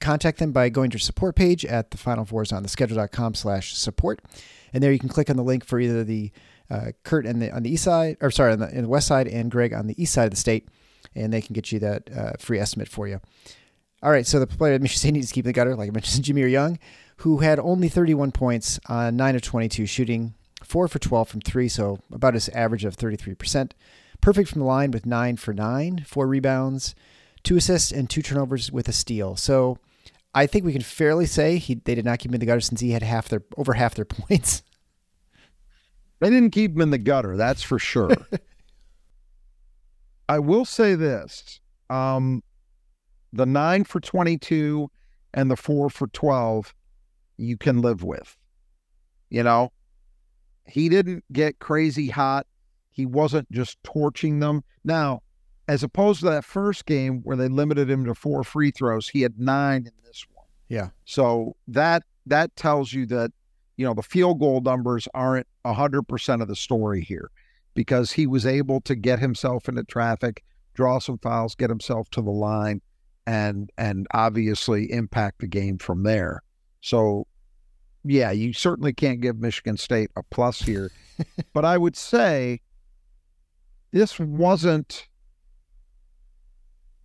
contact 0.00 0.38
them 0.38 0.52
by 0.52 0.68
going 0.68 0.90
to 0.90 0.98
support 0.98 1.36
page 1.36 1.64
at 1.64 1.90
the 1.90 1.98
final 1.98 2.24
fours 2.24 2.52
on 2.52 2.62
the 2.62 2.68
schedule.com 2.68 3.34
slash 3.34 3.74
support. 3.74 4.20
And 4.72 4.82
there 4.82 4.92
you 4.92 4.98
can 4.98 5.08
click 5.08 5.30
on 5.30 5.36
the 5.36 5.42
link 5.42 5.64
for 5.64 5.80
either 5.80 6.04
the 6.04 6.30
uh, 6.70 6.92
Kurt 7.02 7.26
and 7.26 7.40
the 7.40 7.54
on 7.54 7.62
the 7.62 7.70
east 7.70 7.84
side, 7.84 8.16
or 8.20 8.30
sorry, 8.30 8.52
on 8.52 8.58
the, 8.58 8.66
the 8.66 8.88
west 8.88 9.06
side, 9.06 9.26
and 9.26 9.50
Greg 9.50 9.72
on 9.72 9.86
the 9.86 10.00
east 10.00 10.12
side 10.12 10.24
of 10.24 10.30
the 10.30 10.36
state, 10.36 10.68
and 11.14 11.32
they 11.32 11.40
can 11.40 11.54
get 11.54 11.72
you 11.72 11.78
that 11.78 12.10
uh, 12.14 12.32
free 12.38 12.58
estimate 12.58 12.88
for 12.88 13.08
you. 13.08 13.20
All 14.02 14.10
right, 14.10 14.26
so 14.26 14.38
the 14.38 14.46
player 14.46 14.74
that 14.74 14.82
Michigan 14.82 14.98
State 14.98 15.12
needs 15.12 15.28
to 15.28 15.34
keep 15.34 15.44
the 15.44 15.52
gutter, 15.52 15.74
like 15.74 15.88
I 15.88 15.92
mentioned, 15.92 16.24
Jahmir 16.24 16.50
Young, 16.50 16.78
who 17.18 17.38
had 17.38 17.58
only 17.58 17.88
31 17.88 18.30
points 18.30 18.78
on 18.86 19.16
9 19.16 19.36
of 19.36 19.42
22 19.42 19.86
shooting, 19.86 20.34
4 20.62 20.86
for 20.86 20.98
12 20.98 21.28
from 21.28 21.40
3, 21.40 21.68
so 21.68 21.98
about 22.12 22.34
his 22.34 22.48
average 22.50 22.84
of 22.84 22.96
33%. 22.96 23.72
Perfect 24.20 24.50
from 24.50 24.60
the 24.60 24.66
line 24.66 24.92
with 24.92 25.04
9 25.04 25.36
for 25.36 25.52
9, 25.52 26.04
4 26.06 26.26
rebounds, 26.26 26.94
2 27.42 27.56
assists, 27.56 27.90
and 27.90 28.08
2 28.08 28.22
turnovers 28.22 28.70
with 28.70 28.88
a 28.88 28.92
steal. 28.92 29.34
So 29.34 29.78
I 30.34 30.46
think 30.46 30.64
we 30.64 30.72
can 30.72 30.82
fairly 30.82 31.26
say 31.26 31.58
he 31.58 31.74
they 31.74 31.94
did 31.94 32.04
not 32.04 32.18
keep 32.18 32.30
him 32.30 32.34
in 32.34 32.40
the 32.40 32.46
gutter 32.46 32.60
since 32.60 32.80
he 32.80 32.90
had 32.90 33.02
half 33.02 33.28
their 33.28 33.42
over 33.56 33.74
half 33.74 33.94
their 33.94 34.04
points. 34.06 34.62
They 36.20 36.30
didn't 36.30 36.50
keep 36.50 36.72
him 36.74 36.80
in 36.80 36.90
the 36.90 36.98
gutter, 36.98 37.36
that's 37.36 37.62
for 37.62 37.78
sure. 37.78 38.10
I 40.28 40.38
will 40.40 40.64
say 40.64 40.94
this. 40.94 41.60
Um, 41.88 42.42
the 43.32 43.46
nine 43.46 43.84
for 43.84 44.00
22 44.00 44.90
and 45.32 45.50
the 45.50 45.56
four 45.56 45.88
for 45.88 46.08
12, 46.08 46.74
you 47.36 47.56
can 47.56 47.80
live 47.80 48.02
with. 48.02 48.36
You 49.30 49.42
know, 49.42 49.72
he 50.66 50.88
didn't 50.88 51.24
get 51.32 51.58
crazy 51.60 52.08
hot. 52.08 52.46
He 52.90 53.06
wasn't 53.06 53.50
just 53.52 53.82
torching 53.84 54.40
them. 54.40 54.64
Now, 54.84 55.22
as 55.68 55.82
opposed 55.82 56.20
to 56.20 56.26
that 56.26 56.44
first 56.44 56.86
game 56.86 57.20
where 57.22 57.36
they 57.36 57.48
limited 57.48 57.90
him 57.90 58.06
to 58.06 58.14
four 58.14 58.42
free 58.42 58.70
throws, 58.70 59.08
he 59.08 59.20
had 59.20 59.38
nine 59.38 59.86
in 59.86 59.92
this 60.04 60.26
one. 60.32 60.46
Yeah. 60.68 60.88
So 61.04 61.54
that 61.68 62.02
that 62.26 62.56
tells 62.56 62.92
you 62.92 63.06
that 63.06 63.30
you 63.76 63.86
know 63.86 63.94
the 63.94 64.02
field 64.02 64.40
goal 64.40 64.60
numbers 64.62 65.06
aren't 65.14 65.46
hundred 65.64 66.08
percent 66.08 66.40
of 66.40 66.48
the 66.48 66.56
story 66.56 67.02
here, 67.02 67.30
because 67.74 68.10
he 68.10 68.26
was 68.26 68.46
able 68.46 68.80
to 68.80 68.96
get 68.96 69.18
himself 69.18 69.68
into 69.68 69.84
traffic, 69.84 70.42
draw 70.72 70.98
some 70.98 71.18
fouls, 71.18 71.54
get 71.54 71.68
himself 71.68 72.08
to 72.10 72.22
the 72.22 72.30
line, 72.30 72.80
and 73.26 73.70
and 73.76 74.06
obviously 74.12 74.90
impact 74.90 75.40
the 75.40 75.46
game 75.46 75.76
from 75.76 76.02
there. 76.02 76.42
So, 76.80 77.26
yeah, 78.04 78.30
you 78.30 78.54
certainly 78.54 78.94
can't 78.94 79.20
give 79.20 79.38
Michigan 79.38 79.76
State 79.76 80.10
a 80.16 80.22
plus 80.22 80.62
here, 80.62 80.90
but 81.52 81.66
I 81.66 81.76
would 81.76 81.96
say 81.96 82.62
this 83.92 84.18
wasn't 84.18 85.06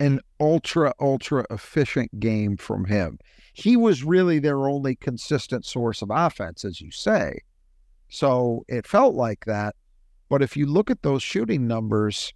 an 0.04 0.20
ultra 0.40 0.94
ultra 1.00 1.46
efficient 1.50 2.20
game 2.20 2.58
from 2.58 2.86
him. 2.86 3.18
He 3.54 3.78
was 3.78 4.04
really 4.04 4.40
their 4.40 4.68
only 4.68 4.96
consistent 4.96 5.66
source 5.66 6.02
of 6.02 6.10
offense, 6.12 6.66
as 6.66 6.82
you 6.82 6.92
say. 6.92 7.40
So 8.10 8.66
it 8.68 8.88
felt 8.88 9.16
like 9.16 9.46
that. 9.46 9.76
But 10.30 10.42
if 10.42 10.58
you 10.58 10.66
look 10.66 10.90
at 10.92 11.04
those 11.04 11.24
shooting 11.24 11.68
numbers, 11.68 12.34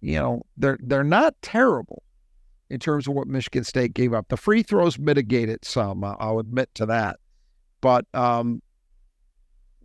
you 0.00 0.14
know, 0.14 0.42
they're 0.56 0.78
they're 0.82 1.04
not 1.04 1.34
terrible. 1.42 2.02
in 2.70 2.78
terms 2.78 3.06
of 3.08 3.14
what 3.14 3.26
Michigan 3.28 3.64
State 3.64 3.94
gave 3.94 4.12
up. 4.12 4.28
The 4.28 4.36
free 4.36 4.62
throws 4.62 4.98
mitigated 4.98 5.64
some, 5.64 6.04
I'll 6.04 6.38
admit 6.38 6.68
to 6.74 6.86
that. 6.86 7.16
But 7.80 8.04
um, 8.14 8.62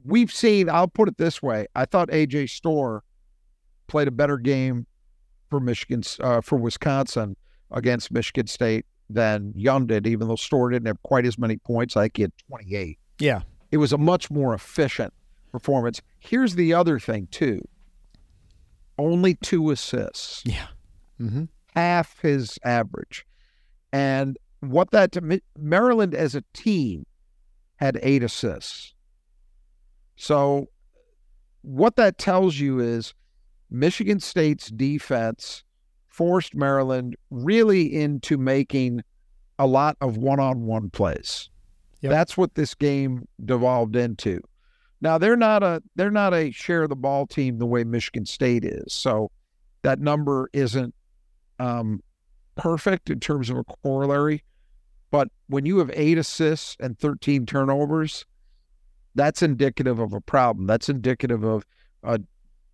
we've 0.03 0.32
seen, 0.32 0.70
I'll 0.70 0.88
put 0.88 1.07
it 1.07 1.18
this 1.18 1.41
way 1.41 1.68
I 1.76 1.86
thought 1.86 2.09
AJ 2.09 2.49
Storr 2.49 3.03
played 3.88 4.07
a 4.07 4.11
better 4.11 4.38
game 4.38 4.86
for 5.54 5.60
Michigan, 5.60 6.01
uh, 6.20 6.41
for 6.41 6.58
Wisconsin 6.58 7.36
against 7.70 8.12
Michigan 8.12 8.47
State 8.47 8.88
than 9.08 9.54
Young 9.56 9.86
did, 9.86 10.08
even 10.08 10.28
though 10.28 10.36
Storr 10.36 10.72
didn't 10.72 10.88
have 10.88 11.01
quite 11.04 11.28
as 11.28 11.38
many 11.38 11.58
points. 11.58 11.95
I 11.95 12.06
think 12.06 12.18
he 12.18 12.22
had 12.24 12.32
28 12.47 12.97
Yeah. 13.20 13.41
it 13.72 13.78
was 13.78 13.93
a 13.93 13.97
much 13.99 14.32
more 14.32 14.56
efficient 14.56 15.14
performance. 15.51 16.01
Here's 16.20 16.56
the 16.56 16.74
other 16.74 16.97
thing 16.99 17.28
too. 17.30 17.62
Only 18.97 19.36
two 19.36 19.70
assists, 19.70 20.41
Yeah. 20.43 20.68
Mm-hmm. 21.22 21.43
half 21.76 22.20
his 22.22 22.58
average. 22.64 23.24
And 23.91 24.39
what 24.62 24.89
that 24.89 25.16
Maryland 25.56 26.16
as 26.16 26.34
a 26.34 26.43
team 26.54 27.06
had 27.76 27.99
eight 28.01 28.24
assists. 28.24 28.95
So 30.16 30.70
what 31.62 31.95
that 31.97 32.18
tells 32.18 32.58
you 32.58 32.80
is 32.80 33.14
Michigan 33.74 34.20
State's 34.20 34.70
defense 34.70 35.64
forced 36.08 36.56
Maryland 36.56 37.16
really 37.32 37.94
into 37.94 38.38
making 38.38 39.02
a 39.58 39.66
lot 39.66 39.98
of 40.00 40.16
one-on-one 40.16 40.92
plays. 40.92 41.50
Yep. 42.02 42.12
That's 42.12 42.38
what 42.38 42.54
this 42.54 42.76
game 42.76 43.28
devolved 43.44 43.96
into. 43.96 44.40
Now 45.02 45.18
they're 45.18 45.36
not 45.36 45.64
a 45.64 45.82
they're 45.96 46.12
not 46.12 46.34
a 46.34 46.52
share 46.52 46.88
the 46.88 46.96
ball 46.96 47.26
team 47.28 47.58
the 47.58 47.66
way 47.66 47.84
Michigan 47.84 48.26
State 48.26 48.64
is. 48.64 48.94
So 48.94 49.32
that 49.82 50.00
number 50.00 50.50
isn't 50.54 50.94
um, 51.60 52.02
perfect 52.56 53.10
in 53.10 53.20
terms 53.20 53.50
of 53.50 53.58
a 53.58 53.64
corollary. 53.64 54.44
But 55.12 55.30
when 55.48 55.66
you 55.66 55.80
have 55.80 55.92
eight 55.94 56.18
assists 56.18 56.78
and 56.80 56.98
13 56.98 57.46
turnovers, 57.46 58.26
that's 59.16 59.42
indicative 59.42 60.00
of 60.00 60.14
a 60.14 60.22
problem. 60.22 60.68
That's 60.68 60.90
indicative 60.90 61.44
of 61.44 61.66
uh, 62.04 62.20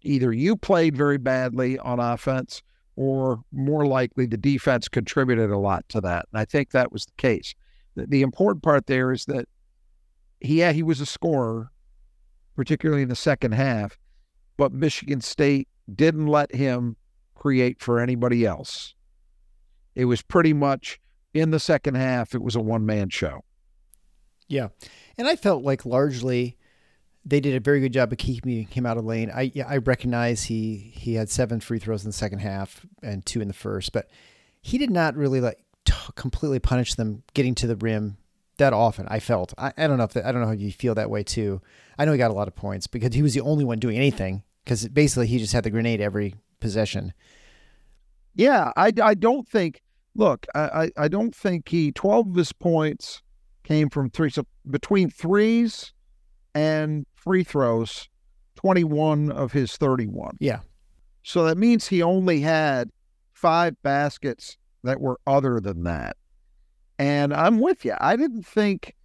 either 0.02 0.32
you 0.32 0.56
played 0.56 0.96
very 0.96 1.18
badly 1.18 1.78
on 1.80 2.00
offense 2.00 2.62
or 2.96 3.42
more 3.52 3.86
likely 3.86 4.26
the 4.26 4.38
defense 4.38 4.88
contributed 4.88 5.50
a 5.50 5.58
lot 5.58 5.88
to 5.90 6.02
that. 6.02 6.26
And 6.32 6.40
I 6.40 6.46
think 6.46 6.72
that 6.72 6.92
was 6.92 7.06
the 7.06 7.14
case. 7.18 7.54
The, 7.96 8.06
the 8.06 8.22
important 8.22 8.64
part 8.64 8.88
there 8.88 9.12
is 9.12 9.26
that 9.26 9.48
he, 10.42 10.60
yeah, 10.60 10.72
he 10.72 10.84
was 10.84 11.00
a 11.00 11.06
scorer, 11.06 11.72
particularly 12.56 13.04
in 13.04 13.10
the 13.10 13.16
second 13.16 13.54
half, 13.54 13.98
but 14.58 14.74
Michigan 14.74 15.22
State 15.22 15.68
didn't 15.94 16.28
let 16.28 16.54
him 16.54 16.98
create 17.36 17.82
for 17.82 18.00
anybody 18.00 18.46
else. 18.46 18.94
It 19.96 20.06
was 20.06 20.22
pretty 20.22 20.54
much 20.54 21.00
in 21.34 21.52
the 21.52 21.60
second 21.60 21.96
half, 21.96 22.36
it 22.36 22.42
was 22.42 22.56
a 22.56 22.62
one 22.62 22.86
man 22.86 23.10
show. 23.10 23.44
Yeah. 24.48 24.70
And 25.18 25.28
I 25.28 25.36
felt 25.36 25.64
like 25.64 25.86
largely 25.86 26.58
they 27.30 27.40
did 27.40 27.56
a 27.56 27.60
very 27.60 27.80
good 27.80 27.94
job 27.94 28.12
of 28.12 28.18
keeping 28.18 28.66
him 28.68 28.86
out 28.86 28.98
of 28.98 29.06
lane. 29.06 29.32
I 29.34 29.52
yeah, 29.54 29.68
I 29.68 29.78
recognize 29.78 30.44
he 30.44 30.92
he 30.96 31.14
had 31.14 31.30
seven 31.30 31.60
free 31.60 31.80
throws 31.80 32.04
in 32.04 32.10
the 32.10 32.14
second 32.14 32.40
half 32.40 32.86
and 33.04 33.26
two 33.26 33.42
in 33.42 33.48
the 33.48 33.54
first, 33.54 33.92
but 33.94 34.10
he 34.62 34.78
did 34.78 34.90
not 34.90 35.16
really 35.16 35.40
like 35.40 35.64
t- 35.86 35.94
completely 36.16 36.60
punish 36.60 36.96
them 36.96 37.24
getting 37.34 37.56
to 37.56 37.68
the 37.68 37.76
rim 37.76 38.18
that 38.58 38.74
often. 38.74 39.08
I 39.10 39.20
felt. 39.20 39.54
I, 39.58 39.72
I 39.78 39.88
don't 39.88 39.98
know 39.98 40.04
if 40.06 40.18
I 40.18 40.32
don't 40.32 40.42
know 40.42 40.48
how 40.48 40.54
you 40.54 40.72
feel 40.72 40.96
that 40.96 41.10
way 41.10 41.24
too. 41.24 41.62
I 41.98 42.06
know 42.06 42.12
he 42.12 42.18
got 42.18 42.32
a 42.32 42.34
lot 42.34 42.48
of 42.48 42.56
points 42.56 42.88
because 42.88 43.14
he 43.14 43.22
was 43.22 43.34
the 43.34 43.42
only 43.42 43.64
one 43.64 43.80
doing 43.80 43.98
anything 43.98 44.44
because 44.64 44.88
basically 44.88 45.28
he 45.28 45.38
just 45.38 45.54
had 45.54 45.64
the 45.64 45.70
grenade 45.70 46.02
every 46.02 46.36
possession. 46.60 47.14
Yeah, 48.36 48.72
I, 48.76 48.92
I 49.02 49.14
don't 49.14 49.48
think. 49.48 49.82
Look, 50.16 50.48
I, 50.56 50.62
I 50.62 50.92
I 50.98 51.08
don't 51.08 51.36
think 51.36 51.70
he 51.70 51.92
twelve 51.92 52.28
of 52.28 52.36
his 52.36 52.52
points 52.54 53.22
came 53.64 53.90
from 53.90 54.10
three. 54.10 54.32
So 54.32 54.46
between 54.70 55.10
threes 55.10 55.94
and 56.56 57.06
free 57.20 57.44
throws, 57.44 58.10
twenty 58.56 58.84
one 58.84 59.32
of 59.32 59.52
his 59.52 59.78
thirty 59.78 60.08
one. 60.08 60.38
Yeah. 60.40 60.60
So 61.24 61.46
that 61.46 61.58
means 61.58 61.88
he 61.88 62.02
only 62.02 62.42
had 62.42 62.90
five 63.34 63.76
baskets 63.84 64.58
that 64.84 65.00
were 65.00 65.20
other 65.28 65.60
than 65.60 65.84
that. 65.84 66.18
And 66.98 67.34
I'm 67.34 67.60
with 67.60 67.86
you. 67.86 67.94
I 68.00 68.16
didn't 68.16 68.44
think 68.44 68.96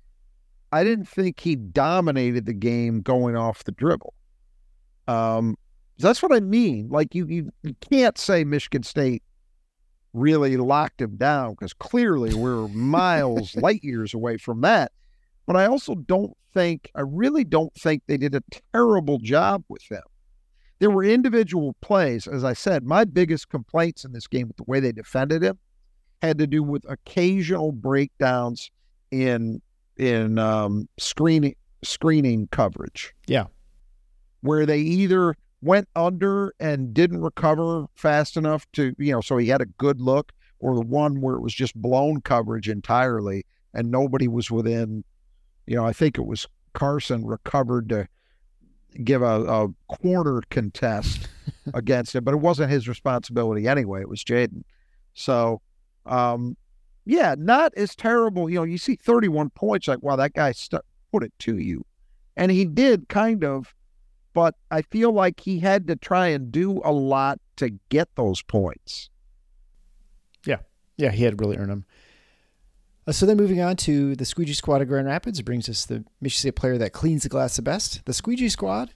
I 0.73 0.83
didn't 0.83 1.09
think 1.09 1.39
he 1.39 1.55
dominated 1.55 2.47
the 2.47 2.53
game 2.53 3.01
going 3.01 3.37
off 3.37 3.65
the 3.65 3.73
dribble. 3.73 4.15
Um 5.07 5.57
that's 5.99 6.23
what 6.23 6.33
I 6.33 6.41
mean. 6.41 6.89
Like 6.89 7.15
you 7.15 7.27
you, 7.27 7.51
you 7.63 7.75
can't 7.91 8.19
say 8.19 8.45
Michigan 8.45 8.83
State 8.83 9.23
really 10.13 10.57
locked 10.57 11.01
him 11.01 11.17
down 11.17 11.51
because 11.51 11.73
clearly 11.73 12.35
we're 12.35 12.69
miles 12.69 13.55
light 13.57 13.85
years 13.85 14.15
away 14.15 14.37
from 14.37 14.63
that. 14.63 14.93
But 15.47 15.57
I 15.57 15.67
also 15.67 15.95
don't 15.95 16.37
think 16.53 16.91
I 16.95 17.03
really 17.03 17.45
don't 17.45 17.75
think 17.75 18.03
they 18.07 18.17
did 18.17 18.35
a 18.35 18.43
terrible 18.73 19.19
job 19.19 19.65
with 19.69 19.87
them. 19.89 20.03
There 20.79 20.91
were 20.91 21.05
individual 21.05 21.77
plays, 21.81 22.27
as 22.27 22.45
I 22.45 22.53
said. 22.53 22.85
My 22.85 23.05
biggest 23.05 23.49
complaints 23.49 24.05
in 24.05 24.13
this 24.13 24.27
game 24.27 24.49
with 24.49 24.57
the 24.57 24.65
way 24.65 24.81
they 24.81 24.93
defended 24.93 25.43
him 25.43 25.59
had 26.23 26.39
to 26.39 26.47
do 26.47 26.63
with 26.63 26.85
occasional 26.89 27.73
breakdowns 27.73 28.71
in 29.11 29.61
in 29.97 30.39
um, 30.39 30.89
screening 30.99 31.55
screening 31.83 32.49
coverage. 32.51 33.15
Yeah. 33.27 33.45
where 34.41 34.67
they 34.67 34.79
either 34.79 35.37
went 35.63 35.89
under 35.97 36.55
and 36.61 36.93
didn't 36.93 37.21
recover 37.23 37.87
fast 37.95 38.37
enough 38.37 38.67
to 38.73 38.95
you 38.99 39.13
know, 39.13 39.21
so 39.21 39.37
he 39.39 39.49
had 39.49 39.61
a 39.63 39.67
good 39.67 40.01
look, 40.01 40.33
or 40.59 40.75
the 40.75 40.81
one 40.83 41.21
where 41.21 41.37
it 41.37 41.41
was 41.41 41.55
just 41.55 41.75
blown 41.77 42.21
coverage 42.21 42.69
entirely 42.69 43.45
and 43.75 43.91
nobody 43.91 44.29
was 44.29 44.51
within. 44.51 45.05
You 45.67 45.77
know, 45.77 45.87
I 45.87 45.93
think 45.93 46.19
it 46.19 46.27
was 46.27 46.47
Carson 46.75 47.25
recovered 47.25 47.89
to 47.91 48.09
give 49.03 49.23
a, 49.23 49.43
a 49.45 49.69
corner 49.89 50.43
contest 50.51 51.29
against 51.75 52.15
it, 52.15 52.23
but 52.23 52.35
it 52.35 52.41
wasn't 52.41 52.71
his 52.71 52.89
responsibility 52.89 53.67
anyway. 53.67 54.01
It 54.01 54.09
was 54.09 54.23
Jaden. 54.23 54.63
So, 55.15 55.61
um, 56.07 56.57
yeah, 57.05 57.35
not 57.39 57.73
as 57.77 57.95
terrible. 57.95 58.49
You 58.51 58.57
know, 58.57 58.63
you 58.65 58.79
see 58.79 58.97
31 58.97 59.51
points, 59.51 59.89
like, 59.89 60.03
wow, 60.03 60.17
that 60.17 60.33
guy 60.35 60.53
stu- 60.53 60.81
put 61.13 61.23
it 61.23 61.33
to 61.41 61.59
you. 61.59 61.85
And 62.37 62.51
he 62.51 62.65
did 62.65 63.09
kind 63.09 63.45
of, 63.45 63.75
but 64.33 64.55
I 64.71 64.83
feel 64.83 65.13
like 65.13 65.41
he 65.41 65.61
had 65.61 65.87
to 65.89 65.97
try 65.97 66.29
and 66.29 66.51
do 66.51 66.81
a 66.85 66.91
lot 66.93 67.39
to 67.57 67.71
get 67.89 68.09
those 68.17 68.43
points. 68.43 69.09
Yeah, 70.45 70.59
Yeah. 70.97 71.11
he 71.13 71.23
had 71.25 71.41
really 71.41 71.57
earned 71.57 71.71
them. 71.71 71.85
Uh, 73.07 73.13
so 73.13 73.27
then 73.27 73.37
moving 73.37 73.61
on 73.61 73.77
to 73.77 74.17
the 74.17 74.25
Squeegee 74.25 74.55
Squad 74.55 74.81
of 74.81 74.89
Grand 74.89 75.07
Rapids 75.07 75.39
it 75.39 75.45
brings 75.45 75.69
us 75.69 75.85
the 75.85 76.05
Michigan 76.21 76.41
State 76.41 76.57
player 76.57 76.79
that 76.79 76.93
cleans 76.93 77.23
the 77.23 77.29
glass 77.29 77.57
the 77.57 77.63
best. 77.63 78.05
The 78.07 78.15
Squeegee 78.15 78.49
Squad, 78.49 78.95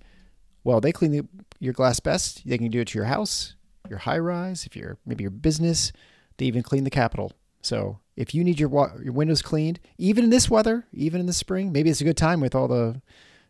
well, 0.64 0.80
they 0.80 0.92
clean 0.92 1.12
the, 1.12 1.26
your 1.60 1.74
glass 1.74 2.00
best. 2.00 2.46
They 2.48 2.58
can 2.58 2.70
do 2.70 2.80
it 2.80 2.88
to 2.88 2.98
your 2.98 3.06
house, 3.06 3.54
your 3.88 3.98
high 3.98 4.18
rise, 4.18 4.64
if 4.66 4.76
you're 4.76 4.98
maybe 5.04 5.24
your 5.24 5.30
business. 5.30 5.92
They 6.38 6.46
even 6.46 6.62
clean 6.62 6.84
the 6.84 6.90
Capitol. 6.90 7.32
So 7.60 7.98
if 8.16 8.34
you 8.34 8.44
need 8.44 8.60
your 8.60 8.68
wa- 8.68 8.92
your 9.02 9.12
windows 9.12 9.42
cleaned, 9.42 9.80
even 9.98 10.24
in 10.24 10.30
this 10.30 10.48
weather, 10.48 10.86
even 10.92 11.20
in 11.20 11.26
the 11.26 11.32
spring, 11.32 11.72
maybe 11.72 11.90
it's 11.90 12.00
a 12.00 12.04
good 12.04 12.16
time 12.16 12.40
with 12.40 12.54
all 12.54 12.68
the 12.68 13.02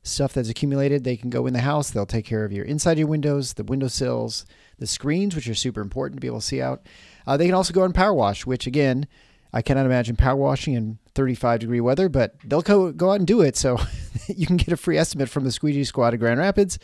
stuff 0.03 0.33
that's 0.33 0.49
accumulated. 0.49 1.05
They 1.05 1.17
can 1.17 1.31
go 1.31 1.47
in 1.47 1.53
the 1.53 1.61
house. 1.61 1.91
They'll 1.91 2.07
take 2.07 2.25
care 2.25 2.45
of 2.45 2.53
your 2.53 2.65
inside 2.65 2.99
your 2.99 3.07
windows, 3.07 3.55
the 3.55 3.65
windowsills, 3.65 4.47
the 4.79 4.87
screens, 4.87 5.35
which 5.35 5.49
are 5.49 5.55
super 5.55 5.81
important 5.81 6.17
to 6.17 6.21
be 6.21 6.27
able 6.27 6.41
to 6.41 6.47
see 6.47 6.63
out. 6.63 6.87
Uh, 7.27 7.37
they 7.37 7.47
can 7.47 7.55
also 7.55 7.73
go 7.73 7.85
and 7.85 7.95
power 7.95 8.15
wash, 8.15 8.47
which 8.47 8.67
again, 8.67 9.07
I 9.53 9.63
cannot 9.63 9.87
imagine 9.87 10.17
power 10.17 10.37
washing 10.37 10.75
in 10.75 10.99
35 11.15 11.61
degree 11.61 11.81
weather, 11.81 12.09
but 12.09 12.35
they'll 12.45 12.63
go, 12.63 12.93
go 12.93 13.11
out 13.11 13.19
and 13.19 13.27
do 13.27 13.41
it. 13.41 13.57
So 13.57 13.79
you 14.29 14.47
can 14.47 14.57
get 14.57 14.73
a 14.73 14.77
free 14.77 14.99
estimate 14.99 15.29
from 15.29 15.45
the 15.45 15.53
Squeegee 15.53 15.85
Squad 15.85 16.15
of 16.15 16.21
Grand 16.21 16.41
Rapids. 16.41 16.79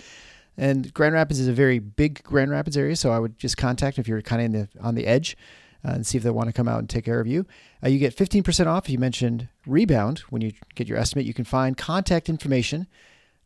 And 0.57 0.95
Grand 0.95 1.15
Rapids 1.15 1.41
is 1.41 1.49
a 1.49 1.53
very 1.53 1.81
big 1.81 2.23
Grand 2.23 2.51
Rapids 2.51 2.77
area, 2.77 2.95
so 2.97 3.11
I 3.11 3.19
would 3.19 3.39
just 3.39 3.57
contact 3.57 3.99
if 3.99 4.07
you're 4.07 4.23
kind 4.23 4.41
of 4.41 4.47
in 4.47 4.53
the, 4.53 4.69
on 4.81 4.95
the 4.95 5.07
edge 5.07 5.37
uh, 5.85 5.91
and 5.91 6.07
see 6.07 6.17
if 6.17 6.25
they 6.25 6.31
want 6.31 6.49
to 6.49 6.53
come 6.53 6.69
out 6.69 6.79
and 6.79 6.89
take 6.89 7.05
care 7.05 7.19
of 7.21 7.27
you. 7.27 7.45
Uh, 7.83 7.89
you 7.89 7.99
get 7.99 8.17
15% 8.17 8.67
off 8.67 8.85
if 8.85 8.91
you 8.91 8.99
mentioned 8.99 9.49
Rebound 9.67 10.21
when 10.31 10.41
you 10.43 10.53
get 10.75 10.89
your 10.89 10.97
estimate. 10.97 11.27
You 11.27 11.35
can 11.35 11.45
find 11.45 11.77
contact 11.77 12.29
information 12.29 12.87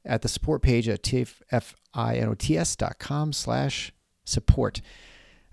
at 0.05 0.21
the 0.23 0.29
support 0.29 0.63
page 0.63 0.89
at 0.89 1.03
tfinots.com 1.03 3.33
slash 3.33 3.93
support. 4.25 4.81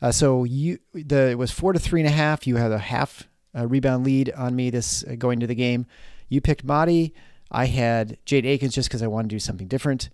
Uh, 0.02 0.12
so 0.12 0.44
you 0.44 0.80
the 0.94 1.30
it 1.30 1.38
was 1.38 1.52
four 1.52 1.72
to 1.74 1.80
three 1.80 2.02
and 2.02 2.10
a 2.10 2.12
half. 2.12 2.46
You 2.46 2.58
had 2.58 2.74
a 2.74 2.78
half 2.78 3.30
uh, 3.58 3.68
rebound 3.68 4.06
lead 4.06 4.32
on 4.32 4.56
me 4.56 4.70
this 4.70 5.04
uh, 5.04 5.16
going 5.18 5.40
to 5.40 5.48
the 5.48 5.56
game. 5.56 5.86
You 6.30 6.42
picked 6.42 6.66
Mady. 6.66 7.14
I 7.52 7.66
had 7.66 8.18
Jade 8.26 8.46
Akins 8.46 8.74
just 8.74 8.90
because 8.90 9.02
I 9.02 9.08
wanted 9.08 9.30
to 9.30 9.36
do 9.36 9.40
something 9.40 9.68
different. 9.68 10.10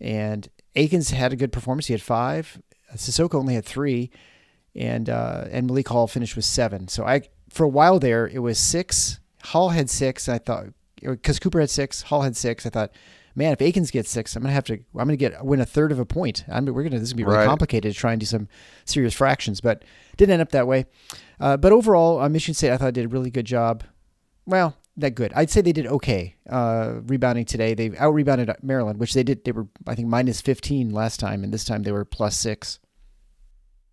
And 0.00 0.48
Akins 0.74 1.10
had 1.10 1.32
a 1.32 1.36
good 1.36 1.52
performance. 1.52 1.86
He 1.86 1.92
had 1.92 2.02
five. 2.02 2.60
Sissoko 2.94 3.34
only 3.34 3.54
had 3.54 3.64
three, 3.64 4.10
and 4.74 5.08
uh, 5.08 5.44
and 5.50 5.66
Malik 5.66 5.88
Hall 5.88 6.06
finished 6.06 6.36
with 6.36 6.44
seven. 6.44 6.88
So 6.88 7.04
I 7.04 7.22
for 7.48 7.64
a 7.64 7.68
while 7.68 7.98
there 7.98 8.26
it 8.26 8.40
was 8.40 8.58
six. 8.58 9.20
Hall 9.44 9.68
had 9.70 9.88
six. 9.88 10.28
I 10.28 10.38
thought 10.38 10.66
because 11.00 11.38
Cooper 11.38 11.60
had 11.60 11.70
six, 11.70 12.02
Hall 12.02 12.22
had 12.22 12.36
six. 12.36 12.66
I 12.66 12.70
thought 12.70 12.92
man, 13.34 13.52
if 13.52 13.60
Akins 13.62 13.90
gets 13.90 14.10
six, 14.10 14.34
I'm 14.36 14.42
gonna 14.42 14.52
have 14.54 14.64
to. 14.64 14.74
I'm 14.74 14.84
gonna 14.94 15.16
get 15.16 15.44
win 15.44 15.60
a 15.60 15.66
third 15.66 15.92
of 15.92 15.98
a 15.98 16.06
point. 16.06 16.44
I 16.50 16.60
mean, 16.60 16.74
we're 16.74 16.82
gonna. 16.82 16.98
This 16.98 17.08
is 17.08 17.12
gonna 17.12 17.18
be 17.18 17.24
really 17.24 17.38
Right. 17.38 17.46
complicated 17.46 17.92
to 17.92 17.98
try 17.98 18.12
and 18.12 18.20
do 18.20 18.26
some 18.26 18.48
serious 18.84 19.14
fractions, 19.14 19.60
but 19.60 19.84
didn't 20.16 20.32
end 20.32 20.42
up 20.42 20.50
that 20.52 20.66
way. 20.66 20.86
Uh, 21.38 21.56
but 21.56 21.72
overall, 21.72 22.20
uh, 22.20 22.28
Michigan 22.28 22.54
State, 22.54 22.72
I 22.72 22.76
thought 22.76 22.94
did 22.94 23.06
a 23.06 23.08
really 23.08 23.30
good 23.30 23.46
job. 23.46 23.84
Well, 24.46 24.76
that 24.96 25.14
good. 25.14 25.32
I'd 25.34 25.48
say 25.50 25.60
they 25.60 25.72
did 25.72 25.86
okay 25.86 26.34
uh, 26.48 27.00
rebounding 27.06 27.44
today. 27.44 27.74
They 27.74 27.96
out 27.96 28.12
rebounded 28.12 28.50
Maryland, 28.62 28.98
which 28.98 29.14
they 29.14 29.22
did. 29.22 29.44
They 29.44 29.52
were 29.52 29.68
I 29.86 29.94
think 29.94 30.08
minus 30.08 30.40
15 30.40 30.90
last 30.90 31.20
time, 31.20 31.42
and 31.44 31.52
this 31.54 31.64
time 31.64 31.82
they 31.84 31.92
were 31.92 32.04
plus 32.04 32.36
six. 32.36 32.78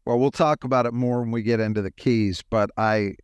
Well, 0.06 0.20
we'll 0.20 0.32
talk 0.32 0.64
about 0.64 0.86
it 0.86 0.94
more 0.94 1.20
when 1.22 1.32
we 1.32 1.44
get 1.44 1.60
into 1.60 1.82
the 1.82 1.92
keys, 1.92 2.42
but 2.50 2.70
I 2.78 3.16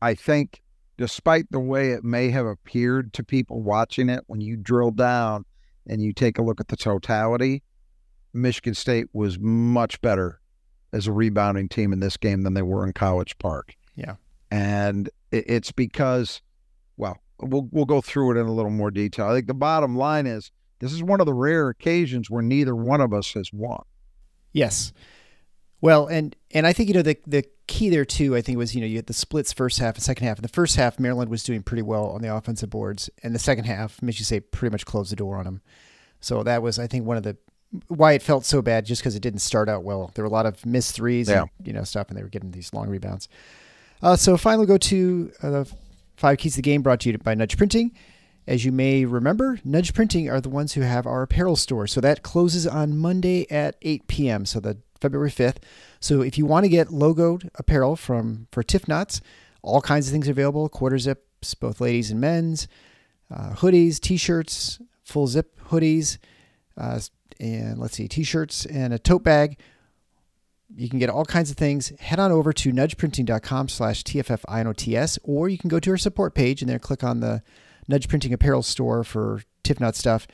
I 0.00 0.14
think 0.14 0.62
despite 0.96 1.50
the 1.50 1.60
way 1.60 1.90
it 1.90 2.04
may 2.04 2.30
have 2.30 2.46
appeared 2.46 3.12
to 3.14 3.24
people 3.24 3.62
watching 3.62 4.08
it 4.08 4.24
when 4.26 4.40
you 4.40 4.56
drill 4.56 4.90
down 4.90 5.44
and 5.86 6.00
you 6.02 6.12
take 6.12 6.38
a 6.38 6.42
look 6.42 6.60
at 6.60 6.68
the 6.68 6.76
totality, 6.76 7.62
Michigan 8.32 8.74
State 8.74 9.06
was 9.12 9.38
much 9.38 10.00
better 10.00 10.40
as 10.92 11.06
a 11.06 11.12
rebounding 11.12 11.68
team 11.68 11.92
in 11.92 12.00
this 12.00 12.16
game 12.16 12.42
than 12.42 12.54
they 12.54 12.62
were 12.62 12.86
in 12.86 12.92
College 12.92 13.36
Park. 13.38 13.74
Yeah. 13.96 14.14
And 14.50 15.10
it's 15.32 15.72
because 15.72 16.40
well, 16.96 17.18
we'll 17.40 17.68
we'll 17.72 17.84
go 17.84 18.00
through 18.00 18.32
it 18.36 18.40
in 18.40 18.46
a 18.46 18.52
little 18.52 18.70
more 18.70 18.90
detail. 18.90 19.26
I 19.26 19.34
think 19.34 19.46
the 19.46 19.54
bottom 19.54 19.96
line 19.96 20.26
is 20.26 20.52
this 20.78 20.92
is 20.92 21.02
one 21.02 21.20
of 21.20 21.26
the 21.26 21.34
rare 21.34 21.68
occasions 21.68 22.30
where 22.30 22.42
neither 22.42 22.76
one 22.76 23.00
of 23.00 23.12
us 23.12 23.32
has 23.32 23.50
won. 23.52 23.82
Yes. 24.52 24.92
Well, 25.84 26.06
and 26.06 26.34
and 26.52 26.66
I 26.66 26.72
think 26.72 26.88
you 26.88 26.94
know 26.94 27.02
the 27.02 27.18
the 27.26 27.44
key 27.66 27.90
there 27.90 28.06
too. 28.06 28.34
I 28.34 28.40
think 28.40 28.56
was 28.56 28.74
you 28.74 28.80
know 28.80 28.86
you 28.86 28.96
had 28.96 29.06
the 29.06 29.12
splits 29.12 29.52
first 29.52 29.78
half 29.80 29.96
and 29.96 30.02
second 30.02 30.26
half. 30.26 30.38
In 30.38 30.42
the 30.42 30.48
first 30.48 30.76
half, 30.76 30.98
Maryland 30.98 31.30
was 31.30 31.44
doing 31.44 31.62
pretty 31.62 31.82
well 31.82 32.06
on 32.06 32.22
the 32.22 32.34
offensive 32.34 32.70
boards, 32.70 33.10
and 33.22 33.34
the 33.34 33.38
second 33.38 33.64
half, 33.64 34.00
Michigan 34.00 34.24
State 34.24 34.50
pretty 34.50 34.72
much 34.72 34.86
closed 34.86 35.12
the 35.12 35.16
door 35.16 35.36
on 35.36 35.44
them. 35.44 35.60
So 36.20 36.42
that 36.42 36.62
was 36.62 36.78
I 36.78 36.86
think 36.86 37.04
one 37.04 37.18
of 37.18 37.22
the 37.22 37.36
why 37.88 38.12
it 38.12 38.22
felt 38.22 38.46
so 38.46 38.62
bad 38.62 38.86
just 38.86 39.02
because 39.02 39.14
it 39.14 39.20
didn't 39.20 39.40
start 39.40 39.68
out 39.68 39.84
well. 39.84 40.10
There 40.14 40.24
were 40.24 40.30
a 40.30 40.32
lot 40.32 40.46
of 40.46 40.64
missed 40.64 40.94
threes, 40.94 41.28
and, 41.28 41.50
you 41.62 41.74
know 41.74 41.84
stuff, 41.84 42.08
and 42.08 42.16
they 42.16 42.22
were 42.22 42.30
getting 42.30 42.52
these 42.52 42.72
long 42.72 42.88
rebounds. 42.88 43.28
Uh, 44.02 44.16
so 44.16 44.38
finally, 44.38 44.64
go 44.64 44.78
to 44.78 45.32
uh, 45.42 45.50
the 45.50 45.72
five 46.16 46.38
keys 46.38 46.54
of 46.54 46.56
the 46.56 46.62
game 46.62 46.80
brought 46.80 47.00
to 47.00 47.10
you 47.10 47.18
by 47.18 47.34
Nudge 47.34 47.58
Printing. 47.58 47.92
As 48.46 48.64
you 48.64 48.72
may 48.72 49.04
remember, 49.04 49.60
Nudge 49.64 49.92
Printing 49.92 50.30
are 50.30 50.40
the 50.40 50.48
ones 50.48 50.72
who 50.72 50.80
have 50.80 51.06
our 51.06 51.20
apparel 51.20 51.56
store. 51.56 51.86
So 51.86 52.00
that 52.00 52.22
closes 52.22 52.66
on 52.66 52.96
Monday 52.96 53.46
at 53.50 53.76
8 53.82 54.06
p.m. 54.06 54.46
So 54.46 54.60
the 54.60 54.78
February 55.04 55.30
5th. 55.30 55.58
So 56.00 56.22
if 56.22 56.38
you 56.38 56.46
want 56.46 56.64
to 56.64 56.70
get 56.70 56.88
logoed 56.88 57.50
apparel 57.56 57.94
from 57.94 58.48
for 58.50 58.62
Tiff 58.62 58.88
Knots, 58.88 59.20
all 59.60 59.82
kinds 59.82 60.06
of 60.06 60.12
things 60.12 60.28
are 60.28 60.30
available. 60.30 60.66
Quarter 60.70 60.98
zips, 60.98 61.52
both 61.52 61.78
ladies 61.78 62.10
and 62.10 62.20
men's, 62.20 62.66
uh, 63.30 63.50
hoodies, 63.50 64.00
t-shirts, 64.00 64.80
full 65.02 65.26
zip 65.26 65.60
hoodies, 65.68 66.16
uh, 66.78 66.98
and 67.38 67.78
let's 67.78 67.96
see, 67.96 68.08
t-shirts 68.08 68.64
and 68.64 68.94
a 68.94 68.98
tote 68.98 69.24
bag. 69.24 69.58
You 70.74 70.88
can 70.88 70.98
get 70.98 71.10
all 71.10 71.26
kinds 71.26 71.50
of 71.50 71.58
things. 71.58 71.92
Head 72.00 72.18
on 72.18 72.32
over 72.32 72.54
to 72.54 72.72
nudgeprinting.com 72.72 73.68
slash 73.68 74.04
TFFINOTS, 74.04 75.18
or 75.22 75.50
you 75.50 75.58
can 75.58 75.68
go 75.68 75.78
to 75.80 75.90
our 75.90 75.98
support 75.98 76.34
page 76.34 76.62
and 76.62 76.68
there 76.70 76.78
click 76.78 77.04
on 77.04 77.20
the 77.20 77.42
Nudge 77.86 78.08
Printing 78.08 78.32
Apparel 78.32 78.62
store 78.62 79.04
for 79.04 79.42
Tiff 79.62 79.78
Tifnut 79.78 79.94
stuff, 79.94 80.26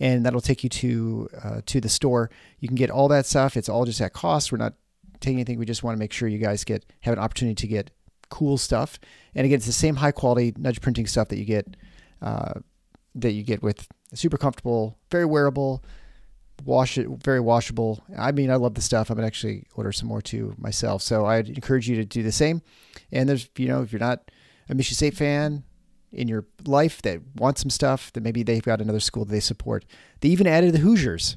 and 0.00 0.24
that'll 0.24 0.40
take 0.40 0.62
you 0.62 0.70
to 0.70 1.28
uh, 1.42 1.60
to 1.66 1.80
the 1.80 1.88
store. 1.88 2.30
You 2.60 2.68
can 2.68 2.76
get 2.76 2.90
all 2.90 3.08
that 3.08 3.26
stuff. 3.26 3.56
It's 3.56 3.68
all 3.68 3.84
just 3.84 4.00
at 4.00 4.12
cost. 4.12 4.52
We're 4.52 4.58
not 4.58 4.74
taking 5.20 5.38
anything. 5.38 5.58
We 5.58 5.66
just 5.66 5.82
want 5.82 5.96
to 5.96 5.98
make 5.98 6.12
sure 6.12 6.28
you 6.28 6.38
guys 6.38 6.64
get 6.64 6.84
have 7.00 7.14
an 7.14 7.18
opportunity 7.18 7.54
to 7.54 7.66
get 7.66 7.90
cool 8.30 8.58
stuff. 8.58 8.98
And 9.34 9.44
again, 9.44 9.56
it's 9.56 9.66
the 9.66 9.72
same 9.72 9.96
high 9.96 10.12
quality 10.12 10.54
Nudge 10.56 10.80
Printing 10.80 11.06
stuff 11.06 11.28
that 11.28 11.38
you 11.38 11.44
get 11.44 11.76
uh, 12.22 12.54
that 13.14 13.32
you 13.32 13.42
get 13.42 13.62
with 13.62 13.88
super 14.14 14.36
comfortable, 14.36 14.98
very 15.10 15.24
wearable, 15.24 15.84
wash 16.64 16.98
it, 16.98 17.08
very 17.08 17.40
washable. 17.40 18.02
I 18.16 18.32
mean, 18.32 18.50
I 18.50 18.56
love 18.56 18.74
the 18.74 18.82
stuff. 18.82 19.10
I'm 19.10 19.16
gonna 19.16 19.26
actually 19.26 19.66
order 19.74 19.92
some 19.92 20.08
more 20.08 20.22
too 20.22 20.54
myself. 20.58 21.02
So 21.02 21.26
I'd 21.26 21.48
encourage 21.48 21.88
you 21.88 21.96
to 21.96 22.04
do 22.04 22.22
the 22.22 22.32
same. 22.32 22.62
And 23.12 23.28
there's, 23.28 23.48
you 23.56 23.68
know, 23.68 23.82
if 23.82 23.92
you're 23.92 24.00
not 24.00 24.30
a 24.68 24.74
Michigan 24.74 24.96
State 24.96 25.16
fan 25.16 25.64
in 26.12 26.28
your 26.28 26.46
life 26.64 27.02
that 27.02 27.20
want 27.36 27.58
some 27.58 27.70
stuff, 27.70 28.12
that 28.12 28.22
maybe 28.22 28.42
they've 28.42 28.62
got 28.62 28.80
another 28.80 29.00
school 29.00 29.24
that 29.24 29.32
they 29.32 29.40
support. 29.40 29.84
They 30.20 30.28
even 30.28 30.46
added 30.46 30.72
the 30.72 30.78
Hoosiers. 30.78 31.36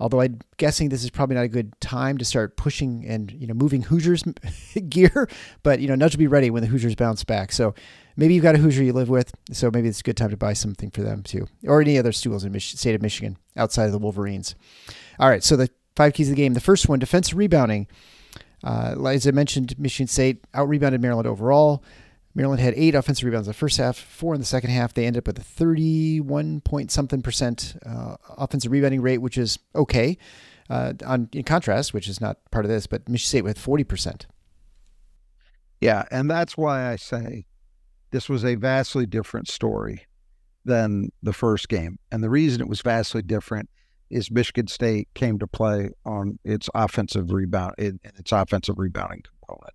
Although 0.00 0.20
I'm 0.20 0.38
guessing 0.58 0.88
this 0.88 1.02
is 1.02 1.10
probably 1.10 1.34
not 1.34 1.44
a 1.44 1.48
good 1.48 1.72
time 1.80 2.18
to 2.18 2.24
start 2.24 2.56
pushing 2.56 3.04
and 3.04 3.32
you 3.32 3.48
know 3.48 3.54
moving 3.54 3.82
Hoosiers 3.82 4.22
gear, 4.88 5.28
but 5.62 5.80
you 5.80 5.88
know 5.88 5.96
Nudge 5.96 6.14
will 6.14 6.20
be 6.20 6.28
ready 6.28 6.50
when 6.50 6.62
the 6.62 6.68
Hoosiers 6.68 6.94
bounce 6.94 7.24
back. 7.24 7.50
So 7.50 7.74
maybe 8.16 8.34
you've 8.34 8.44
got 8.44 8.54
a 8.54 8.58
Hoosier 8.58 8.84
you 8.84 8.92
live 8.92 9.08
with, 9.08 9.34
so 9.50 9.70
maybe 9.72 9.88
it's 9.88 10.00
a 10.00 10.04
good 10.04 10.16
time 10.16 10.30
to 10.30 10.36
buy 10.36 10.52
something 10.52 10.90
for 10.90 11.02
them 11.02 11.24
too, 11.24 11.48
or 11.66 11.80
any 11.80 11.98
other 11.98 12.12
schools 12.12 12.44
in 12.44 12.52
Mich- 12.52 12.76
state 12.76 12.94
of 12.94 13.02
Michigan 13.02 13.38
outside 13.56 13.86
of 13.86 13.92
the 13.92 13.98
Wolverines. 13.98 14.54
All 15.18 15.28
right, 15.28 15.42
so 15.42 15.56
the 15.56 15.68
five 15.98 16.12
keys 16.12 16.28
of 16.28 16.36
the 16.36 16.42
game. 16.42 16.54
The 16.54 16.60
first 16.60 16.88
one, 16.88 17.00
defensive 17.00 17.36
rebounding. 17.36 17.88
Uh, 18.62 18.94
as 19.06 19.26
I 19.26 19.32
mentioned, 19.32 19.76
Michigan 19.78 20.06
State 20.06 20.44
out 20.54 20.68
rebounded 20.68 21.00
Maryland 21.00 21.26
overall. 21.26 21.82
Maryland 22.38 22.60
had 22.60 22.74
eight 22.76 22.94
offensive 22.94 23.24
rebounds 23.24 23.48
in 23.48 23.50
the 23.50 23.58
first 23.58 23.78
half, 23.78 23.98
four 23.98 24.32
in 24.32 24.38
the 24.38 24.46
second 24.46 24.70
half. 24.70 24.94
They 24.94 25.06
ended 25.06 25.22
up 25.22 25.26
with 25.26 25.40
a 25.40 25.42
31 25.42 26.60
point 26.60 26.92
something 26.92 27.20
percent 27.20 27.76
uh, 27.84 28.14
offensive 28.28 28.70
rebounding 28.70 29.02
rate, 29.02 29.18
which 29.18 29.36
is 29.36 29.58
okay. 29.74 30.16
Uh, 30.70 30.92
on 31.04 31.28
in 31.32 31.42
contrast, 31.42 31.92
which 31.92 32.06
is 32.06 32.20
not 32.20 32.38
part 32.52 32.64
of 32.64 32.70
this, 32.70 32.86
but 32.86 33.08
Michigan 33.08 33.28
State 33.28 33.42
with 33.42 33.58
40 33.58 33.82
percent. 33.82 34.26
Yeah, 35.80 36.04
and 36.12 36.30
that's 36.30 36.56
why 36.56 36.88
I 36.88 36.94
say 36.94 37.46
this 38.12 38.28
was 38.28 38.44
a 38.44 38.54
vastly 38.54 39.04
different 39.04 39.48
story 39.48 40.06
than 40.64 41.10
the 41.20 41.32
first 41.32 41.68
game. 41.68 41.98
And 42.12 42.22
the 42.22 42.30
reason 42.30 42.60
it 42.60 42.68
was 42.68 42.82
vastly 42.82 43.22
different 43.22 43.68
is 44.10 44.30
Michigan 44.30 44.68
State 44.68 45.08
came 45.12 45.40
to 45.40 45.48
play 45.48 45.90
on 46.04 46.38
its 46.44 46.70
offensive 46.72 47.32
rebound, 47.32 47.74
in 47.78 47.98
its 48.04 48.30
offensive 48.30 48.78
rebounding 48.78 49.22
component. 49.22 49.74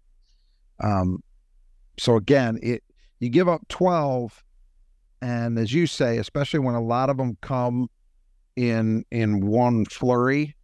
Um, 0.79 1.23
so 1.97 2.15
again, 2.15 2.59
it 2.61 2.83
you 3.19 3.29
give 3.29 3.47
up 3.47 3.67
twelve, 3.69 4.43
and 5.21 5.57
as 5.57 5.73
you 5.73 5.87
say, 5.87 6.17
especially 6.17 6.59
when 6.59 6.75
a 6.75 6.81
lot 6.81 7.09
of 7.09 7.17
them 7.17 7.37
come 7.41 7.89
in 8.55 9.05
in 9.11 9.45
one 9.45 9.85
flurry, 9.85 10.55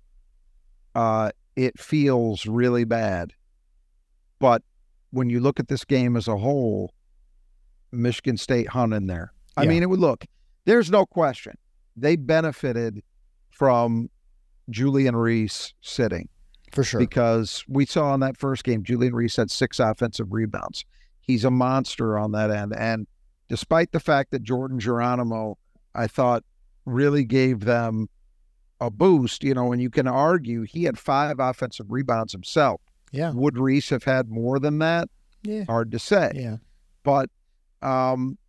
uh, 0.95 1.31
it 1.55 1.79
feels 1.79 2.45
really 2.45 2.83
bad. 2.83 3.33
But 4.39 4.61
when 5.11 5.29
you 5.29 5.39
look 5.39 5.59
at 5.59 5.67
this 5.67 5.83
game 5.85 6.15
as 6.15 6.27
a 6.27 6.37
whole, 6.37 6.93
Michigan 7.91 8.37
State 8.37 8.69
hung 8.69 8.93
in 8.93 9.07
there. 9.07 9.33
I 9.57 9.63
Yeah. 9.63 9.69
mean, 9.69 9.83
it 9.83 9.89
would 9.89 9.99
look. 9.99 10.25
There's 10.65 10.91
no 10.91 11.05
question 11.05 11.53
they 11.95 12.15
benefited 12.15 13.01
from 13.49 14.09
Julian 14.69 15.15
Reese 15.15 15.73
sitting 15.81 16.29
For 16.71 16.83
sure. 16.83 16.99
because 16.99 17.65
we 17.67 17.85
saw 17.85 18.13
in 18.13 18.19
that 18.21 18.37
first 18.37 18.63
game, 18.63 18.83
Julian 18.83 19.13
Reese 19.15 19.35
had 19.37 19.49
six 19.51 19.79
offensive 19.79 20.31
rebounds. 20.31 20.85
He's 21.29 21.45
a 21.45 21.51
monster 21.51 22.17
on 22.17 22.31
that 22.31 22.49
end. 22.49 22.73
And 22.75 23.05
despite 23.49 23.91
the 23.91 23.99
fact 23.99 24.31
that 24.31 24.41
Jordan 24.41 24.79
Geronimo, 24.79 25.59
I 25.93 26.07
thought, 26.07 26.43
really 26.85 27.23
gave 27.23 27.65
them 27.65 28.09
a 28.81 28.89
boost, 28.89 29.43
you 29.43 29.53
know, 29.53 29.71
and 29.71 29.79
you 29.79 29.91
can 29.91 30.07
argue 30.07 30.63
he 30.63 30.85
had 30.85 30.97
five 30.97 31.37
offensive 31.39 31.85
rebounds 31.91 32.31
himself. 32.31 32.81
yeah. 33.11 33.31
Would 33.31 33.59
Reese 33.59 33.89
have 33.91 34.05
had 34.05 34.31
more 34.31 34.57
than 34.57 34.79
that? 34.79 35.07
Yeah. 35.43 35.65
Hard 35.65 35.91
to 35.91 35.99
say. 35.99 36.31
Yeah. 36.33 36.57
But 37.03 37.29
um 37.83 38.39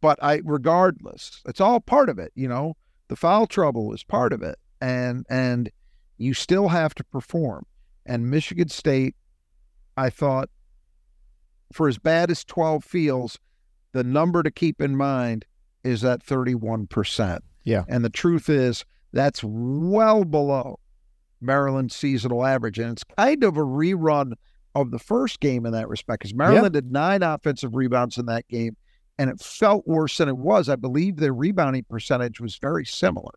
but 0.00 0.18
I 0.20 0.40
regardless, 0.42 1.40
it's 1.46 1.60
all 1.60 1.78
part 1.78 2.08
of 2.08 2.18
it, 2.18 2.32
you 2.34 2.48
know. 2.48 2.74
The 3.06 3.14
foul 3.14 3.46
trouble 3.46 3.94
is 3.94 4.02
part 4.02 4.32
of 4.32 4.42
it. 4.42 4.58
And 4.80 5.24
and 5.30 5.70
you 6.18 6.34
still 6.34 6.66
have 6.66 6.96
to 6.96 7.04
perform. 7.04 7.64
And 8.04 8.28
Michigan 8.28 8.70
State, 8.70 9.14
I 9.96 10.10
thought, 10.10 10.50
for 11.74 11.88
as 11.88 11.98
bad 11.98 12.30
as 12.30 12.44
12 12.44 12.84
feels, 12.84 13.38
the 13.92 14.04
number 14.04 14.42
to 14.42 14.50
keep 14.50 14.80
in 14.80 14.96
mind 14.96 15.44
is 15.84 16.00
that 16.02 16.24
31%. 16.24 17.38
Yeah. 17.64 17.84
And 17.88 18.04
the 18.04 18.10
truth 18.10 18.48
is, 18.48 18.84
that's 19.12 19.42
well 19.44 20.24
below 20.24 20.78
Maryland's 21.40 21.94
seasonal 21.94 22.44
average. 22.46 22.78
And 22.78 22.92
it's 22.92 23.04
kind 23.04 23.44
of 23.44 23.56
a 23.56 23.62
rerun 23.62 24.32
of 24.74 24.90
the 24.90 24.98
first 24.98 25.40
game 25.40 25.66
in 25.66 25.72
that 25.72 25.88
respect, 25.88 26.20
because 26.22 26.34
Maryland 26.34 26.74
had 26.74 26.90
nine 26.90 27.22
offensive 27.22 27.74
rebounds 27.74 28.16
in 28.16 28.24
that 28.26 28.48
game, 28.48 28.76
and 29.18 29.28
it 29.28 29.38
felt 29.38 29.86
worse 29.86 30.16
than 30.16 30.28
it 30.28 30.38
was. 30.38 30.70
I 30.70 30.76
believe 30.76 31.16
their 31.16 31.34
rebounding 31.34 31.84
percentage 31.90 32.40
was 32.40 32.56
very 32.56 32.86
similar. 32.86 33.32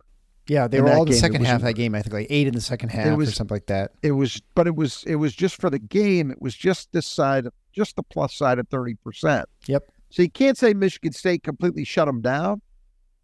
Yeah. 0.47 0.67
They 0.67 0.79
were 0.79 0.91
all 0.91 1.01
in 1.01 1.05
the 1.07 1.11
game, 1.11 1.19
second 1.19 1.45
half 1.45 1.57
of 1.57 1.63
that 1.63 1.73
game. 1.73 1.93
I 1.93 2.01
think 2.01 2.13
like 2.13 2.27
eight 2.29 2.47
in 2.47 2.53
the 2.53 2.61
second 2.61 2.89
half 2.89 3.07
or 3.07 3.15
was- 3.17 3.35
something 3.35 3.53
like 3.55 3.65
that. 3.65 3.91
It 4.01 4.11
was, 4.11 4.41
but 4.53 4.65
it 4.67 4.75
was, 4.75 5.03
it 5.05 5.15
was 5.15 5.35
just 5.35 5.59
for 5.59 5.69
the 5.69 5.79
game. 5.79 6.31
It 6.31 6.41
was 6.41 6.55
just 6.55 6.91
this 6.93 7.05
side, 7.07 7.47
just 7.75 7.95
the 7.95 8.03
plus 8.03 8.35
side 8.35 8.59
of 8.59 8.67
thirty 8.69 8.95
percent. 8.95 9.47
Yep. 9.67 9.83
So 10.09 10.21
you 10.21 10.29
can't 10.29 10.57
say 10.57 10.73
Michigan 10.73 11.11
State 11.13 11.43
completely 11.43 11.83
shut 11.83 12.05
them 12.07 12.21
down, 12.21 12.61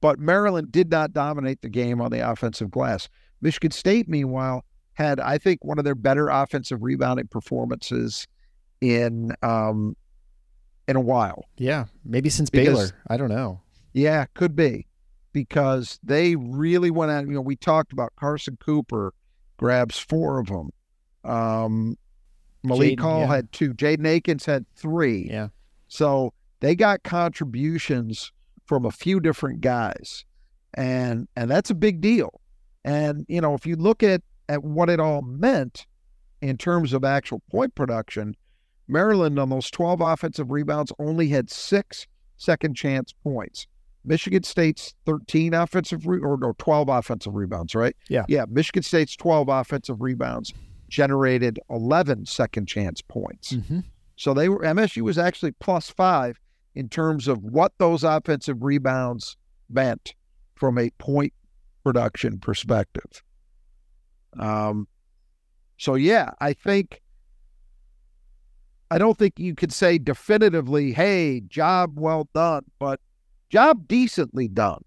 but 0.02 0.20
Maryland 0.20 0.72
did 0.72 0.89
not 0.91 1.14
dominate 1.14 1.62
the 1.62 1.70
game 1.70 2.02
on 2.02 2.12
the 2.12 2.30
offensive 2.30 2.70
glass. 2.72 3.08
Michigan 3.41 3.72
State, 3.72 4.10
meanwhile, 4.10 4.66
had 4.93 5.20
I 5.20 5.38
think 5.38 5.64
one 5.64 5.78
of 5.80 5.86
their 5.86 5.95
better 5.95 6.28
offensive 6.30 6.84
rebounding 6.84 7.28
performances 7.28 8.28
in 8.82 9.32
um 9.41 9.95
in 10.88 10.95
a 10.95 11.02
while. 11.02 11.45
Yeah. 11.58 11.86
Maybe 12.04 12.30
since 12.30 12.49
Because- 12.49 12.91
Baylor. 12.91 13.02
I 13.08 13.18
don't 13.18 13.30
know. 13.30 13.62
Yeah, 13.93 14.26
could 14.34 14.56
be. 14.56 14.88
because 15.34 15.97
they 16.04 16.36
really 16.36 16.91
went 16.91 17.10
out. 17.12 17.26
You 17.26 17.32
know, 17.34 17.41
we 17.41 17.56
talked 17.56 17.93
about 17.93 18.12
Carson 18.20 18.58
Cooper 18.60 19.14
grabs 19.58 19.97
four 19.97 20.39
of 20.39 20.47
them. 20.47 20.72
Um, 21.24 21.97
Malik 22.64 22.97
Jaden, 22.97 23.01
Hall 23.01 23.20
yeah. 23.22 23.28
had 23.28 23.51
two. 23.51 23.74
Jaden 23.74 24.07
Akins 24.07 24.45
had 24.45 24.66
three. 24.76 25.28
Yeah. 25.30 25.49
So 25.88 26.34
they 26.59 26.76
got 26.76 27.03
contributions 27.03 28.32
from 28.66 28.86
a 28.86 28.91
few 28.91 29.20
different 29.20 29.62
guys, 29.62 30.26
and 30.74 31.28
and 31.36 31.49
that's 31.49 31.70
a 31.70 31.76
big 31.76 32.01
deal. 32.01 32.39
And 32.84 33.26
you 33.28 33.41
know, 33.41 33.53
if 33.53 33.66
you 33.66 33.76
look 33.76 34.03
at 34.03 34.22
at 34.49 34.64
what 34.64 34.89
it 34.89 34.99
all 34.99 35.22
meant 35.22 35.86
in 36.41 36.57
terms 36.57 36.93
of 36.93 37.03
actual 37.03 37.41
point 37.51 37.74
production, 37.76 38.36
Maryland 38.88 39.39
on 39.39 39.49
those 39.49 39.70
12 39.72 40.01
offensive 40.01 40.51
rebounds 40.51 40.91
only 40.99 41.28
had 41.30 41.49
six 41.49 42.07
second 42.38 42.76
chance 42.76 43.14
points. 43.24 43.68
Michigan 44.03 44.43
State's 44.43 44.95
13 45.05 45.53
offensive 45.53 46.07
re- 46.07 46.20
or 46.20 46.38
no 46.38 46.53
12 46.57 46.89
offensive 46.89 47.36
rebounds, 47.36 47.76
right? 47.76 47.95
Yeah. 48.09 48.26
Yeah, 48.28 48.45
Michigan 48.49 48.82
State's 48.82 49.16
12 49.16 49.47
offensive 49.47 50.01
rebounds 50.01 50.53
generated 50.92 51.58
11 51.70 52.26
second 52.26 52.68
chance 52.68 53.02
points. 53.02 53.54
Mm-hmm. 53.54 53.80
So 54.18 54.34
they 54.34 54.50
were 54.50 54.60
MSU 54.60 55.02
was 55.02 55.18
actually 55.18 55.54
plus 55.54 55.89
5 55.89 56.38
in 56.76 56.89
terms 56.89 57.28
of 57.28 57.42
what 57.42 57.72
those 57.80 58.04
offensive 58.04 58.62
rebounds 58.62 59.38
meant 59.70 60.14
from 60.56 60.78
a 60.78 60.92
point 61.00 61.34
production 61.84 62.38
perspective. 62.38 63.24
Um 64.38 64.88
so 65.78 65.96
yeah, 65.96 66.32
I 66.42 66.54
think 66.54 67.02
I 68.92 68.98
don't 68.98 69.18
think 69.18 69.39
you 69.39 69.56
could 69.56 69.72
say 69.72 69.98
definitively, 69.98 70.92
hey, 70.92 71.42
job 71.48 71.98
well 71.98 72.28
done, 72.36 72.66
but 72.78 73.00
job 73.50 73.88
decently 73.88 74.50
done, 74.50 74.84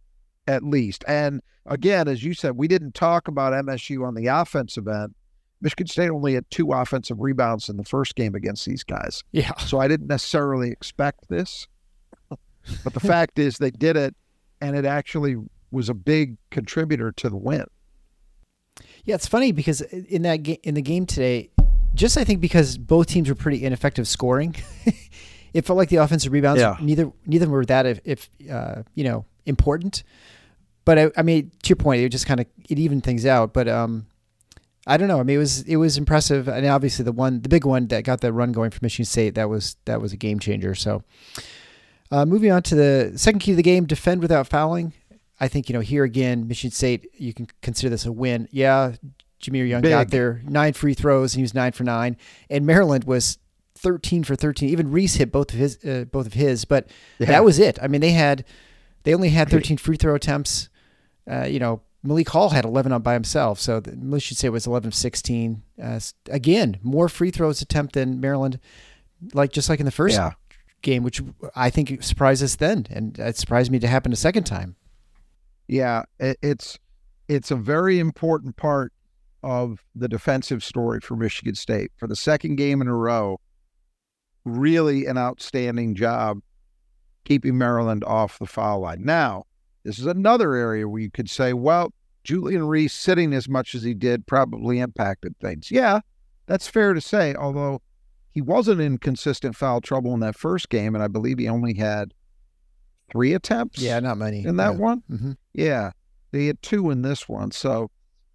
at 0.47 0.63
least. 0.63 1.03
And 1.09 1.41
again, 1.65 2.09
as 2.09 2.23
you 2.23 2.35
said, 2.35 2.59
we 2.59 2.69
didn't 2.69 2.95
talk 2.95 3.27
about 3.27 3.55
MSU 3.55 4.07
on 4.07 4.15
the 4.15 4.27
offensive 4.27 4.87
end. 4.87 5.15
Michigan 5.65 5.87
State 5.89 6.11
only 6.11 6.35
had 6.35 6.45
two 6.51 6.71
offensive 6.73 7.19
rebounds 7.21 7.69
in 7.69 7.77
the 7.79 7.85
first 7.85 8.15
game 8.15 8.35
against 8.35 8.67
these 8.67 8.85
guys. 8.85 9.25
Yeah. 9.33 9.55
So 9.57 9.81
I 9.81 9.89
didn't 9.89 10.07
necessarily 10.09 10.71
expect 10.71 11.29
this. 11.29 11.67
But 12.29 12.93
the 12.93 13.01
fact 13.15 13.39
is 13.39 13.59
they 13.59 13.71
did 13.71 13.97
it 13.97 14.15
and 14.61 14.77
it 14.77 14.85
actually 14.85 15.37
was 15.73 15.89
a 15.89 15.95
big 15.95 16.37
contributor 16.51 17.11
to 17.13 17.29
the 17.31 17.37
win. 17.37 17.65
Yeah, 19.05 19.15
it's 19.17 19.27
funny 19.27 19.53
because 19.53 19.81
in 19.81 20.23
that 20.23 20.43
ga- 20.43 20.61
in 20.63 20.75
the 20.75 20.83
game 20.83 21.07
today, 21.07 21.51
just 21.95 22.17
I 22.19 22.25
think 22.25 22.41
because 22.41 22.77
both 22.79 23.07
teams 23.07 23.29
were 23.29 23.35
pretty 23.35 23.65
ineffective 23.65 24.07
scoring, 24.07 24.55
it 25.55 25.65
felt 25.65 25.77
like 25.79 25.89
the 25.89 25.97
offensive 25.97 26.33
rebounds 26.33 26.61
Yeah. 26.61 26.77
neither 26.81 27.11
neither 27.27 27.49
were 27.49 27.65
that 27.67 27.87
if, 27.87 28.01
if 28.05 28.31
uh, 28.51 28.83
you 28.95 29.05
know 29.05 29.25
important. 29.47 30.03
But 30.85 30.99
I, 30.99 31.11
I 31.17 31.23
mean, 31.23 31.51
to 31.63 31.69
your 31.71 31.77
point, 31.77 32.03
it 32.03 32.09
just 32.11 32.27
kind 32.27 32.41
of 32.41 32.47
it 32.69 32.79
evened 32.79 33.05
things 33.05 33.25
out. 33.25 33.53
But 33.55 33.69
um, 33.69 34.07
I 34.87 34.97
don't 34.97 35.09
know. 35.09 35.19
I 35.19 35.23
mean, 35.23 35.37
it 35.37 35.39
was 35.39 35.63
it 35.63 35.77
was 35.77 35.97
impressive, 35.97 36.47
and 36.49 36.67
obviously 36.67 37.05
the 37.05 37.13
one 37.13 37.41
the 37.41 37.49
big 37.49 37.65
one 37.65 37.87
that 37.89 38.05
got 38.05 38.21
that 38.21 38.33
run 38.33 38.53
going 38.53 38.71
for 38.71 38.81
Michigan 38.83 39.07
State 39.07 39.35
that 39.35 39.49
was 39.49 39.77
that 39.87 40.01
was 40.01 40.13
a 40.13 40.17
game 40.17 40.39
changer. 40.39 40.75
So. 40.75 41.03
Uh, 42.11 42.25
moving 42.25 42.53
on 42.53 42.63
to 42.63 42.75
the 42.77 43.13
second 43.17 43.41
key 43.41 43.53
of 43.53 43.57
the 43.57 43.63
game, 43.63 43.87
defend 43.87 44.21
without 44.21 44.47
fouling. 44.47 44.93
I 45.41 45.49
think, 45.49 45.69
you 45.69 45.73
know, 45.73 45.81
here 45.81 46.05
again, 46.05 46.47
Michigan 46.47 46.71
State, 46.71 47.09
you 47.17 47.33
can 47.35 47.49
consider 47.61 47.91
this 47.91 48.07
a 48.07 48.13
win. 48.13 48.47
Yeah, 48.53 48.93
Jahmir 49.43 49.67
Young 49.69 49.83
got 49.83 50.11
there 50.11 50.41
nine 50.45 50.75
free 50.75 50.95
throws 50.95 51.33
and 51.35 51.39
he 51.39 51.43
was 51.43 51.55
nine 51.55 51.73
for 51.73 51.83
nine. 51.83 52.17
And 52.49 52.67
Maryland 52.67 53.05
was 53.05 53.39
13 53.79 54.23
for 54.23 54.37
13. 54.37 54.69
Even 54.69 54.93
Reese 54.93 55.15
hit 55.15 55.33
both 55.33 55.53
of 55.53 55.59
his, 55.59 55.83
uh, 55.85 56.05
both 56.13 56.27
of 56.27 56.35
his, 56.35 56.65
but 56.67 56.89
Yeah. 57.19 57.27
that 57.29 57.45
was 57.45 57.59
it. 57.59 57.79
I 57.83 57.89
mean, 57.89 58.01
they 58.03 58.13
had, 58.13 58.45
they 59.03 59.13
only 59.15 59.31
had 59.31 59.49
13 59.49 59.77
free 59.79 59.97
throw 59.97 60.15
attempts. 60.15 60.69
Uh, 61.29 61.45
you 61.47 61.59
know, 61.59 61.81
Malik 62.05 62.29
Hall 62.29 62.51
had 62.51 62.65
11 62.65 62.93
on 62.93 63.03
by 63.03 63.15
himself. 63.15 63.59
So 63.59 63.81
the, 63.81 64.21
say 64.21 64.47
it 64.49 64.51
was 64.51 64.67
11 64.67 64.89
of 64.89 64.95
16. 64.95 65.63
Uh, 65.83 66.01
again, 66.31 66.79
more 66.83 67.09
free 67.09 67.31
throws 67.31 67.63
attempt 67.63 67.95
than 67.95 68.21
Maryland, 68.21 68.61
like 69.33 69.53
just 69.53 69.69
like 69.71 69.81
in 69.81 69.87
the 69.87 69.91
first 69.93 70.15
Yeah. 70.17 70.33
game, 70.83 71.03
which 71.03 71.23
I 71.57 71.71
think 71.71 72.03
surprised 72.03 72.43
us 72.43 72.57
then, 72.57 72.87
and 72.91 73.19
it 73.19 73.37
surprised 73.39 73.71
me 73.73 73.79
to 73.79 73.89
happen 73.89 74.13
a 74.13 74.17
second 74.17 74.45
time. 74.45 74.77
Yeah, 75.67 76.03
it, 76.21 76.37
it's 76.43 76.79
it's 77.27 77.51
a 77.51 77.57
very 77.57 77.99
important 77.99 78.57
part 78.57 78.93
of 79.43 79.83
the 79.95 80.09
defensive 80.09 80.63
story 80.63 81.01
for 81.01 81.17
Michigan 81.17 81.55
State. 81.55 81.91
For 81.97 82.07
the 82.07 82.17
second 82.17 82.57
game 82.57 82.83
in 82.83 82.89
a 82.89 82.95
row, 82.95 83.41
really 84.45 85.07
an 85.07 85.17
outstanding 85.17 85.95
job 85.95 86.41
keeping 87.25 87.57
Maryland 87.57 88.05
off 88.05 88.39
the 88.39 88.47
foul 88.47 88.81
line. 88.81 89.03
Now, 89.05 89.45
this 89.85 89.99
is 89.99 90.07
another 90.07 90.55
area 90.55 90.89
where 90.89 91.01
you 91.01 91.11
could 91.11 91.31
say, 91.31 91.53
well, 91.53 91.93
Julian 92.25 92.67
Reese 92.67 92.95
sitting 92.95 93.35
as 93.35 93.49
much 93.49 93.75
as 93.75 93.83
he 93.83 93.93
did 93.95 94.27
probably 94.27 94.79
impacted 94.81 95.39
things. 95.39 95.71
Yeah, 95.71 96.01
that's 96.47 96.67
fair 96.69 96.95
to 96.95 97.01
say, 97.01 97.35
although 97.35 97.83
he 98.31 98.41
wasn't 98.41 98.81
in 98.81 98.99
consistent 98.99 99.55
foul 99.57 99.81
trouble 99.81 100.15
in 100.15 100.21
that 100.21 100.37
first 100.37 100.71
game, 100.71 100.95
and 100.95 101.05
I 101.05 101.09
believe 101.09 101.39
he 101.39 101.49
only 101.49 101.75
had 101.75 102.15
three 103.13 103.35
attempts 103.35 103.81
Yeah, 103.81 104.01
not 104.01 104.17
many 104.19 104.45
in 104.45 104.57
that 104.57 104.77
one. 104.77 105.03
hmm 105.09 105.33
Yeah, 105.53 105.93
they 106.33 106.47
had 106.47 106.63
two 106.63 106.91
in 106.91 107.03
this 107.03 107.29
one, 107.29 107.51
so 107.51 107.91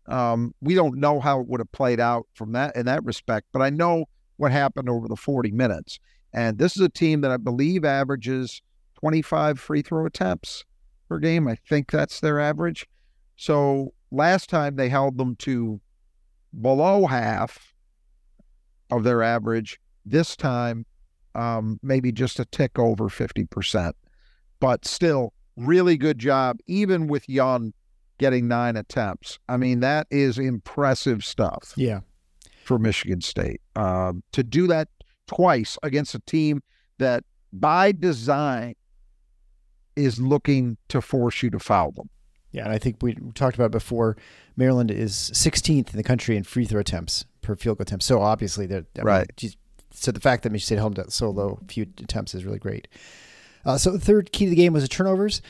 um, 0.05 0.53
we 0.61 0.75
don't 0.75 0.97
know 0.97 1.19
how 1.19 1.39
it 1.41 1.47
would 1.47 1.59
have 1.59 1.71
played 1.71 1.99
out 1.99 2.27
from 2.33 2.51
that 2.53 2.75
in 2.75 2.85
that 2.85 3.03
respect. 3.03 3.47
But 3.51 3.61
I 3.61 3.69
know 3.69 4.05
what 4.37 4.51
happened 4.51 4.87
over 4.87 5.07
the 5.07 5.15
40 5.15 5.51
minutes, 5.51 5.99
and 6.31 6.59
this 6.59 6.77
is 6.77 6.83
a 6.83 6.89
team 6.89 7.21
that 7.21 7.31
I 7.31 7.37
believe 7.37 7.83
averages 7.83 8.61
25 8.99 9.59
free 9.59 9.81
throw 9.81 10.05
attempts 10.05 10.63
per 11.09 11.19
game. 11.19 11.47
I 11.47 11.55
think 11.67 11.91
that's 11.91 12.19
their 12.21 12.39
average. 12.39 12.87
So 13.35 13.93
last 14.11 14.49
time 14.49 14.75
they 14.75 14.89
held 14.89 15.17
them 15.17 15.35
to 15.37 15.81
below 16.61 17.07
half 17.07 17.73
of 18.91 19.03
their 19.03 19.21
average. 19.21 19.79
This 20.05 20.35
time, 20.35 20.85
um, 21.35 21.79
maybe 21.83 22.11
just 22.11 22.39
a 22.39 22.45
tick 22.45 22.79
over 22.79 23.05
50%. 23.05 23.93
But 24.59 24.85
still, 24.85 25.33
really 25.55 25.97
good 25.97 26.19
job, 26.19 26.59
even 26.67 27.07
with 27.07 27.27
Young 27.29 27.73
getting 28.17 28.47
nine 28.47 28.75
attempts. 28.75 29.39
I 29.47 29.57
mean, 29.57 29.79
that 29.79 30.07
is 30.11 30.37
impressive 30.37 31.23
stuff 31.23 31.73
Yeah, 31.77 32.01
for 32.65 32.77
Michigan 32.77 33.21
State. 33.21 33.61
Um, 33.75 34.23
to 34.33 34.43
do 34.43 34.67
that 34.67 34.89
twice 35.27 35.77
against 35.83 36.15
a 36.15 36.19
team 36.19 36.61
that, 36.97 37.23
by 37.53 37.93
design, 37.93 38.75
is 39.99 40.19
looking 40.19 40.77
to 40.89 41.01
force 41.01 41.43
you 41.43 41.49
to 41.51 41.59
foul 41.59 41.91
them. 41.91 42.09
yeah, 42.51 42.63
and 42.63 42.71
I 42.73 42.77
think 42.79 42.97
we 43.01 43.15
talked 43.35 43.55
about 43.55 43.71
before. 43.71 44.17
Maryland 44.57 44.89
is 44.91 45.13
16th 45.33 45.91
in 45.91 45.97
the 45.97 46.03
country 46.03 46.35
in 46.35 46.43
free 46.43 46.65
throw 46.65 46.79
attempts 46.81 47.25
per 47.41 47.55
field 47.55 47.77
goal 47.77 47.83
attempt. 47.83 48.03
So 48.03 48.21
obviously, 48.21 48.65
they're 48.65 48.85
I 48.95 48.99
mean, 48.99 49.05
Right. 49.05 49.31
geez, 49.37 49.55
so 49.91 50.11
the 50.11 50.19
fact 50.19 50.43
that 50.43 50.51
Michigan 50.51 50.65
State 50.65 50.97
held 50.97 51.11
so 51.13 51.29
low 51.29 51.59
few 51.67 51.83
attempts 52.03 52.33
is 52.35 52.43
really 52.45 52.59
great. 52.59 52.87
Uh, 53.65 53.77
so 53.77 53.91
the 53.91 53.99
third 53.99 54.31
key 54.31 54.45
to 54.45 54.49
the 54.49 54.55
game 54.55 54.73
was 54.73 54.83
the 54.83 54.89
turnovers. 54.89 55.41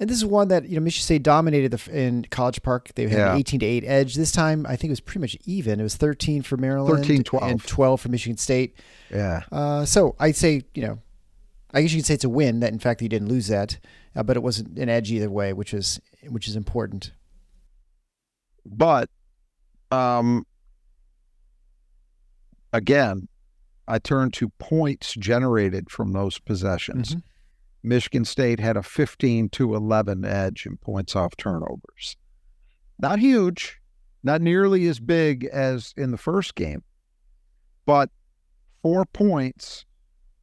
And 0.00 0.08
this 0.08 0.16
is 0.16 0.24
one 0.24 0.46
that 0.48 0.68
you 0.68 0.76
know 0.76 0.80
Michigan 0.82 1.02
State 1.04 1.22
dominated 1.24 1.72
the, 1.72 1.90
in 1.98 2.24
College 2.30 2.62
Park. 2.62 2.90
They 2.94 3.04
had 3.08 3.18
Yeah. 3.18 3.32
an 3.32 3.38
18 3.38 3.60
to 3.60 3.66
8 3.66 3.84
edge. 3.84 4.14
This 4.14 4.30
time, 4.30 4.64
I 4.68 4.76
think 4.76 4.90
it 4.90 4.92
was 4.92 5.00
pretty 5.00 5.18
much 5.20 5.36
even. 5.44 5.80
It 5.80 5.82
was 5.82 5.96
13 5.96 6.42
for 6.42 6.56
Maryland 6.56 7.04
13-12. 7.04 7.42
and 7.50 7.64
12 7.64 8.00
for 8.00 8.08
Michigan 8.08 8.36
State. 8.36 8.76
Yeah. 9.12 9.42
Uh, 9.50 9.84
so 9.84 10.14
I'd 10.20 10.36
say, 10.36 10.62
you 10.74 10.82
know, 10.82 10.98
I 11.72 11.82
guess 11.82 11.92
you 11.92 11.98
could 11.98 12.06
say 12.06 12.14
it's 12.14 12.24
a 12.24 12.28
win 12.30 12.60
that 12.60 12.72
in 12.72 12.78
fact 12.78 13.02
you 13.02 13.08
didn't 13.08 13.28
lose 13.28 13.48
that, 13.48 13.78
uh, 14.16 14.22
but 14.22 14.36
it 14.36 14.42
wasn't 14.42 14.78
an 14.78 14.88
edge 14.88 15.10
either 15.10 15.30
way, 15.30 15.52
which 15.52 15.74
is 15.74 16.00
which 16.28 16.48
is 16.48 16.56
important. 16.56 17.12
But 18.64 19.10
um 19.90 20.46
again, 22.72 23.28
I 23.86 23.98
turn 23.98 24.30
to 24.32 24.50
points 24.58 25.14
generated 25.14 25.90
from 25.90 26.12
those 26.12 26.38
possessions. 26.38 27.14
Mhm. 27.14 27.22
Michigan 27.82 28.24
State 28.24 28.60
had 28.60 28.76
a 28.76 28.82
15 28.82 29.48
to 29.50 29.74
11 29.74 30.24
edge 30.24 30.66
in 30.66 30.76
points 30.76 31.14
off 31.14 31.36
turnovers. 31.36 32.16
Not 32.98 33.20
huge, 33.20 33.80
not 34.22 34.42
nearly 34.42 34.86
as 34.88 35.00
big 35.00 35.44
as 35.44 35.94
in 35.96 36.10
the 36.10 36.18
first 36.18 36.54
game, 36.54 36.82
but 37.86 38.10
four 38.82 39.04
points. 39.06 39.84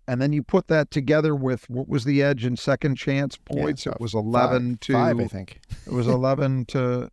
And 0.08 0.22
then 0.22 0.34
you 0.34 0.44
put 0.44 0.68
that 0.68 0.92
together 0.92 1.36
with 1.36 1.70
what 1.70 1.88
was 1.88 2.04
the 2.06 2.22
edge 2.22 2.46
in 2.46 2.58
second 2.58 2.96
chance 2.96 3.38
points? 3.38 3.86
Yeah, 3.86 3.94
it 3.94 4.02
was 4.02 4.14
11 4.14 4.74
five, 4.74 4.80
to 4.82 4.94
five, 4.94 5.20
I 5.20 5.26
think. 5.26 5.60
it 5.86 5.92
was 5.94 6.08
11 6.08 6.66
to 6.68 7.10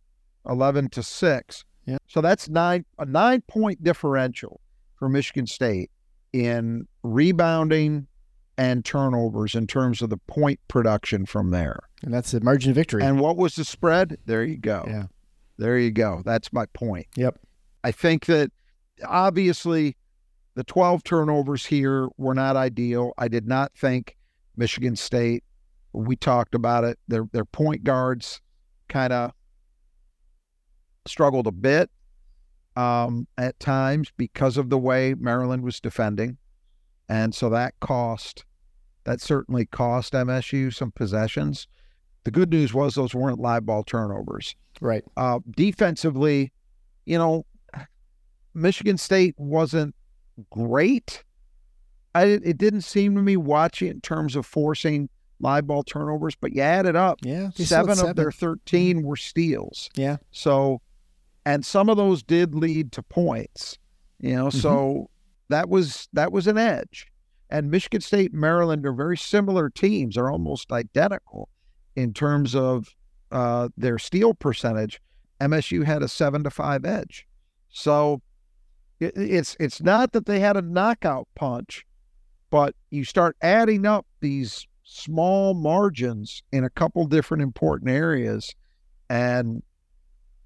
11 0.47 0.89
to 0.89 1.03
6. 1.03 1.65
Yeah. 1.85 1.97
So 2.07 2.21
that's 2.21 2.47
nine 2.47 2.85
a 2.99 3.05
9 3.05 3.41
point 3.47 3.83
differential 3.83 4.61
for 4.95 5.09
Michigan 5.09 5.47
State 5.47 5.89
in 6.31 6.87
rebounding 7.01 8.07
and 8.57 8.85
turnovers 8.85 9.55
in 9.55 9.65
terms 9.67 10.01
of 10.01 10.09
the 10.09 10.17
point 10.17 10.59
production 10.67 11.25
from 11.25 11.49
there. 11.49 11.79
And 12.03 12.13
that's 12.13 12.31
the 12.31 12.41
margin 12.41 12.71
of 12.71 12.75
victory. 12.75 13.03
And 13.03 13.19
what 13.19 13.37
was 13.37 13.55
the 13.55 13.65
spread? 13.65 14.17
There 14.25 14.43
you 14.43 14.57
go. 14.57 14.83
yeah. 14.87 15.03
There 15.57 15.77
you 15.77 15.91
go. 15.91 16.21
That's 16.25 16.51
my 16.51 16.65
point. 16.67 17.07
Yep. 17.15 17.39
I 17.83 17.91
think 17.91 18.25
that 18.25 18.51
obviously 19.05 19.95
the 20.55 20.63
12 20.63 21.03
turnovers 21.03 21.65
here 21.65 22.07
were 22.17 22.35
not 22.35 22.55
ideal. 22.55 23.13
I 23.17 23.27
did 23.27 23.47
not 23.47 23.73
think 23.75 24.17
Michigan 24.55 24.95
State, 24.95 25.43
we 25.93 26.15
talked 26.15 26.55
about 26.55 26.83
it, 26.83 26.99
their 27.07 27.27
their 27.31 27.45
point 27.45 27.83
guards 27.83 28.41
kind 28.87 29.13
of 29.13 29.31
struggled 31.05 31.47
a 31.47 31.51
bit 31.51 31.89
um, 32.75 33.27
at 33.37 33.59
times 33.59 34.11
because 34.17 34.57
of 34.57 34.69
the 34.69 34.77
way 34.77 35.15
Maryland 35.17 35.63
was 35.63 35.79
defending. 35.79 36.37
And 37.09 37.35
so 37.35 37.49
that 37.49 37.79
cost, 37.79 38.45
that 39.03 39.21
certainly 39.21 39.65
cost 39.65 40.13
MSU 40.13 40.73
some 40.73 40.91
possessions. 40.91 41.67
The 42.23 42.31
good 42.31 42.49
news 42.49 42.73
was 42.73 42.95
those 42.95 43.13
weren't 43.13 43.39
live 43.39 43.65
ball 43.65 43.83
turnovers. 43.83 44.55
Right. 44.79 45.03
Uh, 45.17 45.39
defensively, 45.51 46.53
you 47.05 47.17
know, 47.17 47.45
Michigan 48.53 48.97
State 48.97 49.35
wasn't 49.37 49.93
great. 50.49 51.23
I, 52.15 52.25
it 52.25 52.57
didn't 52.57 52.81
seem 52.81 53.15
to 53.15 53.21
me 53.21 53.37
watching 53.37 53.89
in 53.89 54.01
terms 54.01 54.35
of 54.35 54.45
forcing 54.45 55.09
live 55.39 55.67
ball 55.67 55.83
turnovers, 55.83 56.35
but 56.35 56.53
you 56.53 56.61
add 56.61 56.85
it 56.85 56.95
up. 56.95 57.19
Yeah. 57.23 57.49
had 57.55 57.55
Seven 57.55 57.99
of 57.99 58.15
their 58.15 58.31
13 58.31 59.03
were 59.03 59.15
steals. 59.15 59.89
Yeah. 59.95 60.17
So, 60.31 60.81
and 61.45 61.65
some 61.65 61.89
of 61.89 61.97
those 61.97 62.23
did 62.23 62.55
lead 62.55 62.91
to 62.93 63.03
points, 63.03 63.77
you 64.19 64.35
know, 64.35 64.49
so 64.49 65.09
that 65.49 65.69
was, 65.69 66.07
that 66.13 66.31
was 66.31 66.47
an 66.47 66.57
edge. 66.57 67.07
And 67.49 67.69
Michigan 67.69 68.01
State 68.01 68.31
and 68.31 68.41
Maryland 68.41 68.85
are 68.85 68.93
very 68.93 69.17
similar 69.17 69.69
teams, 69.69 70.17
are 70.17 70.31
almost 70.31 70.71
identical 70.71 71.49
in 71.95 72.13
terms 72.13 72.55
of 72.55 72.95
uh, 73.31 73.69
their 73.75 73.99
steal 73.99 74.33
percentage. 74.33 75.01
MSU 75.41 75.83
had 75.83 76.01
a 76.01 76.07
seven 76.07 76.43
to 76.43 76.49
five 76.49 76.85
edge. 76.85 77.27
So 77.69 78.21
it's, 79.15 79.55
it's 79.59 79.81
not 79.81 80.11
that 80.13 80.25
they 80.25 80.39
had 80.39 80.57
a 80.57 80.61
knockout 80.61 81.27
punch, 81.35 81.85
but 82.49 82.75
you 82.89 83.03
start 83.03 83.35
adding 83.41 83.85
up 83.85 84.05
these 84.21 84.67
small 84.83 85.53
margins 85.53 86.43
in 86.51 86.63
a 86.63 86.69
couple 86.69 87.05
different 87.07 87.41
important 87.41 87.89
areas 87.89 88.53
and 89.09 89.63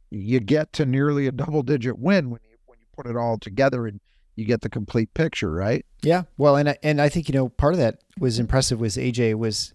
you 0.10 0.40
get 0.40 0.72
to 0.74 0.86
nearly 0.86 1.28
a 1.28 1.32
double 1.32 1.64
digit 1.64 2.00
win 2.00 2.30
when 2.30 2.40
you 2.50 2.58
when 2.66 2.78
you 2.80 2.86
put 2.96 3.08
it 3.08 3.18
all 3.18 3.38
together 3.38 3.88
and 3.88 4.00
you 4.36 4.46
get 4.46 4.62
the 4.62 4.70
complete 4.70 5.14
picture, 5.14 5.52
right? 5.52 5.86
Yeah. 6.04 6.24
Well, 6.38 6.56
and 6.56 6.70
I, 6.70 6.78
and 6.84 7.02
I 7.02 7.10
think 7.10 7.28
you 7.28 7.34
know 7.34 7.50
part 7.50 7.74
of 7.74 7.80
that 7.80 8.00
was 8.20 8.40
impressive 8.40 8.80
was 8.80 8.96
AJ 8.96 9.36
was, 9.36 9.74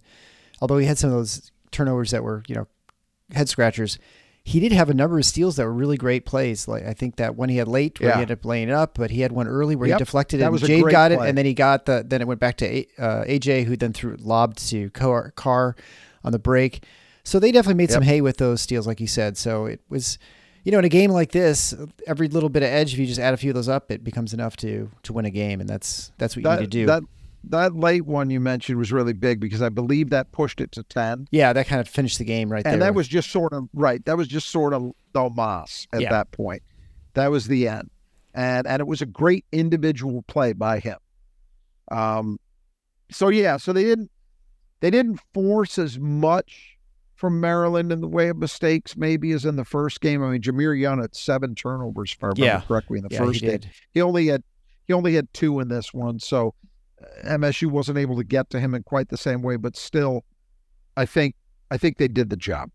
although 0.61 0.77
he 0.77 0.87
had 0.87 0.97
some 0.97 1.09
of 1.09 1.15
those 1.15 1.51
turnovers 1.71 2.11
that 2.11 2.23
were 2.23 2.43
you 2.47 2.55
know 2.55 2.67
head 3.33 3.49
scratchers, 3.49 3.99
he 4.45 4.59
did 4.59 4.71
have 4.73 4.89
a 4.89 4.93
number 4.93 5.17
of 5.17 5.25
steals 5.25 5.55
that 5.55 5.65
were 5.65 5.73
really 5.73 5.95
great 5.97 6.25
plays. 6.25 6.67
Like 6.67 6.85
I 6.85 6.93
think 6.93 7.15
that 7.15 7.35
one 7.35 7.47
he 7.49 7.57
had 7.57 7.67
late 7.67 7.99
where 7.99 8.09
Yeah. 8.09 8.15
he 8.17 8.21
ended 8.23 8.39
up 8.39 8.45
laying 8.45 8.67
it 8.69 8.73
up, 8.73 8.95
but 8.97 9.09
he 9.11 9.21
had 9.21 9.31
one 9.31 9.47
early 9.47 9.75
where 9.75 9.87
Yep. 9.87 9.99
he 9.99 10.03
deflected 10.03 10.39
That 10.39 10.43
it. 10.43 10.47
and 10.47 10.53
was 10.53 10.63
a 10.63 10.67
Jade 10.67 10.89
got 10.91 11.11
it, 11.13 11.17
play. 11.17 11.29
and 11.29 11.37
then 11.37 11.45
he 11.45 11.53
got 11.53 11.85
the 11.85 12.03
then 12.07 12.21
it 12.21 12.27
went 12.27 12.39
back 12.41 12.57
to 12.57 12.65
A- 12.65 12.87
uh, 12.99 13.23
AJ 13.25 13.63
who 13.63 13.77
then 13.77 13.93
threw 13.93 14.17
lobbed 14.19 14.57
to 14.69 14.89
Car, 14.89 15.31
Carr 15.35 15.75
on 16.23 16.31
the 16.33 16.39
break. 16.39 16.83
So 17.23 17.39
they 17.39 17.51
definitely 17.53 17.75
made 17.81 17.89
some 17.91 18.03
hay 18.03 18.19
with 18.19 18.35
those 18.37 18.59
steals, 18.59 18.85
like 18.85 18.99
you 18.99 19.07
said. 19.07 19.37
So 19.37 19.65
it 19.65 19.79
was. 19.89 20.17
You 20.65 20.71
know, 20.71 20.79
in 20.79 20.85
a 20.85 20.89
game 20.89 21.11
like 21.11 21.33
this, 21.33 21.73
every 22.07 22.29
little 22.29 22.47
bit 22.47 22.63
of 22.63 22.69
edge, 22.69 22.93
if 22.93 22.99
you 22.99 23.05
just 23.05 23.19
add 23.19 23.33
a 23.33 23.37
few 23.37 23.49
of 23.51 23.55
those 23.55 23.67
up, 23.67 23.91
it 23.91 24.01
becomes 24.01 24.33
enough 24.33 24.55
to 24.57 24.89
to 25.03 25.11
win 25.11 25.25
a 25.25 25.29
game, 25.29 25.59
and 25.59 25.69
that's 25.69 26.13
that's 26.17 26.37
what 26.37 26.41
you 26.41 26.49
That, 26.49 26.59
need 26.61 26.71
to 26.71 26.77
do. 26.79 26.85
that 26.85 27.03
that 27.49 27.75
late 27.75 28.05
one 28.05 28.29
you 28.29 28.39
mentioned 28.39 28.77
was 28.77 28.91
really 28.91 29.13
big 29.13 29.39
because 29.39 29.61
I 29.61 29.69
believe 29.69 30.09
that 30.11 30.31
pushed 30.31 30.61
it 30.61 30.71
to 30.73 30.83
ten. 30.83 31.27
Yeah, 31.31 31.53
that 31.53 31.67
kind 31.67 31.81
of 31.81 31.87
finished 31.87 32.17
the 32.17 32.23
game 32.25 32.49
right 32.51 32.59
and 32.59 32.65
there. 32.65 32.73
And 32.73 32.81
that 32.81 32.95
was 32.95 33.07
just 33.07 33.29
sort 33.31 33.53
of 33.53 33.67
right. 33.73 34.03
That 34.05 34.17
was 34.17 34.27
just 34.27 34.49
sort 34.49 34.73
of 34.73 34.91
the 35.13 35.29
Moss 35.29 35.87
at 35.93 36.01
Yeah. 36.01 36.09
that 36.09 36.31
point. 36.31 36.63
That 37.15 37.29
was 37.31 37.47
the 37.47 37.67
end, 37.67 37.89
and 38.33 38.65
and 38.65 38.79
it 38.79 38.87
was 38.87 39.01
a 39.01 39.05
great 39.05 39.45
individual 39.51 40.23
play 40.23 40.53
by 40.53 40.79
him. 40.79 40.97
Um, 41.91 42.39
so 43.11 43.29
yeah, 43.29 43.57
so 43.57 43.73
they 43.73 43.83
didn't 43.83 44.09
they 44.79 44.89
didn't 44.89 45.19
force 45.33 45.77
as 45.77 45.99
much 45.99 46.77
from 47.15 47.39
Maryland 47.39 47.91
in 47.91 48.01
the 48.01 48.07
way 48.07 48.27
of 48.29 48.37
mistakes, 48.37 48.97
maybe 48.97 49.31
as 49.31 49.45
in 49.45 49.55
the 49.55 49.63
first 49.63 50.01
game. 50.01 50.23
I 50.23 50.29
mean, 50.29 50.41
Jahmir 50.41 50.77
Young 50.77 50.99
had 50.99 51.15
seven 51.15 51.55
turnovers, 51.55 52.11
if 52.17 52.23
I 52.23 52.27
remember 52.27 52.43
Yeah. 52.45 52.61
correctly, 52.61 52.97
in 52.97 53.03
the 53.03 53.09
yeah, 53.13 53.17
first 53.19 53.39
he 53.41 53.47
game. 53.47 53.59
He 53.91 54.01
only 54.01 54.27
had 54.27 54.43
he 54.85 54.93
only 54.93 55.13
had 55.13 55.31
two 55.33 55.59
in 55.59 55.67
this 55.69 55.93
one, 55.93 56.19
so 56.19 56.53
MSU 57.25 57.67
wasn't 57.67 57.97
able 57.97 58.15
to 58.17 58.23
get 58.23 58.49
to 58.51 58.59
him 58.59 58.73
in 58.73 58.83
quite 58.83 59.09
the 59.09 59.17
same 59.17 59.41
way. 59.41 59.55
But 59.55 59.75
still, 59.75 60.23
I 60.95 61.05
think 61.05 61.35
I 61.71 61.77
think 61.77 61.97
they 61.97 62.07
did 62.07 62.29
the 62.29 62.37
job. 62.37 62.71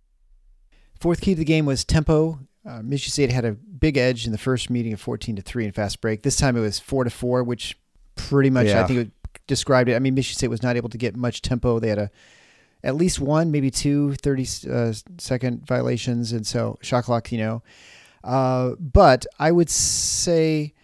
Fourth 1.00 1.20
key 1.20 1.34
to 1.34 1.38
the 1.38 1.44
game 1.44 1.66
was 1.66 1.84
tempo. 1.84 2.40
Uh, 2.66 2.82
Michigan 2.82 3.12
State 3.12 3.30
had 3.30 3.44
a 3.44 3.52
big 3.52 3.96
edge 3.96 4.26
in 4.26 4.32
the 4.32 4.38
first 4.38 4.68
meeting 4.68 4.92
of 4.92 5.00
14 5.00 5.36
to 5.36 5.42
3 5.42 5.66
in 5.66 5.72
fast 5.72 6.00
break. 6.00 6.22
This 6.22 6.36
time 6.36 6.56
it 6.56 6.60
was 6.60 6.78
4 6.78 7.04
to 7.04 7.10
4, 7.10 7.44
which 7.44 7.78
pretty 8.16 8.50
much 8.50 8.66
I 8.66 8.86
think 8.86 8.98
it 8.98 9.10
described 9.46 9.88
it. 9.88 9.94
I 9.94 10.00
mean, 10.00 10.14
Michigan 10.14 10.36
State 10.36 10.48
was 10.48 10.62
not 10.62 10.76
able 10.76 10.88
to 10.88 10.98
get 10.98 11.16
much 11.16 11.40
tempo. 11.40 11.78
They 11.78 11.88
had 11.88 11.98
a 11.98 12.10
at 12.84 12.94
least 12.94 13.20
one, 13.20 13.50
maybe 13.50 13.70
two 13.70 14.14
30 14.14 14.46
uh, 14.70 14.92
second 15.18 15.66
violations, 15.66 16.32
and 16.32 16.46
so 16.46 16.78
shot 16.82 17.04
clock, 17.04 17.32
you 17.32 17.38
know. 17.38 17.62
Uh, 18.22 18.72
but 18.78 19.26
I 19.38 19.52
would 19.52 19.70
say 19.70 20.74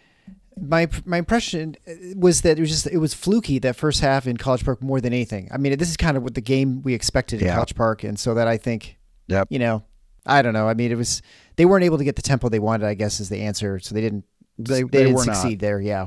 my 0.60 0.88
my 1.04 1.18
impression 1.18 1.76
uh, 1.88 1.92
was 2.16 2.42
that 2.42 2.58
it 2.58 2.60
was 2.60 2.70
just 2.70 2.86
it 2.86 2.98
was 2.98 3.14
fluky 3.14 3.58
that 3.60 3.76
first 3.76 4.00
half 4.00 4.26
in 4.26 4.36
College 4.36 4.64
Park 4.64 4.82
more 4.82 5.00
than 5.00 5.12
anything. 5.12 5.48
I 5.52 5.56
mean, 5.58 5.76
this 5.78 5.90
is 5.90 5.96
kind 5.96 6.16
of 6.16 6.22
what 6.22 6.34
the 6.34 6.40
game 6.40 6.82
we 6.82 6.94
expected 6.94 7.42
in 7.42 7.48
College 7.52 7.74
Park, 7.74 8.04
and 8.04 8.18
so 8.18 8.34
that 8.34 8.46
I 8.48 8.56
think, 8.56 8.98
Yep. 9.28 9.48
you 9.50 9.58
know, 9.58 9.82
I 10.26 10.42
don't 10.42 10.52
know. 10.54 10.68
I 10.68 10.74
mean, 10.74 10.92
it 10.92 10.96
was 10.96 11.22
they 11.56 11.64
weren't 11.64 11.84
able 11.84 11.98
to 11.98 12.04
get 12.04 12.16
the 12.16 12.22
tempo 12.22 12.48
they 12.48 12.58
wanted. 12.60 12.86
I 12.86 12.94
guess 12.94 13.20
is 13.20 13.28
the 13.28 13.40
answer. 13.42 13.78
So 13.80 13.94
they 13.94 14.00
didn't 14.00 14.24
They 14.58 14.74
they, 14.74 14.82
they, 14.82 14.98
didn't 15.04 15.14
were 15.14 15.24
not. 15.24 15.36
succeed 15.36 15.60
there. 15.60 15.80
Yeah, 15.80 16.06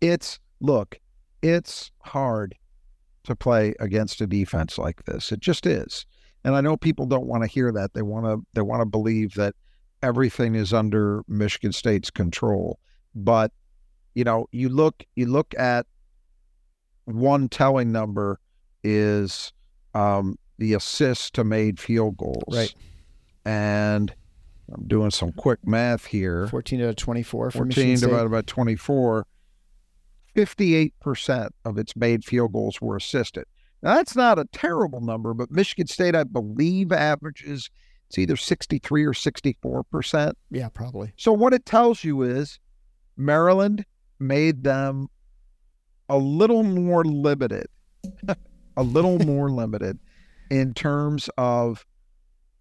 It's 0.00 0.38
look, 0.60 0.98
it's 1.42 1.90
hard 2.00 2.54
to 3.24 3.36
play 3.36 3.74
against 3.80 4.20
a 4.20 4.26
defense 4.26 4.78
like 4.78 5.04
this. 5.04 5.32
It 5.32 5.40
just 5.40 5.66
is. 5.66 6.06
And 6.44 6.54
I 6.54 6.60
know 6.60 6.76
people 6.76 7.06
don't 7.06 7.26
want 7.26 7.42
to 7.42 7.48
hear 7.48 7.72
that. 7.72 7.92
They 7.92 8.02
want 8.02 8.24
to 8.24 8.46
they 8.54 8.62
want 8.62 8.80
to 8.80 8.86
believe 8.86 9.34
that 9.34 9.54
everything 10.02 10.54
is 10.54 10.72
under 10.72 11.22
Michigan 11.28 11.72
State's 11.72 12.10
control. 12.10 12.78
But 13.14 13.50
you 14.16 14.24
know, 14.24 14.48
you 14.50 14.70
look 14.70 15.04
you 15.14 15.26
look 15.26 15.54
at 15.58 15.86
one 17.04 17.48
telling 17.48 17.92
number 17.92 18.40
is 18.82 19.52
um, 19.94 20.38
the 20.58 20.72
assist 20.72 21.34
to 21.34 21.44
made 21.44 21.78
field 21.78 22.16
goals. 22.16 22.42
Right. 22.50 22.74
And 23.44 24.12
I'm 24.72 24.88
doing 24.88 25.10
some 25.10 25.32
quick 25.32 25.60
math 25.66 26.06
here. 26.06 26.48
14 26.48 26.78
to 26.80 26.94
24 26.94 27.50
for 27.50 27.58
14 27.58 27.68
Michigan 27.68 27.96
State. 27.98 28.06
divided 28.08 28.30
by 28.30 28.40
24, 28.40 29.26
58% 30.34 31.48
of 31.64 31.78
its 31.78 31.94
made 31.94 32.24
field 32.24 32.52
goals 32.54 32.80
were 32.80 32.96
assisted. 32.96 33.44
Now, 33.82 33.96
that's 33.96 34.16
not 34.16 34.38
a 34.38 34.46
terrible 34.46 35.02
number, 35.02 35.34
but 35.34 35.50
Michigan 35.50 35.86
State, 35.86 36.16
I 36.16 36.24
believe, 36.24 36.90
averages 36.90 37.70
it's 38.08 38.18
either 38.18 38.36
63 38.36 39.04
or 39.04 39.12
64%. 39.12 40.32
yeah, 40.50 40.68
probably. 40.68 41.12
So, 41.16 41.32
what 41.32 41.52
it 41.52 41.66
tells 41.66 42.04
you 42.04 42.22
is 42.22 42.58
Maryland 43.16 43.84
made 44.18 44.64
them 44.64 45.08
a 46.08 46.16
little 46.16 46.62
more 46.62 47.04
limited, 47.04 47.66
a 48.76 48.82
little 48.82 49.18
more 49.26 49.50
limited 49.50 49.98
in 50.50 50.74
terms 50.74 51.28
of 51.36 51.84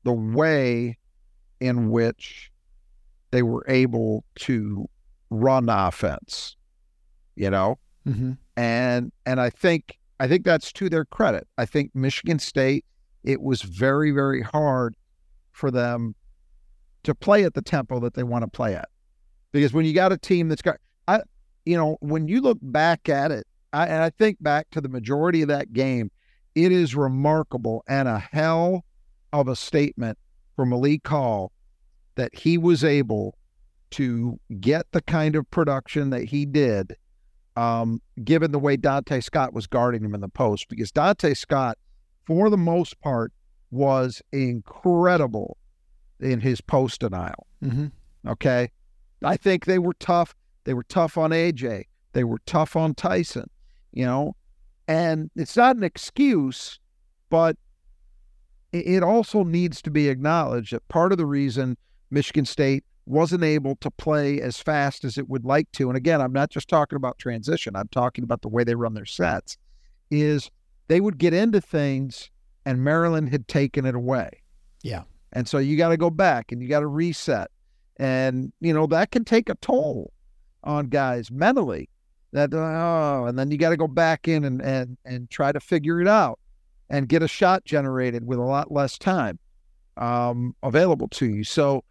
the 0.03 0.14
way 0.14 0.97
in 1.60 1.89
which 1.89 2.51
they 3.32 3.41
were 3.41 3.66
able 3.68 4.24
to 4.36 4.88
run 5.30 5.70
offense, 5.70 6.56
you 7.36 7.49
know? 7.49 7.78
Mm-hmm. 8.08 8.34
and 8.56 9.12
and 9.26 9.41
I 9.41 9.49
think 9.49 9.97
I 10.20 10.28
think 10.28 10.45
that's 10.45 10.72
to 10.74 10.89
their 10.89 11.06
credit. 11.06 11.47
I 11.58 11.66
think 11.66 11.89
Michigan 11.95 12.38
State 12.38 12.86
it 13.24 13.41
was 13.41 13.64
very 13.64 14.12
very 14.12 14.43
hard 14.43 14.95
for 15.51 15.72
them 15.72 16.14
to 17.01 17.16
play 17.16 17.45
at 17.45 17.56
the 17.56 17.64
tempo 17.64 17.99
that 18.01 18.14
they 18.14 18.22
want 18.22 18.43
to 18.43 18.47
play 18.47 18.76
at, 18.76 18.89
because 19.51 19.74
when 19.74 19.86
you 19.86 19.93
got 19.93 20.12
a 20.12 20.18
team 20.20 20.49
that's 20.49 20.62
got 20.62 20.78
you 21.66 21.78
know 21.78 21.97
when 21.99 22.28
you 22.28 22.41
look 22.41 22.59
back 22.61 23.09
at 23.09 23.32
it, 23.32 23.45
I, 23.74 23.88
and 23.88 24.03
I 24.03 24.09
think 24.09 24.41
back 24.41 24.70
to 24.72 24.82
the 24.82 24.89
majority 24.89 25.41
of 25.41 25.47
that 25.49 25.74
game, 25.74 26.11
it 26.53 26.72
is 26.72 26.95
remarkable 26.95 27.84
and 27.88 28.07
a 28.07 28.20
hell 28.20 28.86
of 29.34 29.47
a 29.47 29.55
statement 29.55 30.18
for 30.55 30.66
Malik 30.66 31.07
Hall 31.07 31.51
that 32.16 32.34
he 32.34 32.57
was 32.57 32.84
able 32.84 33.38
to 33.91 34.39
get 34.59 34.91
the 34.91 35.01
kind 35.01 35.36
of 35.36 35.49
production 35.51 36.09
that 36.09 36.24
he 36.24 36.45
did 36.45 36.95
um, 37.55 38.01
given 38.24 38.51
the 38.51 38.59
way 38.59 38.76
Dante 38.78 39.22
Scott 39.22 39.53
was 39.53 39.68
guarding 39.68 40.03
him 40.03 40.13
in 40.13 40.22
the 40.22 40.30
post, 40.30 40.68
because 40.70 40.91
Dante 40.91 41.34
Scott, 41.34 41.78
for 42.26 42.49
the 42.49 42.57
most 42.57 42.99
part, 43.01 43.32
was 43.72 44.22
incredible 44.32 45.57
in 46.20 46.39
his 46.39 46.61
post 46.61 47.01
denial. 47.01 47.47
Mm-hmm. 47.63 47.88
Okay. 48.28 48.72
I 49.24 49.38
think 49.38 49.66
they 49.66 49.80
were 49.80 49.95
tough. 49.99 50.36
They 50.66 50.74
were 50.74 50.84
tough 50.84 51.18
on 51.18 51.32
AJ. 51.32 51.86
They 52.13 52.24
were 52.24 52.39
tough 52.45 52.76
on 52.76 52.93
Tyson, 52.95 53.49
you 53.91 54.05
know, 54.05 54.36
and 54.88 55.30
it's 55.36 55.57
not 55.57 55.76
an 55.76 55.84
excuse, 55.84 56.80
but 57.30 57.57
it 58.72 59.03
also 59.03 59.43
needs 59.43 59.82
to 59.84 59.91
be 59.91 60.09
acknowledged 60.09 60.74
that 60.74 60.88
part 60.88 61.11
of 61.11 61.18
the 61.18 61.26
reason 61.26 61.78
Michigan 62.11 62.45
State 62.45 62.84
wasn't 63.05 63.43
able 63.43 63.76
to 63.78 63.91
play 63.91 64.41
as 64.41 64.57
fast 64.57 65.03
as 65.03 65.18
it 65.18 65.30
would 65.30 65.45
like 65.45 65.72
to, 65.74 65.89
and 65.89 65.97
again, 65.97 66.22
I'm 66.22 66.34
not 66.34 66.49
just 66.49 66.68
talking 66.68 66.95
about 66.95 67.18
transition, 67.18 67.76
I'm 67.76 67.88
talking 67.89 68.24
about 68.24 68.41
the 68.41 68.49
way 68.49 68.63
they 68.63 68.76
run 68.76 68.93
their 68.93 69.05
sets, 69.05 69.57
is 70.09 70.49
they 70.88 71.01
would 71.01 71.18
get 71.18 71.34
into 71.34 71.61
things 71.61 72.32
and 72.66 72.84
Maryland 72.84 73.30
had 73.30 73.47
taken 73.47 73.86
it 73.86 73.95
away. 73.95 74.41
Yeah. 74.84 75.03
And 75.34 75.47
so 75.47 75.57
you 75.57 75.78
got 75.78 75.89
to 75.89 75.97
go 75.97 76.09
back 76.09 76.51
and 76.51 76.61
you 76.61 76.68
got 76.68 76.80
to 76.80 76.88
reset. 76.88 77.51
And, 77.97 78.51
you 78.59 78.74
know, 78.74 78.88
that 78.88 79.11
can 79.11 79.24
take 79.24 79.49
a 79.49 79.55
toll 79.55 80.11
on 80.66 80.88
guys 80.88 81.32
mentally. 81.32 81.89
That, 82.32 82.53
oh, 82.53 83.26
and 83.28 83.39
then 83.39 83.49
you 83.49 83.57
got 83.57 83.70
to 83.70 83.78
go 83.78 83.88
back 83.88 84.28
in 84.28 84.43
and, 84.43 84.61
and, 84.61 84.97
and 85.05 85.30
try 85.30 85.53
to 85.53 85.59
figure 85.59 86.01
it 86.01 86.07
out 86.07 86.39
and 86.89 87.07
get 87.07 87.24
a 87.24 87.28
shot 87.28 87.63
generated 87.63 88.28
with 88.28 88.39
a 88.39 88.43
lot 88.43 88.72
less 88.72 88.97
time 88.97 89.39
um, 89.95 90.53
available 90.61 91.07
to 91.09 91.28
you. 91.28 91.43
So 91.45 91.84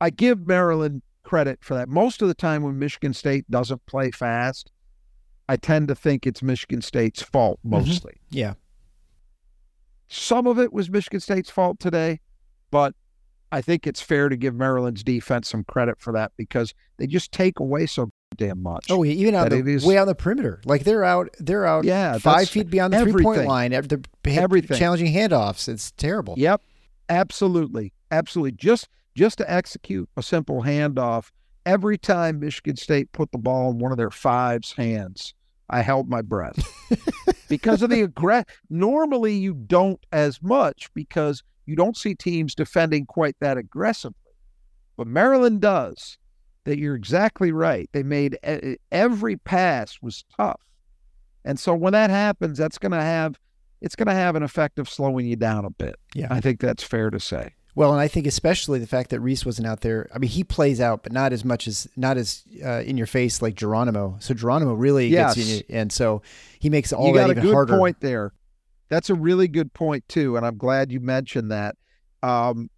I 0.00 0.10
give 0.10 0.46
Maryland 0.46 1.02
credit 1.24 1.58
for 1.62 1.74
that. 1.74 1.88
Most 1.88 2.22
of 2.22 2.28
the 2.28 2.34
time 2.34 2.62
when 2.62 2.78
Michigan 2.78 3.12
State 3.12 3.50
doesn't 3.50 3.84
play 3.86 4.10
fast, 4.12 4.70
I 5.48 5.56
tend 5.56 5.88
to 5.88 5.94
think 5.94 6.26
it's 6.26 6.42
Michigan 6.42 6.80
State's 6.80 7.22
fault 7.22 7.58
mostly. 7.64 8.20
Yeah. 8.30 8.54
Some 10.08 10.46
of 10.46 10.58
it 10.58 10.72
was 10.72 10.88
Michigan 10.88 11.20
State's 11.20 11.50
fault 11.50 11.80
today, 11.80 12.20
but 12.70 12.94
I 13.50 13.60
think 13.62 13.86
it's 13.86 14.00
fair 14.00 14.28
to 14.28 14.36
give 14.36 14.54
Maryland's 14.54 15.02
defense 15.02 15.48
some 15.48 15.64
credit 15.64 16.00
for 16.00 16.12
that 16.12 16.32
because 16.36 16.74
they 16.98 17.06
just 17.06 17.32
take 17.32 17.60
away 17.60 17.86
so 17.86 18.10
damn 18.36 18.62
much. 18.62 18.86
Oh, 18.90 19.04
even 19.04 19.34
out 19.34 19.50
the 19.50 19.58
is- 19.66 19.84
way 19.84 19.96
on 19.96 20.06
the 20.06 20.14
perimeter, 20.14 20.60
like 20.66 20.84
they're 20.84 21.04
out, 21.04 21.30
they're 21.38 21.64
out, 21.66 21.84
Yeah, 21.84 22.18
five 22.18 22.48
feet 22.48 22.68
beyond 22.70 22.92
the 22.92 23.00
three 23.06 23.22
point 23.22 23.46
line. 23.46 23.72
Everything. 23.72 24.76
challenging 24.76 25.12
handoffs. 25.12 25.68
It's 25.68 25.92
terrible. 25.92 26.34
Yep, 26.36 26.60
absolutely, 27.08 27.92
absolutely. 28.10 28.52
Just 28.52 28.88
just 29.14 29.38
to 29.38 29.50
execute 29.50 30.08
a 30.16 30.22
simple 30.22 30.62
handoff. 30.62 31.30
Every 31.66 31.98
time 31.98 32.40
Michigan 32.40 32.76
State 32.76 33.12
put 33.12 33.30
the 33.32 33.38
ball 33.38 33.70
in 33.70 33.78
one 33.78 33.92
of 33.92 33.98
their 33.98 34.10
fives 34.10 34.72
hands, 34.72 35.34
I 35.68 35.82
held 35.82 36.08
my 36.08 36.22
breath 36.22 36.58
because 37.48 37.82
of 37.82 37.90
the 37.90 38.06
aggress. 38.06 38.44
Normally, 38.70 39.34
you 39.34 39.52
don't 39.54 40.00
as 40.12 40.42
much 40.42 40.88
because 40.94 41.42
you 41.68 41.76
don't 41.76 41.96
see 41.96 42.14
teams 42.14 42.54
defending 42.54 43.06
quite 43.06 43.36
that 43.40 43.56
aggressively, 43.58 44.16
but 44.96 45.06
Maryland 45.06 45.60
does. 45.60 46.18
That 46.64 46.78
you're 46.78 46.96
exactly 46.96 47.50
right. 47.50 47.88
They 47.92 48.02
made 48.02 48.36
every 48.92 49.36
pass 49.36 49.98
was 50.02 50.24
tough, 50.36 50.60
and 51.44 51.58
so 51.58 51.74
when 51.74 51.94
that 51.94 52.10
happens, 52.10 52.58
that's 52.58 52.76
going 52.78 52.92
to 52.92 53.00
have 53.00 53.38
it's 53.80 53.94
going 53.96 54.08
to 54.08 54.12
have 54.14 54.36
an 54.36 54.42
effect 54.42 54.78
of 54.78 54.88
slowing 54.88 55.24
you 55.26 55.36
down 55.36 55.64
a 55.64 55.70
bit. 55.70 55.96
Yeah. 56.14 56.26
I 56.30 56.40
think 56.40 56.60
that's 56.60 56.82
fair 56.82 57.08
to 57.10 57.20
say. 57.20 57.54
Well, 57.74 57.92
and 57.92 58.00
I 58.00 58.08
think 58.08 58.26
especially 58.26 58.80
the 58.80 58.88
fact 58.88 59.10
that 59.10 59.20
Reese 59.20 59.46
wasn't 59.46 59.68
out 59.68 59.80
there. 59.82 60.10
I 60.12 60.18
mean, 60.18 60.28
he 60.30 60.42
plays 60.44 60.80
out, 60.80 61.04
but 61.04 61.12
not 61.12 61.32
as 61.32 61.44
much 61.44 61.68
as 61.68 61.86
not 61.96 62.18
as 62.18 62.42
uh, 62.62 62.82
in 62.84 62.98
your 62.98 63.06
face 63.06 63.40
like 63.40 63.54
Geronimo. 63.54 64.16
So 64.20 64.34
Geronimo 64.34 64.74
really 64.74 65.08
gets 65.10 65.36
Yes. 65.38 65.48
in 65.48 65.56
you, 65.56 65.62
and 65.70 65.92
so 65.92 66.20
he 66.58 66.68
makes 66.68 66.92
all 66.92 67.06
you 67.08 67.14
that 67.14 67.20
got 67.28 67.30
a 67.30 67.40
good 67.40 67.54
harder. 67.54 67.78
point 67.78 68.00
there. 68.00 68.32
That's 68.88 69.10
a 69.10 69.14
really 69.14 69.48
good 69.48 69.72
point 69.72 70.08
too, 70.08 70.36
and 70.36 70.46
I'm 70.46 70.56
glad 70.56 70.90
you 70.90 71.00
mentioned 71.00 71.50
that. 71.50 71.76
Um, 72.22 72.70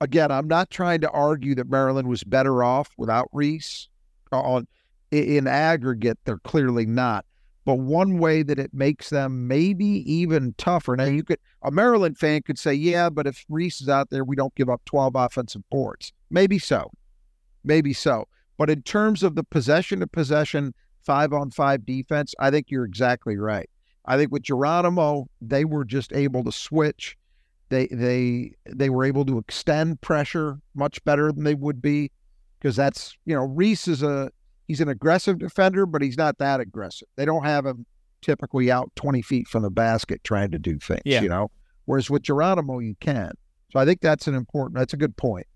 again, 0.00 0.30
I'm 0.30 0.48
not 0.48 0.70
trying 0.70 1.00
to 1.00 1.10
argue 1.10 1.54
that 1.56 1.68
Maryland 1.68 2.08
was 2.08 2.22
better 2.24 2.62
off 2.62 2.90
without 2.96 3.28
Reese. 3.32 3.88
On 4.30 4.66
in 5.10 5.46
aggregate, 5.46 6.18
they're 6.24 6.38
clearly 6.38 6.84
not. 6.84 7.24
But 7.64 7.76
one 7.76 8.18
way 8.18 8.42
that 8.42 8.58
it 8.58 8.72
makes 8.72 9.10
them 9.10 9.46
maybe 9.46 9.86
even 10.10 10.54
tougher. 10.58 10.96
Now, 10.96 11.04
you 11.04 11.22
could 11.22 11.38
a 11.62 11.70
Maryland 11.70 12.18
fan 12.18 12.42
could 12.42 12.58
say, 12.58 12.72
"Yeah, 12.74 13.10
but 13.10 13.26
if 13.26 13.44
Reese 13.48 13.80
is 13.80 13.88
out 13.88 14.10
there, 14.10 14.24
we 14.24 14.36
don't 14.36 14.54
give 14.54 14.70
up 14.70 14.82
12 14.84 15.14
offensive 15.16 15.62
boards." 15.70 16.12
Maybe 16.30 16.58
so, 16.58 16.90
maybe 17.64 17.92
so. 17.92 18.26
But 18.58 18.70
in 18.70 18.82
terms 18.82 19.22
of 19.22 19.34
the 19.34 19.44
possession 19.44 20.00
to 20.00 20.06
possession, 20.06 20.74
five 21.02 21.32
on 21.32 21.50
five 21.50 21.84
defense, 21.84 22.34
I 22.38 22.50
think 22.50 22.70
you're 22.70 22.84
exactly 22.84 23.36
right. 23.36 23.68
I 24.08 24.16
think 24.16 24.32
with 24.32 24.42
Geronimo, 24.42 25.28
they 25.40 25.64
were 25.64 25.84
just 25.84 26.12
able 26.12 26.42
to 26.44 26.50
switch. 26.50 27.16
They 27.68 27.86
they 27.88 28.54
they 28.66 28.88
were 28.90 29.04
able 29.04 29.24
to 29.26 29.38
extend 29.38 30.00
pressure 30.00 30.58
much 30.74 31.04
better 31.04 31.30
than 31.30 31.44
they 31.44 31.54
would 31.54 31.82
be 31.82 32.10
because 32.58 32.74
that's 32.74 33.16
you 33.26 33.34
know 33.34 33.44
Reese 33.44 33.86
is 33.86 34.02
a 34.02 34.30
he's 34.66 34.80
an 34.80 34.88
aggressive 34.88 35.38
defender, 35.38 35.84
but 35.86 36.00
he's 36.02 36.16
not 36.16 36.38
that 36.38 36.58
aggressive. 36.60 37.06
They 37.16 37.26
don't 37.26 37.44
have 37.44 37.66
him 37.66 37.84
typically 38.22 38.70
out 38.70 38.90
20 38.96 39.22
feet 39.22 39.46
from 39.46 39.62
the 39.62 39.70
basket 39.70 40.24
trying 40.24 40.50
to 40.50 40.58
do 40.58 40.78
things, 40.78 41.02
Yeah. 41.04 41.20
you 41.20 41.28
know. 41.28 41.50
Whereas 41.84 42.10
with 42.10 42.22
Geronimo, 42.22 42.80
you 42.80 42.96
can. 43.00 43.30
So 43.72 43.78
I 43.78 43.84
think 43.84 44.00
that's 44.00 44.26
an 44.26 44.34
important. 44.34 44.76
That's 44.78 44.92
a 44.94 44.96
good 44.96 45.16
point. 45.16 45.46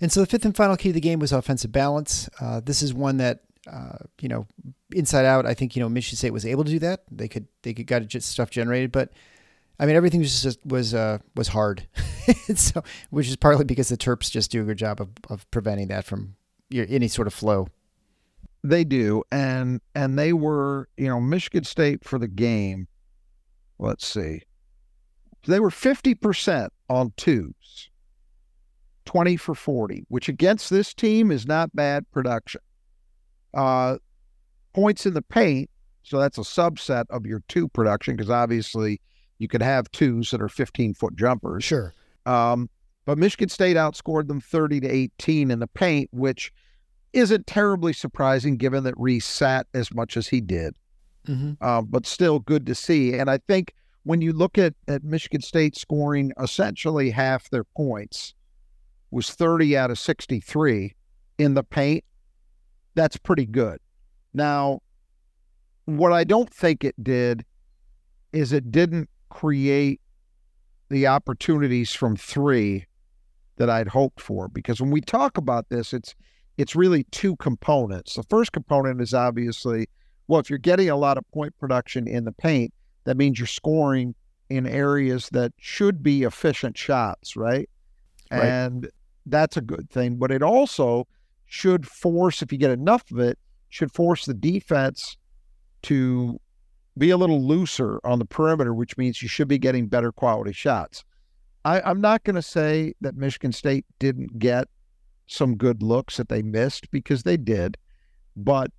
And 0.00 0.10
so 0.12 0.20
the 0.20 0.26
fifth 0.26 0.44
and 0.44 0.54
final 0.56 0.76
key 0.76 0.88
to 0.90 0.92
the 0.94 1.00
game 1.00 1.18
was 1.20 1.32
offensive 1.32 1.70
balance. 1.72 2.28
Uh, 2.40 2.60
this 2.60 2.82
is 2.82 2.92
one 2.92 3.16
that 3.18 3.40
uh, 3.70 3.98
you 4.20 4.28
know, 4.28 4.46
inside 4.92 5.24
out. 5.24 5.46
I 5.46 5.54
think 5.54 5.76
you 5.76 5.82
know 5.82 5.88
Michigan 5.88 6.16
State 6.16 6.32
was 6.32 6.46
able 6.46 6.64
to 6.64 6.70
do 6.70 6.78
that. 6.80 7.02
They 7.10 7.28
could 7.28 7.46
they 7.62 7.74
could 7.74 7.86
got 7.86 8.10
stuff 8.22 8.50
generated, 8.50 8.92
but 8.92 9.12
I 9.78 9.86
mean 9.86 9.96
everything 9.96 10.20
was 10.20 10.42
just 10.42 10.64
was 10.66 10.94
uh, 10.94 11.18
was 11.36 11.48
hard. 11.48 11.86
so 12.54 12.82
which 13.10 13.28
is 13.28 13.36
partly 13.36 13.64
because 13.64 13.88
the 13.88 13.96
Terps 13.96 14.30
just 14.30 14.50
do 14.50 14.62
a 14.62 14.64
good 14.64 14.78
job 14.78 15.00
of, 15.00 15.10
of 15.28 15.48
preventing 15.50 15.88
that 15.88 16.04
from 16.04 16.34
your, 16.70 16.86
any 16.88 17.08
sort 17.08 17.26
of 17.26 17.34
flow. 17.34 17.68
They 18.64 18.84
do, 18.84 19.24
and 19.30 19.80
and 19.94 20.18
they 20.18 20.32
were, 20.32 20.88
you 20.96 21.08
know, 21.08 21.20
Michigan 21.20 21.64
State 21.64 22.04
for 22.04 22.18
the 22.18 22.28
game. 22.28 22.88
Let's 23.78 24.06
see, 24.06 24.42
they 25.46 25.58
were 25.58 25.70
fifty 25.70 26.14
percent 26.14 26.72
on 26.88 27.12
twos, 27.16 27.90
twenty 29.04 29.36
for 29.36 29.56
forty, 29.56 30.04
which 30.08 30.28
against 30.28 30.70
this 30.70 30.94
team 30.94 31.32
is 31.32 31.44
not 31.44 31.74
bad 31.74 32.08
production. 32.12 32.60
Uh, 33.54 33.96
points 34.74 35.06
in 35.06 35.14
the 35.14 35.22
paint, 35.22 35.70
so 36.02 36.18
that's 36.18 36.38
a 36.38 36.42
subset 36.42 37.04
of 37.10 37.26
your 37.26 37.42
two 37.48 37.68
production 37.68 38.16
because 38.16 38.30
obviously 38.30 39.00
you 39.38 39.48
could 39.48 39.62
have 39.62 39.90
twos 39.92 40.30
that 40.30 40.40
are 40.40 40.48
fifteen 40.48 40.94
foot 40.94 41.16
jumpers. 41.16 41.64
Sure. 41.64 41.94
Um, 42.26 42.68
but 43.04 43.18
Michigan 43.18 43.48
State 43.48 43.76
outscored 43.76 44.28
them 44.28 44.40
30 44.40 44.80
to 44.80 44.88
18 44.88 45.50
in 45.50 45.58
the 45.58 45.66
paint, 45.66 46.08
which 46.12 46.52
isn't 47.12 47.46
terribly 47.46 47.92
surprising 47.92 48.56
given 48.56 48.84
that 48.84 48.94
Reese 48.96 49.26
sat 49.26 49.66
as 49.74 49.92
much 49.92 50.16
as 50.16 50.28
he 50.28 50.40
did. 50.40 50.74
Mm-hmm. 51.26 51.62
Um, 51.64 51.86
but 51.86 52.06
still 52.06 52.38
good 52.38 52.66
to 52.66 52.74
see. 52.74 53.14
And 53.14 53.28
I 53.28 53.38
think 53.48 53.74
when 54.04 54.20
you 54.20 54.32
look 54.32 54.58
at, 54.58 54.74
at 54.88 55.04
Michigan 55.04 55.40
State 55.40 55.76
scoring 55.76 56.32
essentially 56.40 57.10
half 57.10 57.50
their 57.50 57.64
points 57.64 58.34
was 59.10 59.30
30 59.30 59.76
out 59.76 59.90
of 59.90 59.98
63 59.98 60.94
in 61.38 61.54
the 61.54 61.62
paint, 61.62 62.04
that's 62.94 63.16
pretty 63.16 63.46
good. 63.46 63.78
Now, 64.34 64.80
what 65.84 66.12
I 66.12 66.24
don't 66.24 66.52
think 66.52 66.84
it 66.84 67.02
did 67.02 67.44
is 68.32 68.52
it 68.52 68.70
didn't 68.70 69.08
create 69.30 70.00
the 70.88 71.06
opportunities 71.06 71.92
from 71.92 72.16
three 72.16 72.86
that 73.56 73.70
I'd 73.70 73.88
hoped 73.88 74.20
for. 74.20 74.48
Because 74.48 74.80
when 74.80 74.90
we 74.90 75.00
talk 75.00 75.38
about 75.38 75.68
this, 75.68 75.92
it's 75.92 76.14
it's 76.58 76.76
really 76.76 77.04
two 77.04 77.36
components. 77.36 78.14
The 78.14 78.24
first 78.24 78.52
component 78.52 79.00
is 79.00 79.14
obviously, 79.14 79.88
well, 80.28 80.38
if 80.38 80.50
you're 80.50 80.58
getting 80.58 80.90
a 80.90 80.96
lot 80.96 81.16
of 81.16 81.24
point 81.32 81.56
production 81.58 82.06
in 82.06 82.24
the 82.24 82.32
paint, 82.32 82.72
that 83.04 83.16
means 83.16 83.38
you're 83.38 83.46
scoring 83.46 84.14
in 84.50 84.66
areas 84.66 85.30
that 85.32 85.52
should 85.58 86.02
be 86.02 86.24
efficient 86.24 86.76
shots, 86.76 87.36
right? 87.36 87.68
Right. 88.30 88.44
And 88.44 88.90
that's 89.24 89.56
a 89.56 89.62
good 89.62 89.88
thing. 89.90 90.16
But 90.16 90.30
it 90.30 90.42
also 90.42 91.06
should 91.52 91.86
force, 91.86 92.40
if 92.40 92.50
you 92.50 92.56
get 92.56 92.70
enough 92.70 93.10
of 93.10 93.18
it, 93.18 93.38
should 93.68 93.92
force 93.92 94.24
the 94.24 94.32
defense 94.32 95.18
to 95.82 96.40
be 96.96 97.10
a 97.10 97.16
little 97.18 97.46
looser 97.46 98.00
on 98.04 98.18
the 98.18 98.24
perimeter, 98.24 98.72
which 98.72 98.96
means 98.96 99.20
you 99.20 99.28
should 99.28 99.48
be 99.48 99.58
getting 99.58 99.86
better 99.86 100.12
quality 100.12 100.52
shots. 100.54 101.04
I, 101.66 101.82
I'm 101.82 102.00
not 102.00 102.24
going 102.24 102.36
to 102.36 102.42
say 102.42 102.94
that 103.02 103.16
Michigan 103.16 103.52
State 103.52 103.84
didn't 103.98 104.38
get 104.38 104.66
some 105.26 105.56
good 105.56 105.82
looks 105.82 106.16
that 106.16 106.30
they 106.30 106.40
missed 106.40 106.90
because 106.90 107.22
they 107.22 107.36
did, 107.36 107.76
but 108.34 108.70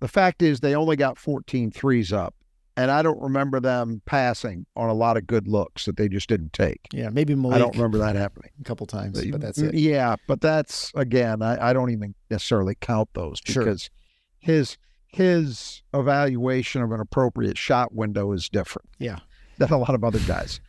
the 0.00 0.08
fact 0.08 0.40
is 0.40 0.60
they 0.60 0.74
only 0.74 0.96
got 0.96 1.18
14 1.18 1.70
threes 1.70 2.14
up. 2.14 2.34
And 2.78 2.90
I 2.92 3.02
don't 3.02 3.20
remember 3.20 3.58
them 3.58 4.00
passing 4.06 4.64
on 4.76 4.88
a 4.88 4.94
lot 4.94 5.16
of 5.16 5.26
good 5.26 5.48
looks 5.48 5.84
that 5.86 5.96
they 5.96 6.08
just 6.08 6.28
didn't 6.28 6.52
take. 6.52 6.80
Yeah, 6.92 7.08
maybe 7.10 7.34
Malik 7.34 7.56
I 7.56 7.58
don't 7.58 7.74
remember 7.74 7.98
that 7.98 8.14
happening. 8.14 8.50
a 8.60 8.64
couple 8.64 8.86
times, 8.86 9.20
but 9.26 9.40
that's 9.40 9.58
it. 9.58 9.74
Yeah, 9.74 10.14
but 10.28 10.40
that's 10.40 10.92
again, 10.94 11.42
I, 11.42 11.70
I 11.70 11.72
don't 11.72 11.90
even 11.90 12.14
necessarily 12.30 12.76
count 12.80 13.08
those 13.14 13.40
Sure. 13.44 13.64
because 13.64 13.90
his 14.38 14.78
his 15.08 15.82
evaluation 15.92 16.80
of 16.82 16.92
an 16.92 17.00
appropriate 17.00 17.58
shot 17.58 17.92
window 17.92 18.30
is 18.32 18.48
different. 18.48 18.88
Yeah. 18.98 19.18
Than 19.58 19.72
a 19.72 19.78
lot 19.78 19.94
of 19.94 20.04
other 20.04 20.20
guys. 20.20 20.60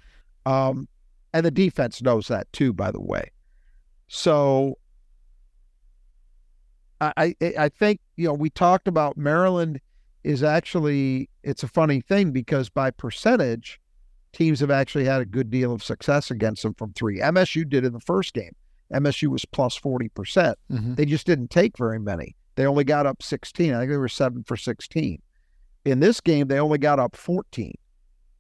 Um, 0.48 0.88
and 1.32 1.46
the 1.46 1.52
defense 1.52 2.02
knows 2.02 2.28
that 2.30 2.52
too, 2.52 2.74
by 2.74 2.90
the 2.90 3.00
way. 3.02 3.32
So 4.08 4.80
I, 7.00 7.36
I 7.42 7.54
I 7.60 7.70
think, 7.70 8.00
you 8.18 8.28
know, 8.28 8.34
we 8.34 8.50
talked 8.50 8.88
about 8.88 9.16
Maryland 9.16 9.80
is 10.24 10.44
actually 10.44 11.30
it's 11.44 11.64
a 11.64 11.68
funny 11.68 12.02
thing 12.02 12.32
because 12.32 12.70
by 12.70 12.92
percentage, 12.92 13.80
teams 14.34 14.60
have 14.60 14.72
actually 14.72 15.06
had 15.06 15.22
a 15.22 15.26
good 15.26 15.50
deal 15.50 15.74
of 15.74 15.84
success 15.84 16.30
against 16.30 16.64
them 16.64 16.74
from 16.74 16.94
three. 16.94 17.20
MSU 17.20 17.68
did 17.68 17.86
in 17.86 17.94
the 17.94 18.00
first 18.00 18.34
game. 18.34 18.56
MSU 18.94 19.28
was 19.30 19.46
plus 19.46 19.78
40%. 19.78 20.56
Mhm. 20.72 20.96
They 20.96 21.06
just 21.06 21.26
didn't 21.26 21.50
take 21.50 21.78
very 21.78 22.00
many. 22.00 22.36
They 22.56 22.66
only 22.66 22.84
got 22.84 23.06
up 23.06 23.22
16. 23.24 23.74
I 23.74 23.80
think 23.80 23.92
they 23.92 23.98
were 23.98 24.10
seven 24.10 24.44
for 24.44 24.58
16. 24.58 25.22
In 25.86 26.00
this 26.00 26.20
game, 26.20 26.48
they 26.48 26.60
only 26.60 26.78
got 26.78 27.00
up 27.00 27.16
14. 27.16 27.74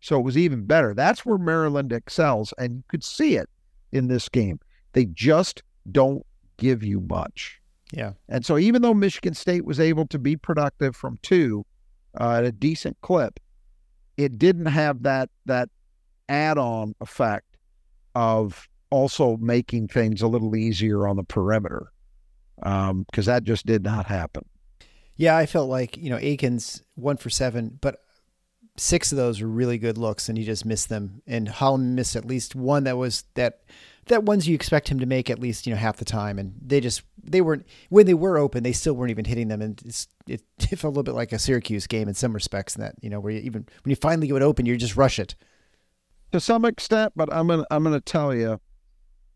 So 0.01 0.19
it 0.19 0.23
was 0.23 0.37
even 0.37 0.65
better. 0.65 0.93
That's 0.93 1.25
where 1.25 1.37
Maryland 1.37 1.93
excels. 1.93 2.53
And 2.57 2.77
you 2.77 2.83
could 2.87 3.03
see 3.03 3.35
it 3.35 3.49
in 3.91 4.07
this 4.07 4.27
game. 4.27 4.59
They 4.93 5.05
just 5.05 5.63
don't 5.91 6.25
give 6.57 6.83
you 6.83 6.99
much. 6.99 7.61
Yeah. 7.93 8.13
And 8.27 8.45
so 8.45 8.57
even 8.57 8.81
though 8.81 8.93
Michigan 8.93 9.33
State 9.33 9.65
was 9.65 9.79
able 9.79 10.05
to 10.07 10.19
be 10.19 10.35
productive 10.35 10.95
from 10.95 11.17
two 11.21 11.65
uh, 12.19 12.37
at 12.37 12.43
a 12.43 12.51
decent 12.51 12.99
clip, 13.01 13.39
it 14.17 14.37
didn't 14.37 14.67
have 14.67 15.03
that 15.03 15.29
that 15.45 15.69
add-on 16.27 16.95
effect 17.01 17.57
of 18.15 18.67
also 18.89 19.37
making 19.37 19.87
things 19.87 20.21
a 20.21 20.27
little 20.27 20.55
easier 20.55 21.07
on 21.07 21.15
the 21.15 21.23
perimeter 21.23 21.91
because 22.55 22.89
um, 22.89 23.05
that 23.25 23.43
just 23.43 23.65
did 23.65 23.83
not 23.83 24.05
happen. 24.05 24.43
Yeah, 25.15 25.37
I 25.37 25.45
felt 25.45 25.69
like 25.69 25.97
you 25.97 26.09
know 26.09 26.17
Akins 26.17 26.83
one 26.95 27.17
for 27.17 27.29
seven, 27.29 27.77
but 27.81 27.99
six 28.77 29.11
of 29.11 29.17
those 29.17 29.41
were 29.41 29.47
really 29.47 29.77
good 29.77 29.97
looks, 29.97 30.29
and 30.29 30.37
he 30.37 30.43
just 30.43 30.65
missed 30.65 30.89
them. 30.89 31.21
And 31.27 31.47
Holloman 31.47 31.93
missed 31.93 32.15
at 32.15 32.25
least 32.25 32.55
one 32.55 32.85
that 32.85 32.97
was 32.97 33.25
that 33.35 33.61
that 34.09 34.23
ones 34.23 34.47
you 34.47 34.53
expect 34.53 34.89
him 34.89 34.99
to 34.99 35.05
make 35.05 35.29
at 35.29 35.39
least 35.39 35.65
you 35.65 35.73
know 35.73 35.79
half 35.79 35.97
the 35.97 36.05
time, 36.05 36.37
and 36.37 36.53
they 36.61 36.79
just 36.79 37.03
they 37.23 37.41
weren't 37.41 37.65
when 37.89 38.05
they 38.05 38.13
were 38.13 38.37
open, 38.37 38.63
they 38.63 38.73
still 38.73 38.93
weren't 38.93 39.11
even 39.11 39.25
hitting 39.25 39.47
them, 39.47 39.61
and 39.61 39.81
it, 40.27 40.41
it 40.71 40.79
felt 40.79 40.83
a 40.83 40.87
little 40.89 41.03
bit 41.03 41.15
like 41.15 41.31
a 41.31 41.39
Syracuse 41.39 41.87
game 41.87 42.07
in 42.07 42.13
some 42.13 42.33
respects. 42.33 42.75
In 42.75 42.81
that 42.81 42.95
you 43.01 43.09
know 43.09 43.19
where 43.19 43.31
you 43.31 43.39
even 43.39 43.65
when 43.83 43.89
you 43.89 43.95
finally 43.95 44.27
get 44.27 44.35
it 44.35 44.41
open, 44.41 44.65
you 44.65 44.75
just 44.77 44.97
rush 44.97 45.17
it 45.17 45.35
to 46.31 46.39
some 46.39 46.65
extent. 46.65 47.13
But 47.15 47.33
I'm 47.33 47.47
gonna 47.47 47.65
I'm 47.71 47.83
gonna 47.83 48.01
tell 48.01 48.35
you, 48.35 48.59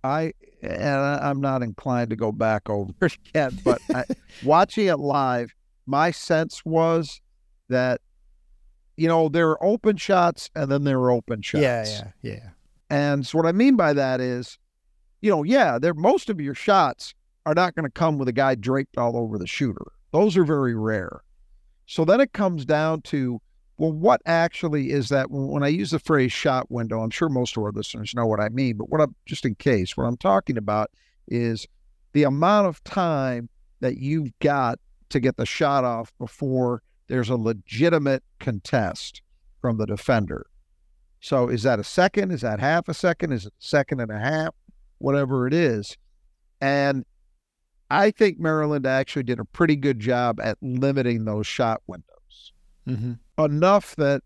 I 0.04 0.34
and 0.62 1.00
I'm 1.00 1.42
not 1.42 1.62
inclined 1.62 2.10
to 2.10 2.16
go 2.16 2.32
back 2.32 2.70
over 2.70 2.94
it 3.02 3.18
yet, 3.34 3.54
but 3.64 3.80
I, 3.94 4.04
watching 4.44 4.88
it 4.88 5.00
live 5.00 5.54
my 5.86 6.12
sense 6.12 6.64
was 6.66 7.22
that 7.70 8.02
you 8.96 9.08
know 9.08 9.30
there 9.30 9.50
are 9.50 9.64
open 9.64 9.98
shots 9.98 10.50
and 10.56 10.72
then 10.72 10.84
there 10.84 11.00
are 11.00 11.12
open 11.12 11.42
shots. 11.42 11.62
Yeah, 11.62 11.86
yeah, 12.22 12.32
yeah. 12.34 12.50
And 12.90 13.26
so 13.26 13.38
what 13.38 13.48
I 13.48 13.52
mean 13.52 13.76
by 13.76 13.94
that 13.94 14.22
is, 14.22 14.60
you 15.24 15.30
know, 15.30 15.44
yeah, 15.44 15.80
there 15.80 15.94
most 15.94 16.30
of 16.30 16.42
your 16.42 16.54
shots 16.54 17.16
are 17.46 17.54
not 17.54 17.76
going 17.76 17.86
to 17.86 17.92
come 17.92 18.18
with 18.18 18.28
a 18.28 18.34
guy 18.34 18.56
draped 18.56 18.98
all 18.98 19.16
over 19.16 19.38
the 19.38 19.48
shooter. 19.48 19.86
Those 20.12 20.36
are 20.36 20.44
very 20.44 20.76
rare. 20.76 21.22
So 21.86 22.04
then 22.04 22.20
it 22.20 22.34
comes 22.34 22.66
down 22.66 23.02
to 23.04 23.42
well, 23.78 23.94
what 23.94 24.22
actually 24.26 24.92
is 24.92 25.10
that? 25.10 25.32
When 25.32 25.64
I 25.64 25.70
use 25.70 25.92
the 25.92 26.00
phrase 26.00 26.32
shot 26.32 26.70
window, 26.70 27.02
I'm 27.02 27.10
sure 27.10 27.30
most 27.30 27.58
of 27.58 27.64
our 27.64 27.72
listeners 27.72 28.14
know 28.14 28.28
what 28.28 28.42
I 28.42 28.50
mean, 28.50 28.78
but 28.78 28.90
what 28.90 29.02
I'm 29.02 29.16
just 29.26 29.46
in 29.46 29.56
case, 29.56 29.98
what 29.98 30.04
I'm 30.04 30.18
talking 30.18 30.58
about 30.58 30.92
is 31.28 31.66
the 32.12 32.24
amount 32.24 32.68
of 32.68 32.84
time 32.84 33.50
that 33.80 33.98
you've 33.98 34.38
got 34.40 34.78
to 35.10 35.20
get 35.20 35.38
the 35.38 35.46
shot 35.46 35.86
off 35.86 36.14
before 36.20 36.84
there's 37.08 37.30
a 37.30 37.36
legitimate 37.36 38.24
contest 38.40 39.22
from 39.62 39.78
the 39.78 39.86
defender. 39.86 40.46
So 41.22 41.48
is 41.48 41.64
that 41.64 41.80
a 41.80 41.84
second? 41.84 42.32
Is 42.32 42.42
that 42.42 42.60
half 42.60 42.90
a 42.90 42.94
second? 42.94 43.32
Is 43.32 43.46
it 43.46 43.54
a 43.54 43.66
second 43.66 44.02
and 44.02 44.12
a 44.12 44.20
half? 44.20 44.54
Whatever 45.04 45.48
it 45.48 45.54
is. 45.54 45.98
And 46.62 47.04
I 47.92 48.10
think 48.12 48.40
Maryland 48.40 48.88
actually 48.88 49.24
did 49.24 49.38
a 49.38 49.44
pretty 49.44 49.76
good 49.76 50.00
job 50.00 50.40
at 50.40 50.58
limiting 50.62 51.26
those 51.26 51.46
shot 51.46 51.82
windows. 51.88 52.54
Mm-hmm. 52.88 53.44
Enough 53.44 53.98
that 53.98 54.22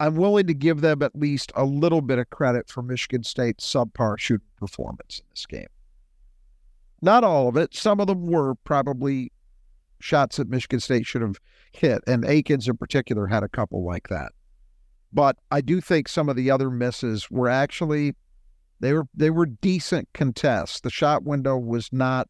I'm 0.00 0.16
willing 0.16 0.46
to 0.46 0.54
give 0.54 0.80
them 0.80 1.02
at 1.02 1.14
least 1.14 1.52
a 1.54 1.66
little 1.66 2.00
bit 2.00 2.18
of 2.18 2.30
credit 2.30 2.70
for 2.70 2.80
Michigan 2.80 3.22
State's 3.22 3.70
subpar 3.70 4.18
shooting 4.18 4.46
performance 4.56 5.18
in 5.18 5.26
this 5.28 5.44
game. 5.44 5.68
Not 7.02 7.22
all 7.22 7.46
of 7.46 7.58
it. 7.58 7.74
Some 7.74 8.00
of 8.00 8.06
them 8.06 8.28
were 8.28 8.54
probably 8.64 9.30
shots 10.00 10.38
that 10.38 10.48
Michigan 10.48 10.80
State 10.80 11.04
should 11.04 11.20
have 11.20 11.38
hit, 11.72 12.02
and 12.06 12.24
Akins 12.24 12.66
in 12.66 12.78
particular 12.78 13.26
had 13.26 13.42
a 13.42 13.48
couple 13.48 13.84
like 13.84 14.08
that. 14.08 14.32
But 15.12 15.36
I 15.50 15.60
do 15.60 15.82
think 15.82 16.08
some 16.08 16.30
of 16.30 16.36
the 16.36 16.50
other 16.50 16.70
misses 16.70 17.30
were 17.30 17.48
actually 17.50 18.14
they 18.80 18.92
were 18.92 19.06
they 19.14 19.30
were 19.30 19.46
decent 19.46 20.08
contests. 20.14 20.80
The 20.80 20.90
shot 20.90 21.22
window 21.24 21.56
was 21.56 21.88
not 21.92 22.28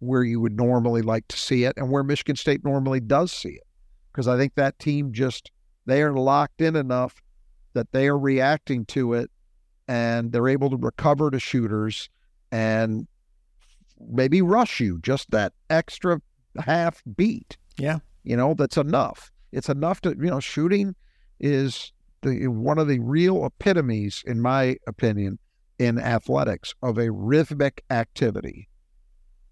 where 0.00 0.24
you 0.24 0.40
would 0.40 0.56
normally 0.56 1.02
like 1.02 1.26
to 1.28 1.36
see 1.36 1.64
it, 1.64 1.74
and 1.76 1.90
where 1.90 2.02
Michigan 2.02 2.36
State 2.36 2.64
normally 2.64 3.00
does 3.00 3.32
see 3.32 3.50
it, 3.50 3.66
because 4.12 4.28
I 4.28 4.36
think 4.36 4.54
that 4.54 4.78
team 4.78 5.12
just 5.12 5.50
they 5.86 6.02
are 6.02 6.12
locked 6.12 6.60
in 6.60 6.76
enough 6.76 7.22
that 7.74 7.92
they 7.92 8.08
are 8.08 8.18
reacting 8.18 8.84
to 8.86 9.14
it, 9.14 9.30
and 9.88 10.32
they're 10.32 10.48
able 10.48 10.70
to 10.70 10.76
recover 10.76 11.30
to 11.30 11.38
shooters 11.38 12.08
and 12.52 13.06
maybe 14.10 14.42
rush 14.42 14.80
you 14.80 15.00
just 15.02 15.30
that 15.30 15.52
extra 15.70 16.20
half 16.58 17.02
beat. 17.16 17.56
Yeah. 17.78 17.98
You 18.22 18.36
know, 18.36 18.54
that's 18.54 18.76
enough. 18.76 19.30
It's 19.52 19.68
enough 19.68 20.00
to, 20.02 20.10
you 20.10 20.30
know, 20.30 20.40
shooting 20.40 20.94
is 21.40 21.92
the 22.22 22.46
one 22.48 22.78
of 22.78 22.88
the 22.88 23.00
real 23.00 23.44
epitomes, 23.44 24.22
in 24.26 24.40
my 24.40 24.76
opinion, 24.86 25.38
in 25.78 25.98
athletics 25.98 26.74
of 26.82 26.98
a 26.98 27.10
rhythmic 27.10 27.84
activity. 27.90 28.68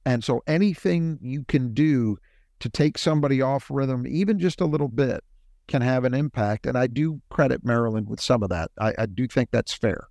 And 0.04 0.24
so 0.24 0.42
anything 0.46 1.18
you 1.20 1.44
can 1.44 1.74
do 1.74 2.18
to 2.60 2.68
take 2.68 2.98
somebody 2.98 3.42
off 3.42 3.70
rhythm, 3.70 4.06
even 4.06 4.38
just 4.38 4.60
a 4.60 4.66
little 4.66 4.88
bit, 4.88 5.22
can 5.68 5.82
have 5.82 6.04
an 6.04 6.14
impact. 6.14 6.66
And 6.66 6.76
I 6.76 6.86
do 6.86 7.20
credit 7.30 7.64
Maryland 7.64 8.08
with 8.08 8.20
some 8.20 8.42
of 8.42 8.50
that. 8.50 8.70
I, 8.78 8.94
I 8.98 9.06
do 9.06 9.26
think 9.26 9.50
that's 9.50 9.72
fair. 9.72 10.08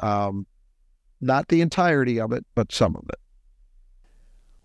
Um, 0.00 0.46
not 1.20 1.48
the 1.48 1.60
entirety 1.60 2.20
of 2.20 2.32
it, 2.32 2.44
but 2.54 2.72
some 2.72 2.96
of 2.96 3.04
it. 3.08 3.18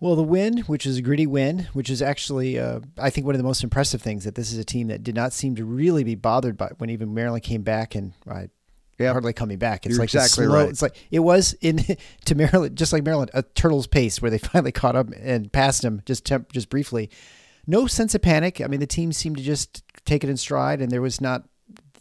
Well, 0.00 0.16
the 0.16 0.24
win, 0.24 0.58
which 0.62 0.84
is 0.84 0.98
a 0.98 1.02
gritty 1.02 1.28
win, 1.28 1.68
which 1.74 1.88
is 1.88 2.02
actually, 2.02 2.58
uh, 2.58 2.80
I 2.98 3.08
think, 3.08 3.24
one 3.24 3.36
of 3.36 3.38
the 3.38 3.44
most 3.44 3.62
impressive 3.62 4.02
things 4.02 4.24
that 4.24 4.34
this 4.34 4.52
is 4.52 4.58
a 4.58 4.64
team 4.64 4.88
that 4.88 5.04
did 5.04 5.14
not 5.14 5.32
seem 5.32 5.54
to 5.54 5.64
really 5.64 6.02
be 6.02 6.16
bothered 6.16 6.56
by 6.56 6.70
when 6.78 6.90
even 6.90 7.14
Maryland 7.14 7.44
came 7.44 7.62
back 7.62 7.94
and 7.94 8.12
uh, 8.28 8.46
yeah. 9.04 9.12
hardly 9.12 9.32
coming 9.32 9.58
back. 9.58 9.86
It's 9.86 9.94
You're 9.94 10.02
like 10.02 10.08
exactly 10.08 10.46
slow, 10.46 10.54
right. 10.54 10.68
It's 10.68 10.82
like 10.82 10.96
it 11.10 11.20
was 11.20 11.54
in 11.60 11.84
to 12.24 12.34
Maryland, 12.34 12.76
just 12.76 12.92
like 12.92 13.04
Maryland, 13.04 13.30
a 13.34 13.42
turtle's 13.42 13.86
pace 13.86 14.20
where 14.20 14.30
they 14.30 14.38
finally 14.52 14.72
caught 14.72 14.96
up 14.96 15.08
and 15.20 15.52
passed 15.52 15.84
him 15.84 16.02
just 16.06 16.24
temp, 16.24 16.52
just 16.52 16.68
briefly. 16.68 17.10
No 17.66 17.86
sense 17.86 18.14
of 18.14 18.22
panic. 18.22 18.60
I 18.60 18.66
mean, 18.66 18.80
the 18.80 18.86
team 18.86 19.12
seemed 19.12 19.36
to 19.36 19.42
just 19.42 19.84
take 20.04 20.24
it 20.24 20.30
in 20.30 20.36
stride, 20.36 20.80
and 20.80 20.90
there 20.90 21.02
was 21.02 21.20
not. 21.20 21.44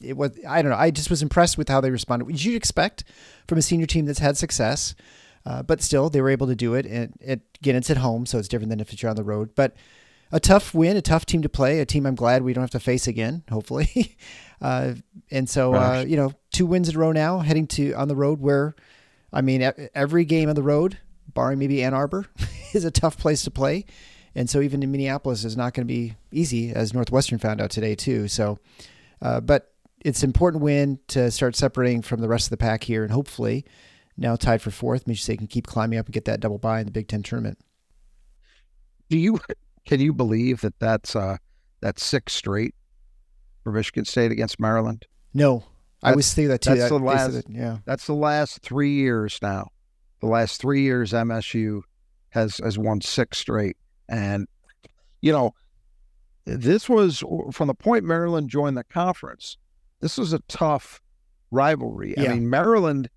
It 0.02 0.18
was 0.18 0.32
I 0.48 0.62
don't 0.62 0.72
know. 0.72 0.78
I 0.78 0.90
just 0.92 1.10
was 1.10 1.22
impressed 1.22 1.58
with 1.58 1.70
how 1.70 1.82
they 1.82 1.92
responded. 1.92 2.26
What 2.26 2.44
you'd 2.44 2.56
expect 2.56 3.04
from 3.48 3.58
a 3.58 3.62
senior 3.62 3.86
team 3.86 4.06
that's 4.06 4.20
had 4.20 4.38
success. 4.38 4.96
Uh, 5.46 5.64
but 5.64 5.82
still, 5.82 6.10
they 6.10 6.22
were 6.22 6.30
able 6.30 6.48
to 6.48 6.56
do 6.56 6.76
it. 6.76 6.86
And 6.86 7.14
it, 7.20 7.42
again, 7.60 7.76
it's 7.76 7.90
at 7.90 7.98
home, 7.98 8.26
so 8.26 8.38
it's 8.38 8.48
different 8.48 8.70
than 8.70 8.80
if 8.80 9.02
you're 9.02 9.10
on 9.10 9.16
the 9.16 9.24
road. 9.24 9.56
But 9.56 9.76
a 10.32 10.40
tough 10.40 10.74
win, 10.74 10.98
a 10.98 11.02
tough 11.02 11.26
team 11.26 11.42
to 11.42 11.50
play, 11.50 11.80
a 11.80 11.86
team 11.86 12.06
I'm 12.06 12.16
glad 12.16 12.44
we 12.44 12.54
don't 12.54 12.64
have 12.64 12.72
to 12.72 12.80
face 12.80 13.08
again, 13.08 13.44
hopefully. 13.50 14.18
uh, 14.62 14.94
and 15.30 15.50
so, 15.50 15.74
uh, 15.74 16.06
you 16.08 16.16
know, 16.16 16.34
two 16.52 16.66
wins 16.66 16.90
in 16.90 16.96
a 16.96 17.00
row 17.00 17.12
now, 17.12 17.40
heading 17.40 17.68
to 17.68 17.94
on 17.94 18.08
the 18.08 18.16
road 18.16 18.40
where, 18.40 18.76
I 19.34 19.42
mean, 19.42 19.72
every 19.94 20.26
game 20.26 20.50
on 20.50 20.56
the 20.56 20.64
road, 20.64 20.98
barring 21.34 21.60
maybe 21.60 21.84
Ann 21.84 21.94
Arbor, 21.94 22.26
is 22.74 22.86
a 22.86 22.92
tough 22.92 23.18
place 23.18 23.44
to 23.44 23.52
play. 23.52 23.86
And 24.34 24.50
so 24.50 24.62
even 24.62 24.82
in 24.82 24.92
Minneapolis 24.92 25.44
is 25.44 25.58
not 25.58 25.74
going 25.74 25.86
to 25.86 25.94
be 25.94 26.16
easy, 26.32 26.72
as 26.72 26.94
Northwestern 26.94 27.40
found 27.40 27.60
out 27.60 27.70
today 27.70 27.96
too. 27.96 28.28
So, 28.30 28.60
uh, 29.22 29.42
but 29.42 29.74
it's 30.04 30.24
an 30.24 30.30
important 30.30 30.64
win 30.64 31.00
to 31.10 31.30
start 31.32 31.56
separating 31.56 32.02
from 32.02 32.22
the 32.22 32.30
rest 32.30 32.46
of 32.46 32.52
the 32.52 32.58
pack 32.58 32.84
here, 32.84 33.04
and 33.04 33.12
hopefully 33.12 33.66
now 34.18 34.36
tied 34.36 34.62
for 34.62 34.72
fourth. 34.72 35.06
Michigan 35.06 35.34
they 35.34 35.38
can 35.38 35.48
keep 35.48 35.68
climbing 35.68 36.00
up 36.00 36.06
and 36.06 36.14
get 36.14 36.26
that 36.26 36.40
double 36.40 36.58
bye 36.58 36.80
in 36.80 36.86
the 36.86 36.92
Big 36.92 37.08
Ten 37.08 37.24
tournament. 37.24 37.60
Do 39.10 39.18
you 39.18 39.40
can 39.86 40.00
you 40.00 40.14
believe 40.14 40.62
that 40.62 40.78
that's 40.80 41.16
uh 41.16 41.38
that's 41.82 42.04
six 42.04 42.34
straight 42.34 42.76
for 43.64 43.72
Michigan 43.72 44.06
State 44.06 44.32
against 44.32 44.60
Maryland? 44.60 45.06
No, 45.34 45.64
I 46.04 46.16
was 46.16 46.34
thinking 46.34 46.50
that 46.50 46.62
too. 46.62 46.76
That's 46.76 46.90
that, 46.90 46.90
the 46.90 47.04
last. 47.04 47.34
That, 47.34 47.50
yeah, 47.50 47.78
that's 47.86 48.08
the 48.08 48.14
last 48.14 48.62
three 48.62 48.94
years 48.94 49.40
now. 49.42 49.70
The 50.20 50.28
last 50.28 50.62
three 50.62 50.82
years, 50.82 51.12
MSU 51.12 51.82
has 52.30 52.58
has 52.58 52.78
won 52.78 53.02
six 53.02 53.38
straight, 53.38 53.78
and 54.10 54.48
you 55.22 55.32
know 55.32 55.54
this 56.46 56.90
was 56.90 57.24
from 57.52 57.68
the 57.68 57.74
point 57.74 58.04
Maryland 58.04 58.50
joined 58.50 58.78
the 58.78 58.84
conference. 58.84 59.58
This 60.00 60.18
was 60.18 60.34
a 60.34 60.40
tough 60.48 61.02
rivalry. 61.52 62.16
Yeah. 62.18 62.32
I 62.32 62.34
mean, 62.34 62.50
Maryland 62.50 63.10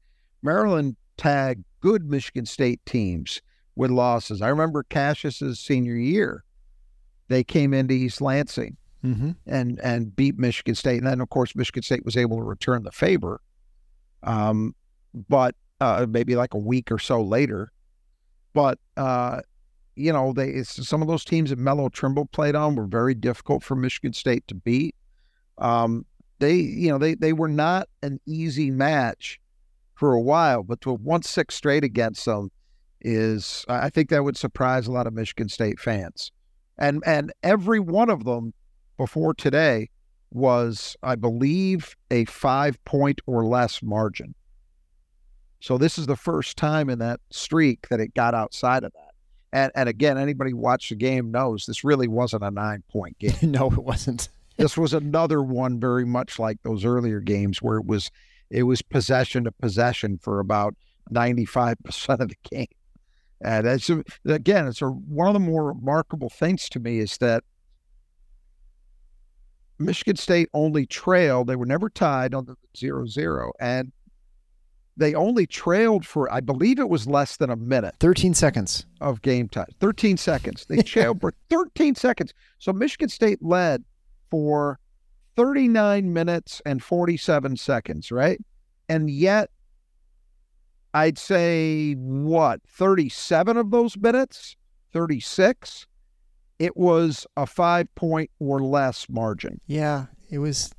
Maryland 0.42 0.96
tagged 1.16 1.64
good 1.80 2.08
Michigan 2.08 2.46
State 2.46 2.84
teams 2.84 3.40
with 3.76 3.90
losses. 3.90 4.42
I 4.42 4.48
remember 4.48 4.82
Cassius's 4.82 5.58
senior 5.58 5.96
year; 5.96 6.44
they 7.28 7.44
came 7.44 7.72
into 7.72 7.94
East 7.94 8.20
Lansing 8.20 8.76
mm-hmm. 9.04 9.30
and 9.46 9.80
and 9.80 10.14
beat 10.14 10.38
Michigan 10.38 10.74
State, 10.74 10.98
and 10.98 11.06
then 11.06 11.20
of 11.20 11.30
course 11.30 11.54
Michigan 11.54 11.82
State 11.82 12.04
was 12.04 12.16
able 12.16 12.36
to 12.36 12.42
return 12.42 12.82
the 12.82 12.92
favor. 12.92 13.40
Um, 14.22 14.74
but 15.28 15.54
uh, 15.80 16.06
maybe 16.08 16.34
like 16.36 16.54
a 16.54 16.58
week 16.58 16.90
or 16.90 16.98
so 16.98 17.22
later, 17.22 17.70
but 18.52 18.78
uh, 18.96 19.40
you 19.96 20.12
know, 20.12 20.32
they 20.32 20.62
some 20.62 21.02
of 21.02 21.08
those 21.08 21.24
teams 21.24 21.50
that 21.50 21.58
Melo 21.58 21.88
Trimble 21.88 22.26
played 22.26 22.54
on 22.54 22.74
were 22.74 22.86
very 22.86 23.14
difficult 23.14 23.62
for 23.62 23.76
Michigan 23.76 24.12
State 24.12 24.46
to 24.48 24.54
beat. 24.54 24.94
Um, 25.58 26.04
they, 26.40 26.54
you 26.54 26.90
know, 26.90 26.98
they 26.98 27.14
they 27.14 27.32
were 27.32 27.48
not 27.48 27.88
an 28.02 28.20
easy 28.26 28.70
match 28.70 29.40
for 29.94 30.12
a 30.12 30.20
while, 30.20 30.62
but 30.62 30.80
to 30.82 30.90
have 30.90 31.00
won 31.00 31.22
six 31.22 31.54
straight 31.54 31.84
against 31.84 32.24
them 32.24 32.50
is, 33.00 33.64
I 33.68 33.90
think 33.90 34.08
that 34.08 34.24
would 34.24 34.36
surprise 34.36 34.86
a 34.86 34.92
lot 34.92 35.06
of 35.06 35.12
Michigan 35.12 35.48
State 35.48 35.78
fans. 35.78 36.32
And 36.78 37.02
and 37.06 37.32
every 37.42 37.80
one 37.80 38.10
of 38.10 38.24
them 38.24 38.52
before 38.96 39.34
today 39.34 39.90
was, 40.30 40.96
I 41.02 41.14
believe, 41.14 41.96
a 42.10 42.24
five 42.24 42.82
point 42.84 43.20
or 43.26 43.44
less 43.44 43.82
margin. 43.82 44.34
So 45.60 45.78
this 45.78 45.96
is 45.96 46.06
the 46.06 46.16
first 46.16 46.56
time 46.56 46.90
in 46.90 46.98
that 46.98 47.20
streak 47.30 47.88
that 47.88 48.00
it 48.00 48.14
got 48.14 48.34
outside 48.34 48.84
of 48.84 48.92
that. 48.92 49.14
And 49.52 49.72
and 49.74 49.88
again, 49.88 50.18
anybody 50.18 50.50
who 50.50 50.56
watched 50.56 50.90
the 50.90 50.96
game 50.96 51.30
knows 51.30 51.64
this 51.64 51.84
really 51.84 52.08
wasn't 52.08 52.42
a 52.42 52.50
nine 52.50 52.82
point 52.90 53.18
game. 53.18 53.36
no, 53.42 53.70
it 53.70 53.78
wasn't. 53.78 54.28
this 54.56 54.76
was 54.76 54.92
another 54.92 55.42
one 55.42 55.80
very 55.80 56.04
much 56.04 56.38
like 56.38 56.58
those 56.62 56.84
earlier 56.84 57.20
games 57.20 57.62
where 57.62 57.78
it 57.78 57.86
was 57.86 58.10
it 58.50 58.64
was 58.64 58.82
possession 58.82 59.44
to 59.44 59.52
possession 59.52 60.18
for 60.18 60.38
about 60.38 60.74
95% 61.12 62.20
of 62.20 62.28
the 62.28 62.36
game. 62.50 62.66
And 63.44 63.66
that's 63.66 63.90
again, 64.24 64.66
it's 64.66 64.82
a, 64.82 64.86
one 64.86 65.28
of 65.28 65.34
the 65.34 65.40
more 65.40 65.66
remarkable 65.66 66.30
things 66.30 66.68
to 66.70 66.80
me 66.80 66.98
is 66.98 67.18
that 67.18 67.44
Michigan 69.78 70.16
State 70.16 70.48
only 70.54 70.86
trailed. 70.86 71.46
They 71.46 71.56
were 71.56 71.66
never 71.66 71.90
tied 71.90 72.34
on 72.34 72.46
the 72.46 72.56
0 72.76 73.06
0. 73.06 73.52
And 73.60 73.92
they 74.96 75.14
only 75.14 75.46
trailed 75.46 76.06
for, 76.06 76.32
I 76.32 76.40
believe 76.40 76.78
it 76.78 76.88
was 76.88 77.06
less 77.06 77.36
than 77.36 77.50
a 77.50 77.56
minute 77.56 77.96
13 78.00 78.32
seconds. 78.34 78.86
of 79.00 79.22
game 79.22 79.48
time. 79.48 79.66
13 79.80 80.16
seconds. 80.16 80.66
They 80.68 80.76
trailed 80.82 81.20
for 81.20 81.34
13 81.50 81.94
seconds. 81.96 82.32
So 82.58 82.72
Michigan 82.72 83.08
State 83.08 83.42
led 83.42 83.84
for 84.30 84.78
39 85.36 86.12
minutes 86.12 86.62
and 86.64 86.82
47 86.82 87.56
seconds, 87.56 88.12
right? 88.12 88.40
And 88.88 89.10
yet, 89.10 89.50
I'd 90.94 91.18
say 91.18 91.94
what, 91.94 92.60
37 92.68 93.56
of 93.56 93.70
those 93.70 93.96
minutes, 93.96 94.56
36, 94.92 95.86
it 96.58 96.76
was 96.76 97.26
a 97.36 97.46
five 97.46 97.92
point 97.96 98.30
or 98.38 98.60
less 98.60 99.08
margin. 99.10 99.60
Yeah, 99.66 100.06
it 100.30 100.38
was. 100.38 100.72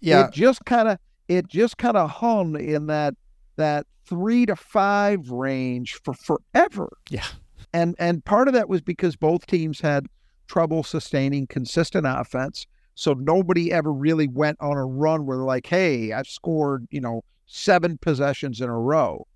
Yeah, 0.00 0.26
It 0.26 0.32
just 0.32 0.64
kind 0.66 0.88
of, 0.88 0.98
it 1.28 1.48
just 1.48 1.78
kind 1.78 1.96
of 1.96 2.10
hung 2.10 2.60
in 2.60 2.86
that, 2.88 3.14
that 3.56 3.86
three 4.04 4.44
to 4.46 4.56
five 4.56 5.30
range 5.30 5.98
for 6.04 6.12
forever. 6.12 6.90
yeah, 7.08 7.26
And 7.72 7.94
and 7.98 8.24
part 8.24 8.48
of 8.48 8.54
that 8.54 8.68
was 8.68 8.82
because 8.82 9.16
both 9.16 9.46
teams 9.46 9.80
had 9.80 10.06
trouble 10.48 10.82
sustaining 10.82 11.46
consistent 11.46 12.06
offense. 12.06 12.66
So 12.94 13.14
nobody 13.14 13.72
ever 13.72 13.90
really 13.92 14.28
went 14.28 14.58
on 14.60 14.76
a 14.76 14.84
run 14.84 15.24
where 15.24 15.38
they're 15.38 15.46
like, 15.46 15.66
hey, 15.66 16.12
I've 16.12 16.26
scored, 16.26 16.86
you 16.90 17.00
know, 17.00 17.22
seven 17.46 17.96
possessions 17.96 18.60
in 18.60 18.68
a 18.68 18.78
row. 18.78 19.26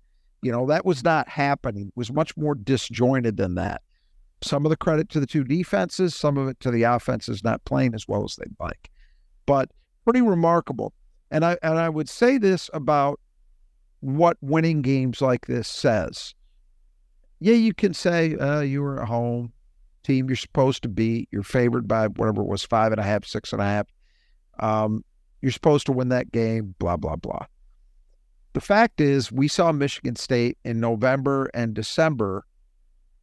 You 0.41 0.51
know, 0.51 0.65
that 0.67 0.85
was 0.85 1.03
not 1.03 1.27
happening. 1.27 1.87
It 1.87 1.97
was 1.97 2.11
much 2.11 2.35
more 2.37 2.55
disjointed 2.55 3.37
than 3.37 3.55
that. 3.55 3.81
Some 4.41 4.65
of 4.65 4.69
the 4.69 4.77
credit 4.77 5.09
to 5.09 5.19
the 5.19 5.25
two 5.25 5.43
defenses, 5.43 6.13
some 6.15 6.37
of 6.37 6.47
it 6.47 6.59
to 6.59 6.71
the 6.71 6.83
offenses 6.83 7.43
not 7.43 7.63
playing 7.65 7.95
as 7.95 8.07
well 8.07 8.23
as 8.23 8.35
they'd 8.35 8.55
like. 8.59 8.91
But 9.45 9.71
pretty 10.03 10.21
remarkable. 10.21 10.93
And 11.31 11.43
I 11.43 11.57
and 11.63 11.79
I 11.79 11.89
would 11.89 12.07
say 12.07 12.37
this 12.37 12.69
about 12.73 13.19
what 14.01 14.37
winning 14.41 14.81
games 14.81 15.21
like 15.21 15.47
this 15.47 15.67
says 15.67 16.35
yeah, 17.39 17.53
you 17.53 17.73
can 17.73 17.93
say 17.93 18.35
uh, 18.35 18.61
you 18.61 18.81
were 18.81 19.01
at 19.01 19.07
home, 19.07 19.53
team 20.03 20.27
you're 20.27 20.35
supposed 20.35 20.83
to 20.83 20.89
beat, 20.89 21.29
you're 21.31 21.43
favored 21.43 21.87
by 21.87 22.07
whatever 22.07 22.41
it 22.41 22.47
was, 22.47 22.63
five 22.63 22.91
and 22.91 22.99
a 22.99 23.03
half, 23.03 23.25
six 23.25 23.53
and 23.53 23.61
a 23.61 23.65
half. 23.65 23.87
Um, 24.59 25.03
you're 25.41 25.51
supposed 25.51 25.85
to 25.85 25.91
win 25.91 26.09
that 26.09 26.31
game, 26.31 26.73
blah, 26.79 26.97
blah, 26.97 27.15
blah. 27.15 27.45
The 28.53 28.61
fact 28.61 28.99
is, 29.01 29.31
we 29.31 29.47
saw 29.47 29.71
Michigan 29.71 30.15
State 30.15 30.57
in 30.63 30.79
November 30.79 31.49
and 31.53 31.73
December 31.73 32.45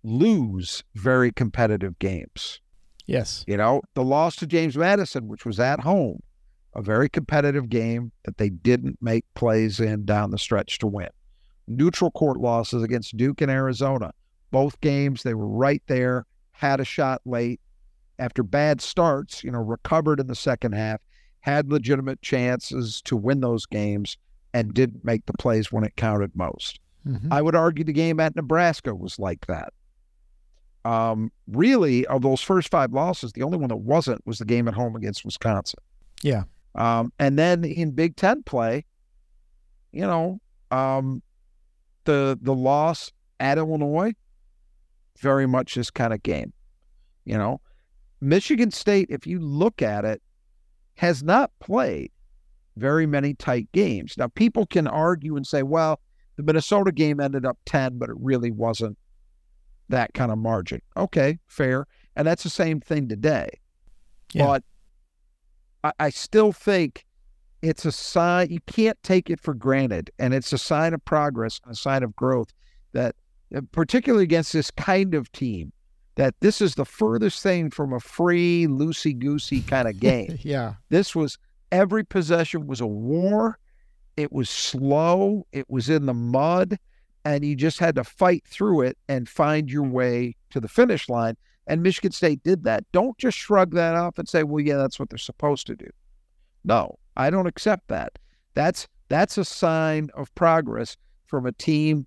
lose 0.02 0.84
very 0.94 1.32
competitive 1.32 1.98
games. 1.98 2.60
yes, 3.06 3.44
You 3.48 3.56
know, 3.56 3.82
the 3.94 4.04
loss 4.04 4.36
to 4.36 4.46
James 4.46 4.76
Madison, 4.76 5.28
which 5.28 5.44
was 5.44 5.58
at 5.58 5.80
home, 5.80 6.20
a 6.74 6.82
very 6.82 7.08
competitive 7.08 7.68
game 7.68 8.12
that 8.24 8.36
they 8.36 8.50
didn't 8.50 8.98
make 9.00 9.24
plays 9.34 9.80
in 9.80 10.04
down 10.04 10.30
the 10.30 10.38
stretch 10.38 10.78
to 10.78 10.86
win. 10.86 11.08
Neutral 11.66 12.10
court 12.10 12.38
losses 12.38 12.82
against 12.82 13.16
Duke 13.16 13.40
and 13.40 13.50
Arizona. 13.50 14.12
Both 14.50 14.80
games, 14.80 15.22
they 15.22 15.34
were 15.34 15.48
right 15.48 15.82
there, 15.86 16.26
had 16.52 16.80
a 16.80 16.84
shot 16.84 17.22
late. 17.24 17.60
After 18.18 18.42
bad 18.42 18.80
starts, 18.80 19.42
you 19.42 19.50
know, 19.50 19.58
recovered 19.58 20.20
in 20.20 20.26
the 20.26 20.34
second 20.36 20.72
half, 20.72 21.00
had 21.40 21.72
legitimate 21.72 22.22
chances 22.22 23.02
to 23.02 23.16
win 23.16 23.40
those 23.40 23.66
games, 23.66 24.16
and 24.54 24.72
didn't 24.72 25.04
make 25.04 25.26
the 25.26 25.32
plays 25.34 25.70
when 25.70 25.84
it 25.84 25.94
counted 25.96 26.34
most. 26.34 26.80
Mhm. 27.06 27.28
I 27.30 27.42
would 27.42 27.54
argue 27.54 27.84
the 27.84 27.92
game 27.92 28.18
at 28.20 28.34
Nebraska 28.34 28.94
was 28.94 29.18
like 29.18 29.46
that. 29.46 29.74
Um, 30.86 31.32
really, 31.46 32.06
of 32.06 32.22
those 32.22 32.40
first 32.40 32.70
five 32.70 32.92
losses, 32.92 33.32
the 33.32 33.42
only 33.42 33.58
one 33.58 33.68
that 33.68 33.76
wasn't 33.76 34.26
was 34.26 34.38
the 34.38 34.44
game 34.44 34.68
at 34.68 34.74
home 34.74 34.96
against 34.96 35.24
Wisconsin. 35.24 35.80
yeah, 36.22 36.44
Um, 36.74 37.12
and 37.18 37.38
then 37.38 37.64
in 37.64 37.90
Big 37.92 38.16
Ten 38.16 38.42
play, 38.42 38.84
you 39.92 40.02
know, 40.02 40.40
um, 40.70 41.22
the 42.04 42.38
the 42.40 42.54
loss 42.54 43.12
at 43.40 43.58
Illinois, 43.58 44.12
very 45.18 45.46
much 45.46 45.74
this 45.74 45.90
kind 45.90 46.12
of 46.14 46.22
game. 46.22 46.52
You 47.24 47.36
know, 47.38 47.60
Michigan 48.20 48.70
State, 48.70 49.06
if 49.10 49.26
you 49.26 49.38
look 49.40 49.82
at 49.82 50.04
it, 50.04 50.22
has 50.96 51.22
not 51.22 51.50
played 51.60 52.10
very 52.76 53.06
many 53.06 53.34
tight 53.34 53.70
games. 53.72 54.14
Now, 54.18 54.28
people 54.28 54.66
can 54.66 54.86
argue 54.86 55.36
and 55.36 55.46
say, 55.46 55.62
well, 55.62 56.00
the 56.36 56.42
Minnesota 56.42 56.92
game 56.92 57.20
ended 57.20 57.46
up 57.46 57.58
10, 57.66 57.98
but 57.98 58.08
it 58.08 58.16
really 58.18 58.50
wasn't 58.50 58.98
that 59.88 60.14
kind 60.14 60.32
of 60.32 60.38
margin. 60.38 60.80
Okay, 60.96 61.38
fair. 61.46 61.86
And 62.16 62.26
that's 62.26 62.42
the 62.42 62.50
same 62.50 62.80
thing 62.80 63.08
today. 63.08 63.48
Yeah. 64.32 64.46
But 64.46 64.64
I, 65.84 65.92
I 66.06 66.10
still 66.10 66.52
think 66.52 67.04
it's 67.62 67.84
a 67.84 67.92
sign, 67.92 68.50
you 68.50 68.60
can't 68.66 69.00
take 69.02 69.30
it 69.30 69.40
for 69.40 69.54
granted. 69.54 70.10
And 70.18 70.34
it's 70.34 70.52
a 70.52 70.58
sign 70.58 70.94
of 70.94 71.04
progress 71.04 71.60
and 71.64 71.72
a 71.72 71.76
sign 71.76 72.02
of 72.02 72.14
growth 72.16 72.48
that, 72.92 73.14
uh, 73.54 73.60
particularly 73.72 74.24
against 74.24 74.52
this 74.52 74.70
kind 74.70 75.14
of 75.14 75.30
team, 75.32 75.72
that 76.16 76.34
this 76.40 76.60
is 76.60 76.74
the 76.74 76.84
furthest 76.84 77.42
thing 77.42 77.70
from 77.70 77.92
a 77.92 78.00
free, 78.00 78.66
loosey 78.66 79.18
goosey 79.18 79.60
kind 79.62 79.88
of 79.88 79.98
game. 80.00 80.38
yeah, 80.42 80.74
This 80.88 81.14
was 81.14 81.38
every 81.72 82.04
possession 82.04 82.66
was 82.66 82.80
a 82.80 82.86
war. 82.86 83.58
It 84.16 84.32
was 84.32 84.48
slow. 84.48 85.46
It 85.52 85.68
was 85.68 85.90
in 85.90 86.06
the 86.06 86.14
mud, 86.14 86.78
and 87.24 87.44
you 87.44 87.56
just 87.56 87.78
had 87.78 87.96
to 87.96 88.04
fight 88.04 88.44
through 88.46 88.82
it 88.82 88.98
and 89.08 89.28
find 89.28 89.70
your 89.70 89.82
way 89.82 90.36
to 90.50 90.60
the 90.60 90.68
finish 90.68 91.08
line. 91.08 91.36
And 91.66 91.82
Michigan 91.82 92.12
State 92.12 92.42
did 92.42 92.64
that. 92.64 92.84
Don't 92.92 93.16
just 93.18 93.38
shrug 93.38 93.72
that 93.72 93.94
off 93.94 94.18
and 94.18 94.28
say, 94.28 94.42
"Well, 94.42 94.64
yeah, 94.64 94.76
that's 94.76 94.98
what 94.98 95.10
they're 95.10 95.18
supposed 95.18 95.66
to 95.68 95.76
do." 95.76 95.88
No, 96.64 96.98
I 97.16 97.30
don't 97.30 97.46
accept 97.46 97.88
that. 97.88 98.18
That's 98.54 98.86
that's 99.08 99.38
a 99.38 99.44
sign 99.44 100.10
of 100.14 100.34
progress 100.34 100.96
from 101.26 101.46
a 101.46 101.52
team. 101.52 102.06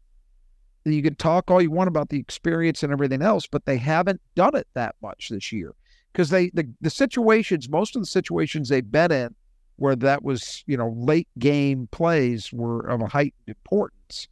You 0.85 1.03
can 1.03 1.15
talk 1.15 1.51
all 1.51 1.61
you 1.61 1.71
want 1.71 1.89
about 1.89 2.09
the 2.09 2.19
experience 2.19 2.81
and 2.83 2.93
everything 2.93 3.21
else, 3.21 3.45
but 3.47 3.65
they 3.65 3.77
haven't 3.77 4.21
done 4.35 4.55
it 4.55 4.67
that 4.73 4.95
much 5.01 5.29
this 5.29 5.51
year 5.51 5.73
because 6.13 6.29
they 6.29 6.49
the, 6.53 6.67
the 6.81 6.89
situations 6.89 7.69
most 7.69 7.95
of 7.95 8.01
the 8.01 8.07
situations 8.07 8.69
they've 8.69 8.91
been 8.91 9.11
in 9.11 9.35
where 9.77 9.95
that 9.95 10.23
was 10.23 10.63
you 10.67 10.75
know 10.75 10.93
late 10.97 11.27
game 11.39 11.87
plays 11.91 12.51
were 12.51 12.81
of 12.81 13.01
a 13.01 13.07
heightened 13.07 13.33
importance 13.47 14.27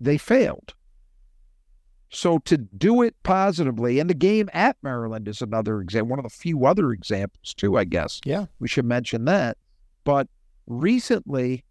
they 0.00 0.18
failed. 0.18 0.74
So 2.10 2.38
to 2.40 2.58
do 2.58 3.02
it 3.02 3.14
positively 3.22 3.98
and 3.98 4.08
the 4.08 4.14
game 4.14 4.48
at 4.52 4.76
maryland 4.82 5.26
is 5.26 5.42
another 5.42 5.80
example 5.80 6.10
one 6.10 6.18
of 6.18 6.24
the 6.24 6.30
few 6.30 6.66
other 6.66 6.92
examples 6.92 7.54
too 7.54 7.76
i 7.76 7.84
guess. 7.84 8.20
Yeah, 8.24 8.46
we 8.58 8.68
should 8.68 8.84
mention 8.84 9.24
that. 9.26 9.56
But 10.04 10.28
recently 10.66 11.64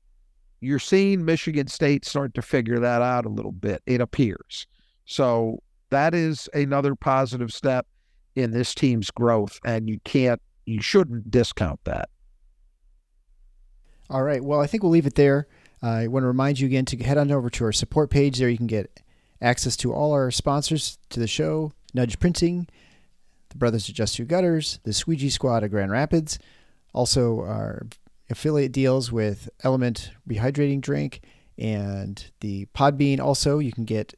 you're 0.60 0.80
seeing 0.80 1.26
michigan 1.26 1.68
state 1.68 2.06
start 2.06 2.34
to 2.36 2.42
figure 2.42 2.80
that 2.80 3.02
out 3.02 3.26
a 3.26 3.30
little 3.30 3.52
bit. 3.52 3.82
It 3.86 4.02
appears. 4.02 4.68
So 5.06 5.62
that 5.90 6.14
is 6.14 6.50
another 6.54 6.96
positive 6.96 7.54
step 7.54 7.88
in 8.36 8.52
this 8.52 8.74
team's 8.74 9.12
growth 9.12 9.60
and 9.64 9.88
you 9.88 10.00
can't 10.04 10.42
you 10.66 10.82
shouldn't 10.82 11.30
discount 11.30 11.80
that 11.86 12.10
All 14.14 14.22
right. 14.22 14.44
Well, 14.44 14.62
I 14.62 14.68
think 14.68 14.84
we'll 14.84 14.92
leave 14.92 15.08
it 15.08 15.16
there. 15.16 15.48
Uh, 15.82 15.88
I 15.88 16.08
want 16.08 16.22
to 16.22 16.28
remind 16.28 16.60
you 16.60 16.68
again 16.68 16.86
to 16.86 16.98
head 16.98 17.18
on 17.18 17.32
over 17.32 17.50
to 17.50 17.66
our 17.66 17.72
support 17.72 18.12
page. 18.12 18.38
There 18.38 18.48
you 18.48 18.58
can 18.58 18.68
get 18.68 19.02
access 19.42 19.76
to 19.78 19.92
all 19.92 20.12
our 20.12 20.30
sponsors 20.30 21.00
to 21.10 21.20
the 21.20 21.26
show 21.26 21.72
Nudge 21.96 22.20
Printing, 22.20 22.68
the 23.50 23.58
Brothers 23.58 23.90
of 23.90 23.96
Just 23.96 24.16
Do 24.16 24.24
Gutters, 24.24 24.78
the 24.84 24.94
Squeegee 24.94 25.32
Squad 25.32 25.64
of 25.64 25.72
Grand 25.72 25.90
Rapids, 25.90 26.38
also 26.94 27.40
our 27.40 27.88
affiliate 28.30 28.72
deals 28.72 29.12
with 29.12 29.50
Element 29.64 30.12
Rehydrating 30.30 30.80
Drink 30.80 31.22
and 31.58 32.24
the 32.42 32.68
Podbean. 32.68 33.20
Also, 33.20 33.58
you 33.58 33.72
can 33.72 33.84
get 33.84 34.14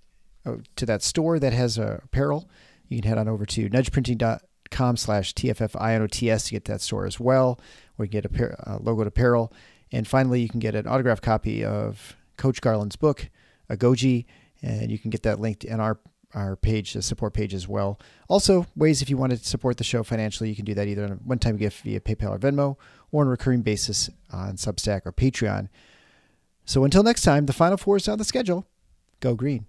uh, 0.46 0.58
to 0.76 0.86
that 0.86 1.04
store 1.04 1.40
that 1.40 1.54
has 1.54 1.80
uh, 1.80 2.02
apparel. 2.04 2.50
You 2.90 3.02
can 3.02 3.08
head 3.08 3.18
on 3.18 3.30
over 3.30 3.46
to 3.46 3.70
nudgeprinting.com 3.70 4.98
slash 4.98 5.34
TFFINOTS 5.36 6.48
to 6.48 6.52
get 6.52 6.66
that 6.66 6.82
store 6.82 7.06
as 7.06 7.18
well, 7.18 7.62
where 7.96 8.06
you 8.06 8.12
get 8.12 8.26
a 8.26 8.70
uh, 8.70 8.80
logoed 8.80 9.08
apparel. 9.08 9.54
And 9.92 10.08
finally, 10.08 10.42
you 10.42 10.50
can 10.50 10.60
get 10.60 10.76
an 10.76 10.88
autographed 10.88 11.24
copy 11.24 11.64
of 11.64 12.16
Coach 12.38 12.62
Garland's 12.62 12.96
book, 12.96 13.30
A 13.70 13.78
Goji, 13.78 14.26
and 14.62 14.92
you 14.92 15.00
can 15.00 15.10
get 15.10 15.24
that 15.24 15.40
linked 15.40 15.64
in 15.64 15.80
our 15.80 16.00
our 16.34 16.58
page, 16.58 16.94
the 16.94 17.02
support 17.02 17.34
page 17.34 17.54
as 17.54 17.68
well. 17.68 17.98
Also, 18.28 18.68
ways 18.76 19.02
if 19.02 19.10
you 19.10 19.16
want 19.16 19.32
to 19.32 19.38
support 19.38 19.78
the 19.78 19.84
show 19.84 20.04
financially, 20.04 20.50
you 20.50 20.56
can 20.56 20.66
do 20.66 20.74
that 20.74 20.88
either 20.88 21.06
on 21.06 21.12
a 21.14 21.16
one-time 21.16 21.56
gift 21.56 21.82
via 21.84 22.00
PayPal 22.00 22.32
or 22.32 22.38
Venmo, 22.38 22.76
or 23.12 23.22
on 23.22 23.28
a 23.28 23.30
recurring 23.30 23.62
basis 23.62 24.10
on 24.32 24.58
Substack 24.58 25.04
or 25.06 25.14
Patreon. 25.14 25.70
So 26.66 26.84
until 26.84 27.04
next 27.04 27.22
time, 27.22 27.46
the 27.46 27.54
Final 27.54 27.78
Four 27.78 27.98
is 27.98 28.08
on 28.10 28.18
the 28.18 28.26
schedule. 28.26 28.68
Go 29.22 29.34
green. 29.34 29.66